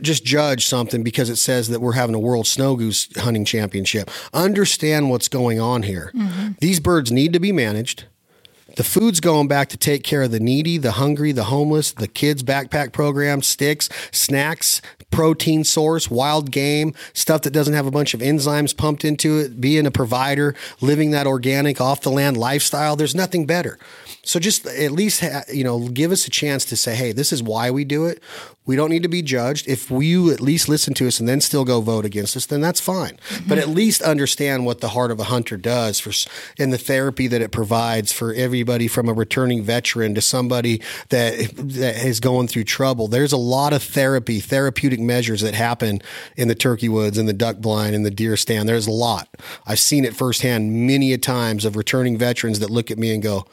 just 0.00 0.24
judge 0.24 0.66
something 0.66 1.04
because 1.04 1.30
it 1.30 1.36
says 1.36 1.68
that 1.68 1.80
we're 1.80 1.92
having 1.92 2.14
a 2.14 2.18
world 2.18 2.46
snow 2.46 2.76
goose 2.76 3.08
hunting 3.16 3.44
championship. 3.44 4.10
Understand 4.32 5.10
what's 5.10 5.28
going 5.28 5.60
on 5.60 5.82
here. 5.82 6.10
Mm-hmm. 6.14 6.52
These 6.60 6.80
birds 6.80 7.12
need 7.12 7.32
to 7.34 7.40
be 7.40 7.52
managed. 7.52 8.06
The 8.76 8.84
food's 8.84 9.20
going 9.20 9.48
back 9.48 9.70
to 9.70 9.78
take 9.78 10.02
care 10.02 10.22
of 10.22 10.32
the 10.32 10.38
needy, 10.38 10.76
the 10.76 10.92
hungry, 10.92 11.32
the 11.32 11.44
homeless, 11.44 11.92
the 11.92 12.06
kids 12.06 12.42
backpack 12.42 12.92
program, 12.92 13.40
sticks, 13.40 13.88
snacks, 14.12 14.82
protein 15.10 15.64
source, 15.64 16.10
wild 16.10 16.50
game, 16.50 16.92
stuff 17.14 17.40
that 17.42 17.52
doesn't 17.52 17.72
have 17.72 17.86
a 17.86 17.90
bunch 17.90 18.12
of 18.12 18.20
enzymes 18.20 18.76
pumped 18.76 19.02
into 19.02 19.38
it, 19.38 19.62
being 19.62 19.86
a 19.86 19.90
provider, 19.90 20.54
living 20.82 21.10
that 21.12 21.26
organic 21.26 21.80
off 21.80 22.02
the 22.02 22.10
land 22.10 22.36
lifestyle. 22.36 22.96
There's 22.96 23.14
nothing 23.14 23.46
better. 23.46 23.78
So 24.26 24.40
just 24.40 24.66
at 24.66 24.90
least 24.90 25.20
ha- 25.20 25.44
you 25.52 25.64
know 25.64 25.88
give 25.88 26.10
us 26.10 26.26
a 26.26 26.30
chance 26.30 26.64
to 26.66 26.76
say, 26.76 26.94
hey, 26.94 27.12
this 27.12 27.32
is 27.32 27.42
why 27.42 27.70
we 27.70 27.84
do 27.84 28.06
it. 28.06 28.22
We 28.66 28.74
don't 28.74 28.90
need 28.90 29.04
to 29.04 29.08
be 29.08 29.22
judged. 29.22 29.68
If 29.68 29.92
you 29.92 30.32
at 30.32 30.40
least 30.40 30.68
listen 30.68 30.92
to 30.94 31.06
us 31.06 31.20
and 31.20 31.28
then 31.28 31.40
still 31.40 31.64
go 31.64 31.80
vote 31.80 32.04
against 32.04 32.36
us, 32.36 32.46
then 32.46 32.60
that's 32.60 32.80
fine. 32.80 33.16
Mm-hmm. 33.28 33.48
But 33.48 33.58
at 33.58 33.68
least 33.68 34.02
understand 34.02 34.66
what 34.66 34.80
the 34.80 34.88
heart 34.88 35.12
of 35.12 35.20
a 35.20 35.24
hunter 35.24 35.56
does 35.56 36.00
for 36.00 36.10
and 36.58 36.72
the 36.72 36.78
therapy 36.78 37.28
that 37.28 37.40
it 37.40 37.52
provides 37.52 38.10
for 38.10 38.34
everybody 38.34 38.88
from 38.88 39.08
a 39.08 39.12
returning 39.12 39.62
veteran 39.62 40.14
to 40.16 40.20
somebody 40.20 40.82
that 41.10 41.52
that 41.56 42.04
is 42.04 42.18
going 42.18 42.48
through 42.48 42.64
trouble. 42.64 43.06
There's 43.06 43.32
a 43.32 43.36
lot 43.36 43.72
of 43.72 43.82
therapy, 43.82 44.40
therapeutic 44.40 44.98
measures 44.98 45.40
that 45.42 45.54
happen 45.54 46.02
in 46.36 46.48
the 46.48 46.54
turkey 46.56 46.88
woods, 46.88 47.16
in 47.16 47.26
the 47.26 47.32
duck 47.32 47.58
blind, 47.58 47.94
in 47.94 48.02
the 48.02 48.10
deer 48.10 48.36
stand. 48.36 48.68
There's 48.68 48.88
a 48.88 48.92
lot. 48.92 49.28
I've 49.66 49.78
seen 49.78 50.04
it 50.04 50.16
firsthand 50.16 50.72
many 50.86 51.12
a 51.12 51.18
times 51.18 51.64
of 51.64 51.76
returning 51.76 52.18
veterans 52.18 52.58
that 52.58 52.70
look 52.70 52.90
at 52.90 52.98
me 52.98 53.14
and 53.14 53.22
go, 53.22 53.46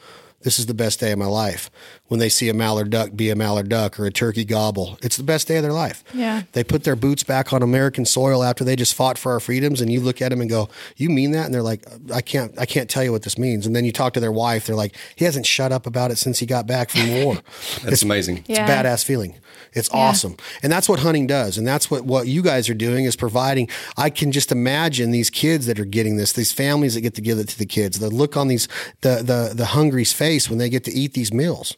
this 0.44 0.60
is 0.60 0.66
the 0.66 0.74
best 0.74 1.00
day 1.00 1.12
of 1.12 1.20
my 1.20 1.26
life. 1.26 1.72
When 2.14 2.20
they 2.20 2.30
see 2.30 2.48
a 2.48 2.54
mallard 2.54 2.92
duck 2.92 3.16
be 3.16 3.32
a 3.32 3.36
mallard 3.36 3.70
duck 3.70 4.00
or 4.00 4.06
a 4.06 4.12
turkey 4.12 4.46
gobble, 4.46 5.00
it's 5.02 5.18
the 5.18 5.24
best 5.24 5.48
day 5.48 5.56
of 5.58 5.64
their 5.64 5.74
life. 5.74 6.04
Yeah. 6.14 6.44
They 6.52 6.64
put 6.64 6.84
their 6.84 6.96
boots 6.96 7.24
back 7.24 7.52
on 7.52 7.64
American 7.64 8.06
soil 8.06 8.44
after 8.44 8.64
they 8.64 8.76
just 8.76 8.94
fought 8.94 9.18
for 9.18 9.32
our 9.32 9.40
freedoms, 9.40 9.82
and 9.82 9.92
you 9.92 10.00
look 10.00 10.22
at 10.22 10.30
them 10.30 10.40
and 10.40 10.48
go, 10.48 10.70
"You 10.96 11.10
mean 11.10 11.32
that?" 11.32 11.46
And 11.46 11.54
they're 11.56 11.64
like, 11.64 11.84
"I 12.14 12.22
can't, 12.22 12.54
I 12.60 12.68
can't 12.68 12.88
tell 12.88 13.04
you 13.04 13.12
what 13.12 13.24
this 13.24 13.40
means." 13.40 13.66
And 13.66 13.76
then 13.76 13.84
you 13.84 13.92
talk 13.92 14.14
to 14.14 14.20
their 14.20 14.32
wife, 14.32 14.68
they're 14.68 14.76
like, 14.76 14.96
"He 15.16 15.26
hasn't 15.26 15.48
shut 15.48 15.72
up 15.72 15.88
about 15.88 16.12
it 16.12 16.20
since 16.20 16.38
he 16.38 16.46
got 16.46 16.68
back 16.68 16.92
from 16.92 17.24
war." 17.24 17.40
That's 17.84 18.04
amazing. 18.04 18.46
It's 18.48 18.60
Yeah. 18.60 18.68
a 18.68 18.70
badass 18.70 19.04
feeling. 19.04 19.34
It's 19.74 19.90
awesome. 19.92 20.38
And 20.62 20.72
that's 20.72 20.88
what 20.88 21.00
hunting 21.00 21.26
does. 21.26 21.58
And 21.58 21.68
that's 21.68 21.90
what, 21.90 22.06
what 22.06 22.28
you 22.28 22.44
guys 22.44 22.70
are 22.70 22.76
doing 22.76 23.06
is 23.06 23.16
providing. 23.16 23.70
I 23.98 24.12
can 24.12 24.32
just 24.32 24.52
imagine 24.52 25.10
these 25.10 25.32
kids 25.32 25.66
that 25.66 25.80
are 25.80 25.86
getting 25.86 26.18
this, 26.18 26.32
these 26.34 26.52
families 26.52 26.94
that 26.94 27.02
get 27.02 27.16
to 27.16 27.22
give 27.22 27.40
it 27.40 27.50
to 27.50 27.58
the 27.58 27.66
kids, 27.66 27.98
the 27.98 28.10
look 28.10 28.38
on 28.38 28.50
these, 28.50 28.68
the, 29.02 29.24
the, 29.24 29.54
the 29.56 29.66
hungry's 29.68 30.14
face 30.14 30.48
when 30.48 30.60
they 30.60 30.70
get 30.70 30.84
to 30.84 30.92
eat 30.92 31.14
these 31.14 31.34
meals. 31.34 31.76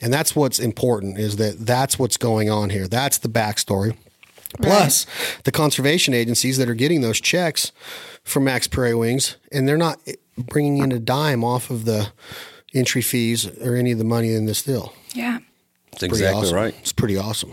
And 0.00 0.12
that's 0.12 0.34
what's 0.36 0.58
important 0.58 1.18
is 1.18 1.36
that 1.36 1.66
that's 1.66 1.98
what's 1.98 2.16
going 2.16 2.50
on 2.50 2.70
here. 2.70 2.88
That's 2.88 3.18
the 3.18 3.28
backstory. 3.28 3.96
Plus, 4.62 5.04
the 5.42 5.50
conservation 5.50 6.14
agencies 6.14 6.58
that 6.58 6.68
are 6.68 6.74
getting 6.74 7.00
those 7.00 7.20
checks 7.20 7.72
from 8.22 8.44
Mack's 8.44 8.68
Prairie 8.68 8.94
Wings, 8.94 9.36
and 9.50 9.66
they're 9.68 9.76
not 9.76 9.98
bringing 10.38 10.78
in 10.78 10.92
a 10.92 10.98
dime 11.00 11.42
off 11.42 11.70
of 11.70 11.84
the 11.84 12.12
entry 12.72 13.02
fees 13.02 13.46
or 13.60 13.74
any 13.74 13.92
of 13.92 13.98
the 13.98 14.04
money 14.04 14.32
in 14.32 14.46
this 14.46 14.62
deal 14.62 14.92
Yeah. 15.12 15.38
That's 15.90 16.00
pretty 16.00 16.14
exactly 16.14 16.42
awesome. 16.42 16.56
right. 16.56 16.74
It's 16.80 16.92
pretty 16.92 17.16
awesome. 17.16 17.52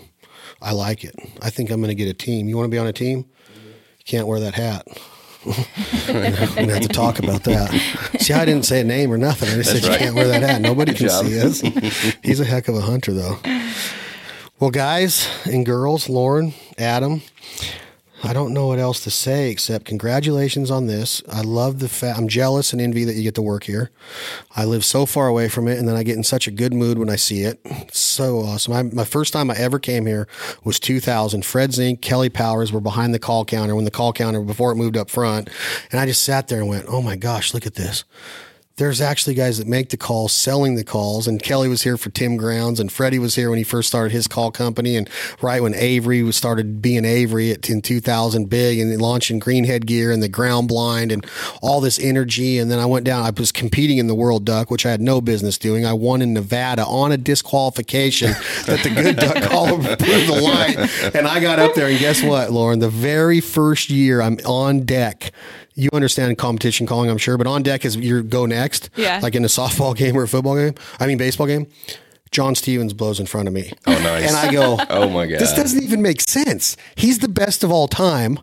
I 0.62 0.72
like 0.74 1.04
it. 1.04 1.16
I 1.42 1.50
think 1.52 1.70
I'm 1.70 1.80
going 1.80 1.90
to 1.90 1.96
get 1.96 2.08
a 2.08 2.14
team. 2.14 2.48
You 2.48 2.58
want 2.58 2.66
to 2.66 2.72
be 2.72 2.78
on 2.80 2.88
a 2.88 2.94
team? 2.94 3.26
You 3.56 4.04
can't 4.06 4.28
wear 4.28 4.40
that 4.40 4.56
hat. 4.56 4.88
To 6.06 6.14
have 6.14 6.82
to 6.82 6.88
talk 6.90 7.20
about 7.20 7.44
that. 7.44 7.72
See, 8.20 8.34
I 8.34 8.46
didn't 8.46 8.66
say 8.66 8.82
a 8.82 8.84
name 8.84 9.12
or 9.12 9.18
nothing. 9.18 9.50
I 9.50 9.56
just 9.56 9.72
said 9.72 9.84
right. 9.84 9.94
you 9.94 10.06
can't 10.06 10.16
wear 10.16 10.28
that 10.28 10.42
hat. 10.42 10.62
Nobody 10.62 10.94
can 10.94 11.08
job. 11.08 11.26
see 11.26 11.42
us. 11.42 11.62
He's 12.24 12.40
a 12.40 12.46
heck 12.46 12.68
of 12.68 12.76
a 12.76 12.82
hunter, 12.82 13.14
though. 13.14 13.40
Well, 14.60 14.70
guys 14.70 15.28
and 15.46 15.66
girls, 15.66 16.10
Lauren, 16.10 16.54
Adam, 16.78 17.22
I 18.24 18.34
don't 18.34 18.54
know 18.54 18.68
what 18.68 18.78
else 18.78 19.04
to 19.06 19.12
say 19.12 19.50
except 19.50 19.86
congratulations 19.86 20.70
on 20.70 20.86
this. 20.86 21.24
I 21.28 21.42
love 21.42 21.80
the 21.80 21.90
fact 21.90 22.20
I'm 22.20 22.28
jealous 22.28 22.72
and 22.72 22.82
envy 22.82 23.04
that 23.04 23.14
you 23.16 23.24
get 23.24 23.34
to 23.36 23.42
work 23.42 23.64
here. 23.64 23.90
I 24.56 24.64
live 24.64 24.86
so 24.86 25.08
far 25.08 25.28
away 25.28 25.50
from 25.50 25.68
it, 25.68 25.80
and 25.80 25.88
then 25.88 25.96
I 25.96 26.04
get 26.04 26.18
in 26.18 26.24
such 26.24 26.48
a 26.48 26.52
good 26.52 26.74
mood 26.74 27.00
when 27.00 27.10
I 27.10 27.16
see 27.16 27.42
it. 27.42 27.60
It's 27.66 28.00
so 28.00 28.40
awesome. 28.40 28.74
I, 28.74 28.84
my 28.84 29.06
first 29.06 29.34
time 29.34 29.50
I 29.50 29.56
ever 29.56 29.80
came 29.80 30.06
here 30.06 30.28
was 30.64 30.80
2000. 30.80 31.44
Fred 31.44 31.74
Zink, 31.74 32.02
Kelly 32.02 32.30
Powers 32.30 32.72
were 32.72 32.80
behind 32.80 33.14
the 33.14 33.20
call 33.20 33.44
counter 33.44 33.76
when 33.76 33.86
the 33.86 33.92
call 33.92 34.14
counter 34.14 34.42
before 34.42 34.72
it 34.72 34.76
moved 34.76 34.98
up 34.98 35.10
front, 35.10 35.50
and 35.92 36.00
I 36.00 36.06
just 36.06 36.22
sat 36.22 36.48
there 36.48 36.60
and 36.60 36.70
went, 36.70 36.86
"Oh 36.88 37.02
my 37.02 37.16
gosh, 37.16 37.54
look 37.54 37.66
at 37.66 37.76
this." 37.76 38.04
There's 38.78 39.02
actually 39.02 39.36
guys 39.36 39.58
that 39.58 39.68
make 39.68 39.90
the 39.90 39.98
calls, 39.98 40.34
selling 40.34 40.76
the 40.76 40.84
calls. 40.84 41.28
And 41.28 41.42
Kelly 41.42 41.68
was 41.68 41.84
here 41.84 41.98
for 41.98 42.10
Tim 42.10 42.38
Grounds, 42.38 42.80
and 42.80 42.92
Freddie 42.92 43.20
was 43.20 43.36
here 43.36 43.50
when 43.50 43.58
he 43.58 43.64
first 43.64 43.90
started 43.90 44.12
his 44.12 44.28
call 44.28 44.52
company. 44.52 44.96
And 44.96 45.10
right 45.42 45.62
when 45.62 45.76
Avery 45.76 46.24
was 46.24 46.36
started 46.36 46.82
being 46.82 47.06
Avery 47.06 47.52
at, 47.52 47.70
in 47.70 47.82
2000, 47.82 48.50
big 48.50 48.80
and 48.80 49.02
launching 49.02 49.40
Greenhead 49.40 49.86
Gear 49.86 50.12
and 50.12 50.24
the 50.24 50.30
Ground 50.30 50.68
Blind 50.68 51.12
and 51.12 51.26
all 51.62 51.82
this 51.82 52.00
energy. 52.00 52.58
And 52.58 52.72
then 52.72 52.80
I 52.80 52.86
went 52.86 53.06
down. 53.06 53.24
I 53.24 53.30
was 53.30 53.52
competing 53.52 53.98
in 53.98 54.08
the 54.08 54.16
World 54.16 54.46
Duck, 54.46 54.72
which 54.72 54.86
I 54.86 54.92
had 54.92 55.02
no 55.02 55.22
business 55.22 55.58
doing. 55.58 55.86
I 55.86 55.94
won 55.94 56.22
in 56.22 56.34
Nevada 56.34 56.86
on 56.86 57.12
a 57.12 57.18
disqualification 57.18 58.32
that 58.66 58.82
the 58.84 58.90
good 58.90 59.18
duck 59.18 59.44
caller 59.44 59.78
put 59.78 60.00
the 60.00 60.42
line. 60.42 61.14
And 61.14 61.28
I 61.28 61.40
got 61.40 61.60
up 61.60 61.76
there, 61.76 61.88
and 61.88 62.00
guess 62.00 62.24
what, 62.24 62.52
Lauren? 62.52 62.80
The 62.80 62.90
very 62.90 63.42
first 63.42 63.90
year 63.90 64.22
I'm 64.22 64.38
on 64.46 64.86
deck 64.86 65.32
you 65.82 65.90
understand 65.94 66.38
competition 66.38 66.86
calling, 66.86 67.10
I'm 67.10 67.18
sure, 67.18 67.38
but 67.38 67.48
on 67.48 67.64
deck 67.64 67.86
is 67.86 67.96
you 67.96 68.22
go 68.22 68.46
next. 68.46 68.92
Yeah. 68.96 69.20
Like 69.22 69.34
in 69.34 69.44
a 69.44 69.48
softball 69.48 69.96
game 70.02 70.16
or 70.16 70.24
a 70.24 70.28
football 70.28 70.56
game. 70.56 70.76
I 71.00 71.08
mean, 71.08 71.18
baseball 71.18 71.48
game. 71.48 71.68
John 72.30 72.56
Stevens 72.56 72.94
blows 72.94 73.20
in 73.20 73.26
front 73.26 73.48
of 73.48 73.54
me. 73.54 73.74
Oh, 73.88 73.92
nice. 73.92 74.28
And 74.28 74.38
I 74.38 74.52
go, 74.52 74.78
Oh, 74.90 75.10
my 75.10 75.26
God. 75.26 75.40
This 75.40 75.54
doesn't 75.54 75.84
even 75.84 76.02
make 76.02 76.22
sense. 76.22 76.78
He's 76.96 77.20
the 77.20 77.28
best 77.28 77.64
of 77.64 77.72
all 77.72 77.88
time. 77.88 78.40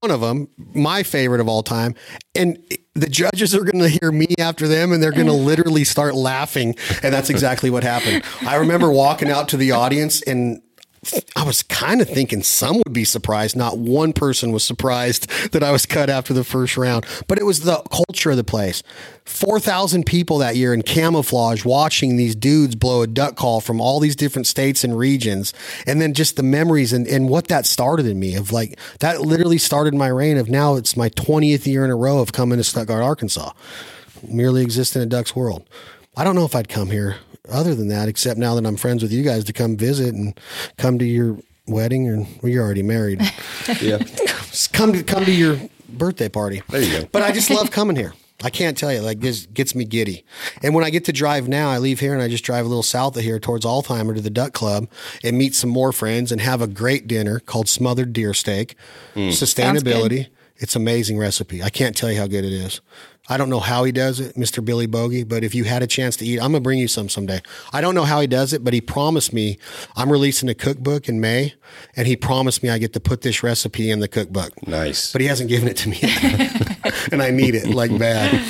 One 0.00 0.10
of 0.10 0.20
them, 0.20 0.48
my 0.74 1.02
favorite 1.02 1.40
of 1.40 1.48
all 1.48 1.62
time. 1.62 1.94
And 2.34 2.58
the 2.94 3.08
judges 3.08 3.54
are 3.54 3.64
going 3.64 3.80
to 3.80 3.88
hear 3.88 4.12
me 4.12 4.28
after 4.38 4.68
them 4.68 4.92
and 4.92 5.02
they're 5.02 5.12
going 5.12 5.26
to 5.26 5.32
literally 5.32 5.84
start 5.84 6.14
laughing. 6.14 6.74
And 7.02 7.12
that's 7.12 7.28
exactly 7.28 7.70
what 7.70 7.82
happened. 7.82 8.22
I 8.42 8.56
remember 8.56 8.90
walking 8.90 9.30
out 9.30 9.48
to 9.48 9.56
the 9.56 9.72
audience 9.72 10.22
and 10.22 10.62
I 11.36 11.44
was 11.44 11.62
kind 11.62 12.00
of 12.00 12.08
thinking 12.08 12.42
some 12.42 12.78
would 12.78 12.92
be 12.92 13.04
surprised. 13.04 13.56
Not 13.56 13.78
one 13.78 14.12
person 14.12 14.50
was 14.52 14.64
surprised 14.64 15.28
that 15.52 15.62
I 15.62 15.70
was 15.70 15.86
cut 15.86 16.10
after 16.10 16.34
the 16.34 16.44
first 16.44 16.76
round, 16.76 17.06
but 17.26 17.38
it 17.38 17.44
was 17.44 17.60
the 17.60 17.82
culture 17.90 18.30
of 18.30 18.36
the 18.36 18.44
place. 18.44 18.82
4,000 19.24 20.06
people 20.06 20.38
that 20.38 20.56
year 20.56 20.72
in 20.72 20.82
camouflage 20.82 21.64
watching 21.64 22.16
these 22.16 22.34
dudes 22.34 22.74
blow 22.74 23.02
a 23.02 23.06
duck 23.06 23.36
call 23.36 23.60
from 23.60 23.80
all 23.80 24.00
these 24.00 24.16
different 24.16 24.46
states 24.46 24.82
and 24.84 24.96
regions. 24.98 25.52
And 25.86 26.00
then 26.00 26.14
just 26.14 26.36
the 26.36 26.42
memories 26.42 26.92
and, 26.92 27.06
and 27.06 27.28
what 27.28 27.48
that 27.48 27.66
started 27.66 28.06
in 28.06 28.18
me 28.18 28.34
of 28.34 28.52
like, 28.52 28.78
that 29.00 29.20
literally 29.20 29.58
started 29.58 29.94
my 29.94 30.08
reign 30.08 30.38
of 30.38 30.48
now 30.48 30.76
it's 30.76 30.96
my 30.96 31.10
20th 31.10 31.66
year 31.66 31.84
in 31.84 31.90
a 31.90 31.96
row 31.96 32.18
of 32.18 32.32
coming 32.32 32.58
to 32.58 32.64
Stuttgart, 32.64 33.02
Arkansas, 33.02 33.52
merely 34.26 34.62
exist 34.62 34.96
in 34.96 35.02
a 35.02 35.06
duck's 35.06 35.36
world. 35.36 35.68
I 36.16 36.24
don't 36.24 36.34
know 36.34 36.44
if 36.44 36.56
I'd 36.56 36.68
come 36.68 36.90
here 36.90 37.18
other 37.50 37.74
than 37.74 37.88
that, 37.88 38.08
except 38.08 38.38
now 38.38 38.54
that 38.54 38.66
I'm 38.66 38.76
friends 38.76 39.02
with 39.02 39.12
you 39.12 39.22
guys 39.22 39.44
to 39.44 39.52
come 39.52 39.76
visit 39.76 40.14
and 40.14 40.38
come 40.76 40.98
to 40.98 41.04
your 41.04 41.38
wedding, 41.66 42.08
or 42.08 42.16
well, 42.42 42.52
you're 42.52 42.64
already 42.64 42.82
married. 42.82 43.20
Yeah. 43.82 43.98
Come 44.72 44.94
to 44.94 45.02
come 45.02 45.26
to 45.26 45.30
your 45.30 45.60
birthday 45.90 46.30
party. 46.30 46.62
There 46.70 46.80
you 46.80 47.00
go. 47.02 47.08
But 47.12 47.22
I 47.22 47.32
just 47.32 47.50
love 47.50 47.70
coming 47.70 47.96
here. 47.96 48.14
I 48.42 48.48
can't 48.50 48.78
tell 48.78 48.90
you, 48.92 49.00
like 49.00 49.20
this 49.20 49.46
gets 49.46 49.74
me 49.74 49.84
giddy. 49.84 50.24
And 50.62 50.74
when 50.74 50.84
I 50.84 50.90
get 50.90 51.04
to 51.06 51.12
drive 51.12 51.48
now, 51.48 51.68
I 51.68 51.76
leave 51.78 52.00
here 52.00 52.14
and 52.14 52.22
I 52.22 52.28
just 52.28 52.44
drive 52.44 52.64
a 52.64 52.68
little 52.68 52.82
south 52.82 53.16
of 53.16 53.24
here 53.24 53.38
towards 53.38 53.66
Altheimer 53.66 54.14
to 54.14 54.20
the 54.22 54.30
Duck 54.30 54.52
Club 54.54 54.88
and 55.22 55.36
meet 55.36 55.54
some 55.54 55.68
more 55.70 55.92
friends 55.92 56.32
and 56.32 56.40
have 56.40 56.62
a 56.62 56.66
great 56.66 57.08
dinner 57.08 57.40
called 57.40 57.68
smothered 57.68 58.12
deer 58.14 58.32
steak. 58.32 58.74
Hmm. 59.14 59.28
Sustainability. 59.28 60.28
It's 60.56 60.74
amazing 60.74 61.18
recipe. 61.18 61.62
I 61.62 61.70
can't 61.70 61.96
tell 61.96 62.10
you 62.10 62.18
how 62.18 62.26
good 62.26 62.44
it 62.44 62.52
is. 62.52 62.80
I 63.28 63.36
don't 63.36 63.50
know 63.50 63.60
how 63.60 63.84
he 63.84 63.92
does 63.92 64.20
it, 64.20 64.36
Mr. 64.36 64.64
Billy 64.64 64.86
Bogey, 64.86 65.22
but 65.24 65.44
if 65.44 65.54
you 65.54 65.64
had 65.64 65.82
a 65.82 65.86
chance 65.86 66.16
to 66.16 66.24
eat, 66.24 66.38
I'm 66.38 66.52
gonna 66.52 66.60
bring 66.60 66.78
you 66.78 66.88
some 66.88 67.08
someday. 67.08 67.42
I 67.72 67.80
don't 67.80 67.94
know 67.94 68.04
how 68.04 68.20
he 68.20 68.26
does 68.26 68.52
it, 68.52 68.64
but 68.64 68.72
he 68.72 68.80
promised 68.80 69.32
me 69.32 69.58
I'm 69.96 70.10
releasing 70.10 70.48
a 70.48 70.54
cookbook 70.54 71.08
in 71.08 71.20
May, 71.20 71.54
and 71.96 72.06
he 72.06 72.16
promised 72.16 72.62
me 72.62 72.70
I 72.70 72.78
get 72.78 72.92
to 72.94 73.00
put 73.00 73.22
this 73.22 73.42
recipe 73.42 73.90
in 73.90 74.00
the 74.00 74.08
cookbook. 74.08 74.66
Nice. 74.66 75.12
But 75.12 75.20
he 75.20 75.26
hasn't 75.26 75.48
given 75.48 75.68
it 75.68 75.76
to 75.78 75.88
me 75.88 75.98
yet. 76.00 77.08
and 77.12 77.22
I 77.22 77.30
need 77.30 77.54
it 77.54 77.66
like 77.68 77.96
bad. 77.98 78.42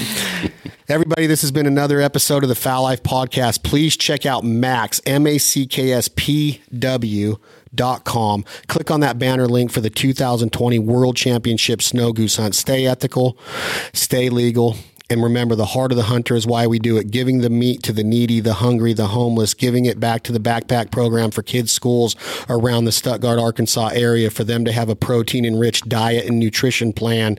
Everybody, 0.90 1.26
this 1.26 1.42
has 1.42 1.52
been 1.52 1.66
another 1.66 2.00
episode 2.00 2.44
of 2.44 2.48
the 2.48 2.54
Fowl 2.54 2.84
Life 2.84 3.02
Podcast. 3.02 3.62
Please 3.62 3.94
check 3.94 4.24
out 4.24 4.42
Mack's, 4.42 5.02
M 5.04 5.26
A 5.26 5.36
C 5.36 5.66
K 5.66 5.92
S 5.92 6.08
P 6.08 6.62
W 6.78 7.36
dot 7.74 8.04
com. 8.04 8.42
Click 8.68 8.90
on 8.90 9.00
that 9.00 9.18
banner 9.18 9.46
link 9.46 9.70
for 9.70 9.82
the 9.82 9.90
2020 9.90 10.78
World 10.78 11.14
Championship 11.14 11.82
Snow 11.82 12.14
Goose 12.14 12.38
Hunt. 12.38 12.54
Stay 12.54 12.86
ethical, 12.86 13.36
stay 13.92 14.30
legal. 14.30 14.76
And 15.10 15.22
remember, 15.22 15.54
the 15.54 15.66
heart 15.66 15.92
of 15.92 15.96
the 15.96 16.04
hunter 16.04 16.34
is 16.34 16.46
why 16.46 16.66
we 16.66 16.78
do 16.78 16.96
it. 16.96 17.10
Giving 17.10 17.40
the 17.40 17.50
meat 17.50 17.82
to 17.82 17.92
the 17.92 18.04
needy, 18.04 18.40
the 18.40 18.54
hungry, 18.54 18.94
the 18.94 19.08
homeless, 19.08 19.52
giving 19.52 19.84
it 19.84 20.00
back 20.00 20.22
to 20.22 20.32
the 20.32 20.40
backpack 20.40 20.90
program 20.90 21.30
for 21.30 21.42
kids' 21.42 21.70
schools 21.70 22.16
around 22.48 22.86
the 22.86 22.92
Stuttgart, 22.92 23.38
Arkansas 23.38 23.88
area 23.88 24.30
for 24.30 24.44
them 24.44 24.64
to 24.64 24.72
have 24.72 24.88
a 24.88 24.96
protein 24.96 25.44
enriched 25.44 25.86
diet 25.90 26.24
and 26.24 26.40
nutrition 26.40 26.94
plan 26.94 27.38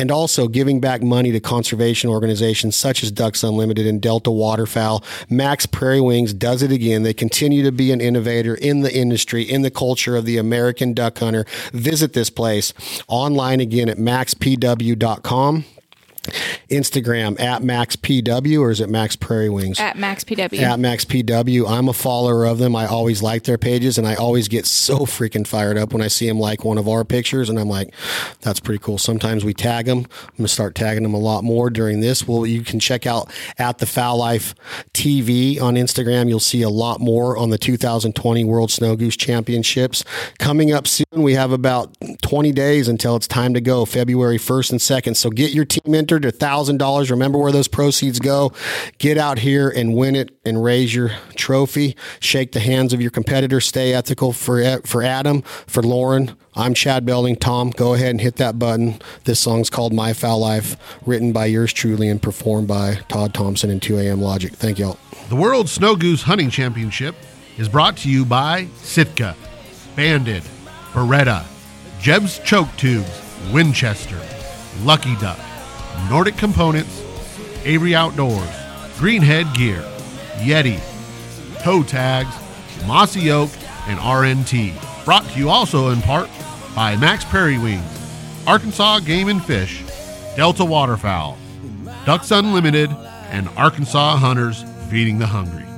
and 0.00 0.10
also 0.10 0.48
giving 0.48 0.80
back 0.80 1.02
money 1.02 1.30
to 1.30 1.38
conservation 1.40 2.08
organizations 2.08 2.74
such 2.74 3.02
as 3.02 3.12
Ducks 3.12 3.44
Unlimited 3.44 3.86
and 3.86 4.00
Delta 4.00 4.30
Waterfowl. 4.30 5.04
Mack's 5.28 5.66
Prairie 5.66 6.00
Wings 6.00 6.32
does 6.32 6.62
it 6.62 6.72
again. 6.72 7.02
They 7.02 7.12
continue 7.12 7.62
to 7.64 7.70
be 7.70 7.92
an 7.92 8.00
innovator 8.00 8.54
in 8.54 8.80
the 8.80 8.96
industry, 8.96 9.42
in 9.42 9.60
the 9.60 9.70
culture 9.70 10.16
of 10.16 10.24
the 10.24 10.38
American 10.38 10.94
duck 10.94 11.18
hunter. 11.18 11.44
Visit 11.74 12.14
this 12.14 12.30
place 12.30 12.72
online 13.08 13.60
again 13.60 13.90
at 13.90 13.98
mackspw.com. 13.98 15.66
Instagram 16.68 17.40
at 17.40 17.62
MacksPW 17.62 18.60
or 18.60 18.70
is 18.70 18.80
it 18.80 18.88
Mack's 18.88 19.16
Prairie 19.16 19.50
Wings? 19.50 19.78
At 19.80 19.96
Mack's 19.96 20.24
PW. 20.24 20.60
At 20.60 20.78
Mack's 20.78 21.04
PW. 21.04 21.68
I'm 21.68 21.88
a 21.88 21.92
follower 21.92 22.44
of 22.46 22.58
them. 22.58 22.74
I 22.76 22.86
always 22.86 23.22
like 23.22 23.44
their 23.44 23.58
pages 23.58 23.98
and 23.98 24.06
I 24.06 24.14
always 24.14 24.48
get 24.48 24.66
so 24.66 25.00
freaking 25.00 25.46
fired 25.46 25.78
up 25.78 25.92
when 25.92 26.02
I 26.02 26.08
see 26.08 26.28
them 26.28 26.38
like 26.38 26.64
one 26.64 26.78
of 26.78 26.88
our 26.88 27.04
pictures 27.04 27.48
and 27.48 27.58
I'm 27.58 27.68
like, 27.68 27.94
that's 28.40 28.60
pretty 28.60 28.78
cool. 28.82 28.98
Sometimes 28.98 29.44
we 29.44 29.54
tag 29.54 29.86
them. 29.86 29.98
I'm 29.98 30.36
going 30.36 30.46
to 30.46 30.48
start 30.48 30.74
tagging 30.74 31.02
them 31.02 31.14
a 31.14 31.18
lot 31.18 31.44
more 31.44 31.70
during 31.70 32.00
this. 32.00 32.26
Well, 32.26 32.46
you 32.46 32.62
can 32.62 32.80
check 32.80 33.06
out 33.06 33.30
at 33.58 33.78
the 33.78 33.86
Fowl 33.86 34.18
Life 34.18 34.54
TV 34.94 35.60
on 35.60 35.74
Instagram. 35.74 36.28
You'll 36.28 36.40
see 36.40 36.62
a 36.62 36.68
lot 36.68 37.00
more 37.00 37.36
on 37.36 37.50
the 37.50 37.58
2020 37.58 38.44
World 38.44 38.70
Snow 38.70 38.96
Goose 38.96 39.16
Championships. 39.16 40.04
Coming 40.38 40.72
up 40.72 40.86
soon, 40.86 41.04
we 41.22 41.34
have 41.34 41.52
about 41.52 41.96
20 42.22 42.52
days 42.52 42.88
until 42.88 43.16
it's 43.16 43.28
time 43.28 43.54
to 43.54 43.60
go, 43.60 43.84
February 43.84 44.38
1st 44.38 44.70
and 44.72 44.80
2nd. 44.80 45.16
So 45.16 45.30
get 45.30 45.52
your 45.52 45.64
team 45.64 45.94
entered, 45.94 46.19
$1,000. 46.28 47.10
Remember 47.10 47.38
where 47.38 47.52
those 47.52 47.68
proceeds 47.68 48.18
go. 48.18 48.52
Get 48.98 49.18
out 49.18 49.38
here 49.38 49.68
and 49.68 49.94
win 49.94 50.14
it 50.16 50.30
and 50.44 50.62
raise 50.62 50.94
your 50.94 51.10
trophy. 51.36 51.96
Shake 52.20 52.52
the 52.52 52.60
hands 52.60 52.92
of 52.92 53.00
your 53.00 53.10
competitors. 53.10 53.66
Stay 53.66 53.92
ethical 53.92 54.32
for, 54.32 54.80
for 54.82 55.02
Adam, 55.02 55.42
for 55.42 55.82
Lauren. 55.82 56.36
I'm 56.54 56.74
Chad 56.74 57.06
Belding. 57.06 57.36
Tom, 57.36 57.70
go 57.70 57.94
ahead 57.94 58.10
and 58.10 58.20
hit 58.20 58.36
that 58.36 58.58
button. 58.58 59.00
This 59.24 59.40
song's 59.40 59.70
called 59.70 59.92
My 59.92 60.12
Fowl 60.12 60.40
Life, 60.40 60.76
written 61.06 61.32
by 61.32 61.46
yours 61.46 61.72
truly 61.72 62.08
and 62.08 62.20
performed 62.20 62.68
by 62.68 62.96
Todd 63.08 63.34
Thompson 63.34 63.70
and 63.70 63.80
2AM 63.80 64.20
Logic. 64.20 64.52
Thank 64.52 64.78
y'all. 64.78 64.98
The 65.28 65.36
World 65.36 65.68
Snow 65.68 65.94
Goose 65.94 66.22
Hunting 66.22 66.50
Championship 66.50 67.14
is 67.56 67.68
brought 67.68 67.96
to 67.98 68.10
you 68.10 68.24
by 68.24 68.66
Sitka, 68.82 69.36
Banded, 69.94 70.42
Beretta, 70.92 71.44
Jeb's 72.00 72.38
Choke 72.40 72.68
Tubes, 72.76 73.22
Winchester, 73.52 74.20
Lucky 74.82 75.14
Duck, 75.16 75.38
Nordic 76.08 76.36
Components, 76.36 77.02
Avery 77.64 77.94
Outdoors, 77.94 78.48
Greenhead 78.96 79.54
Gear, 79.54 79.82
Yeti, 80.38 80.80
Toe 81.62 81.82
Tags, 81.82 82.34
Mossy 82.86 83.30
Oak, 83.30 83.50
and 83.86 83.98
RNT. 83.98 85.04
Brought 85.04 85.24
to 85.26 85.38
you 85.38 85.48
also 85.50 85.90
in 85.90 86.00
part 86.02 86.28
by 86.74 86.96
Mack's 86.96 87.24
Prairie 87.24 87.58
Wings, 87.58 87.84
Arkansas 88.46 89.00
Game 89.00 89.28
and 89.28 89.44
Fish, 89.44 89.82
Delta 90.36 90.64
Waterfowl, 90.64 91.36
Ducks 92.06 92.30
Unlimited, 92.30 92.90
and 93.30 93.48
Arkansas 93.56 94.16
Hunters 94.16 94.64
Feeding 94.88 95.18
the 95.18 95.26
Hungry. 95.26 95.69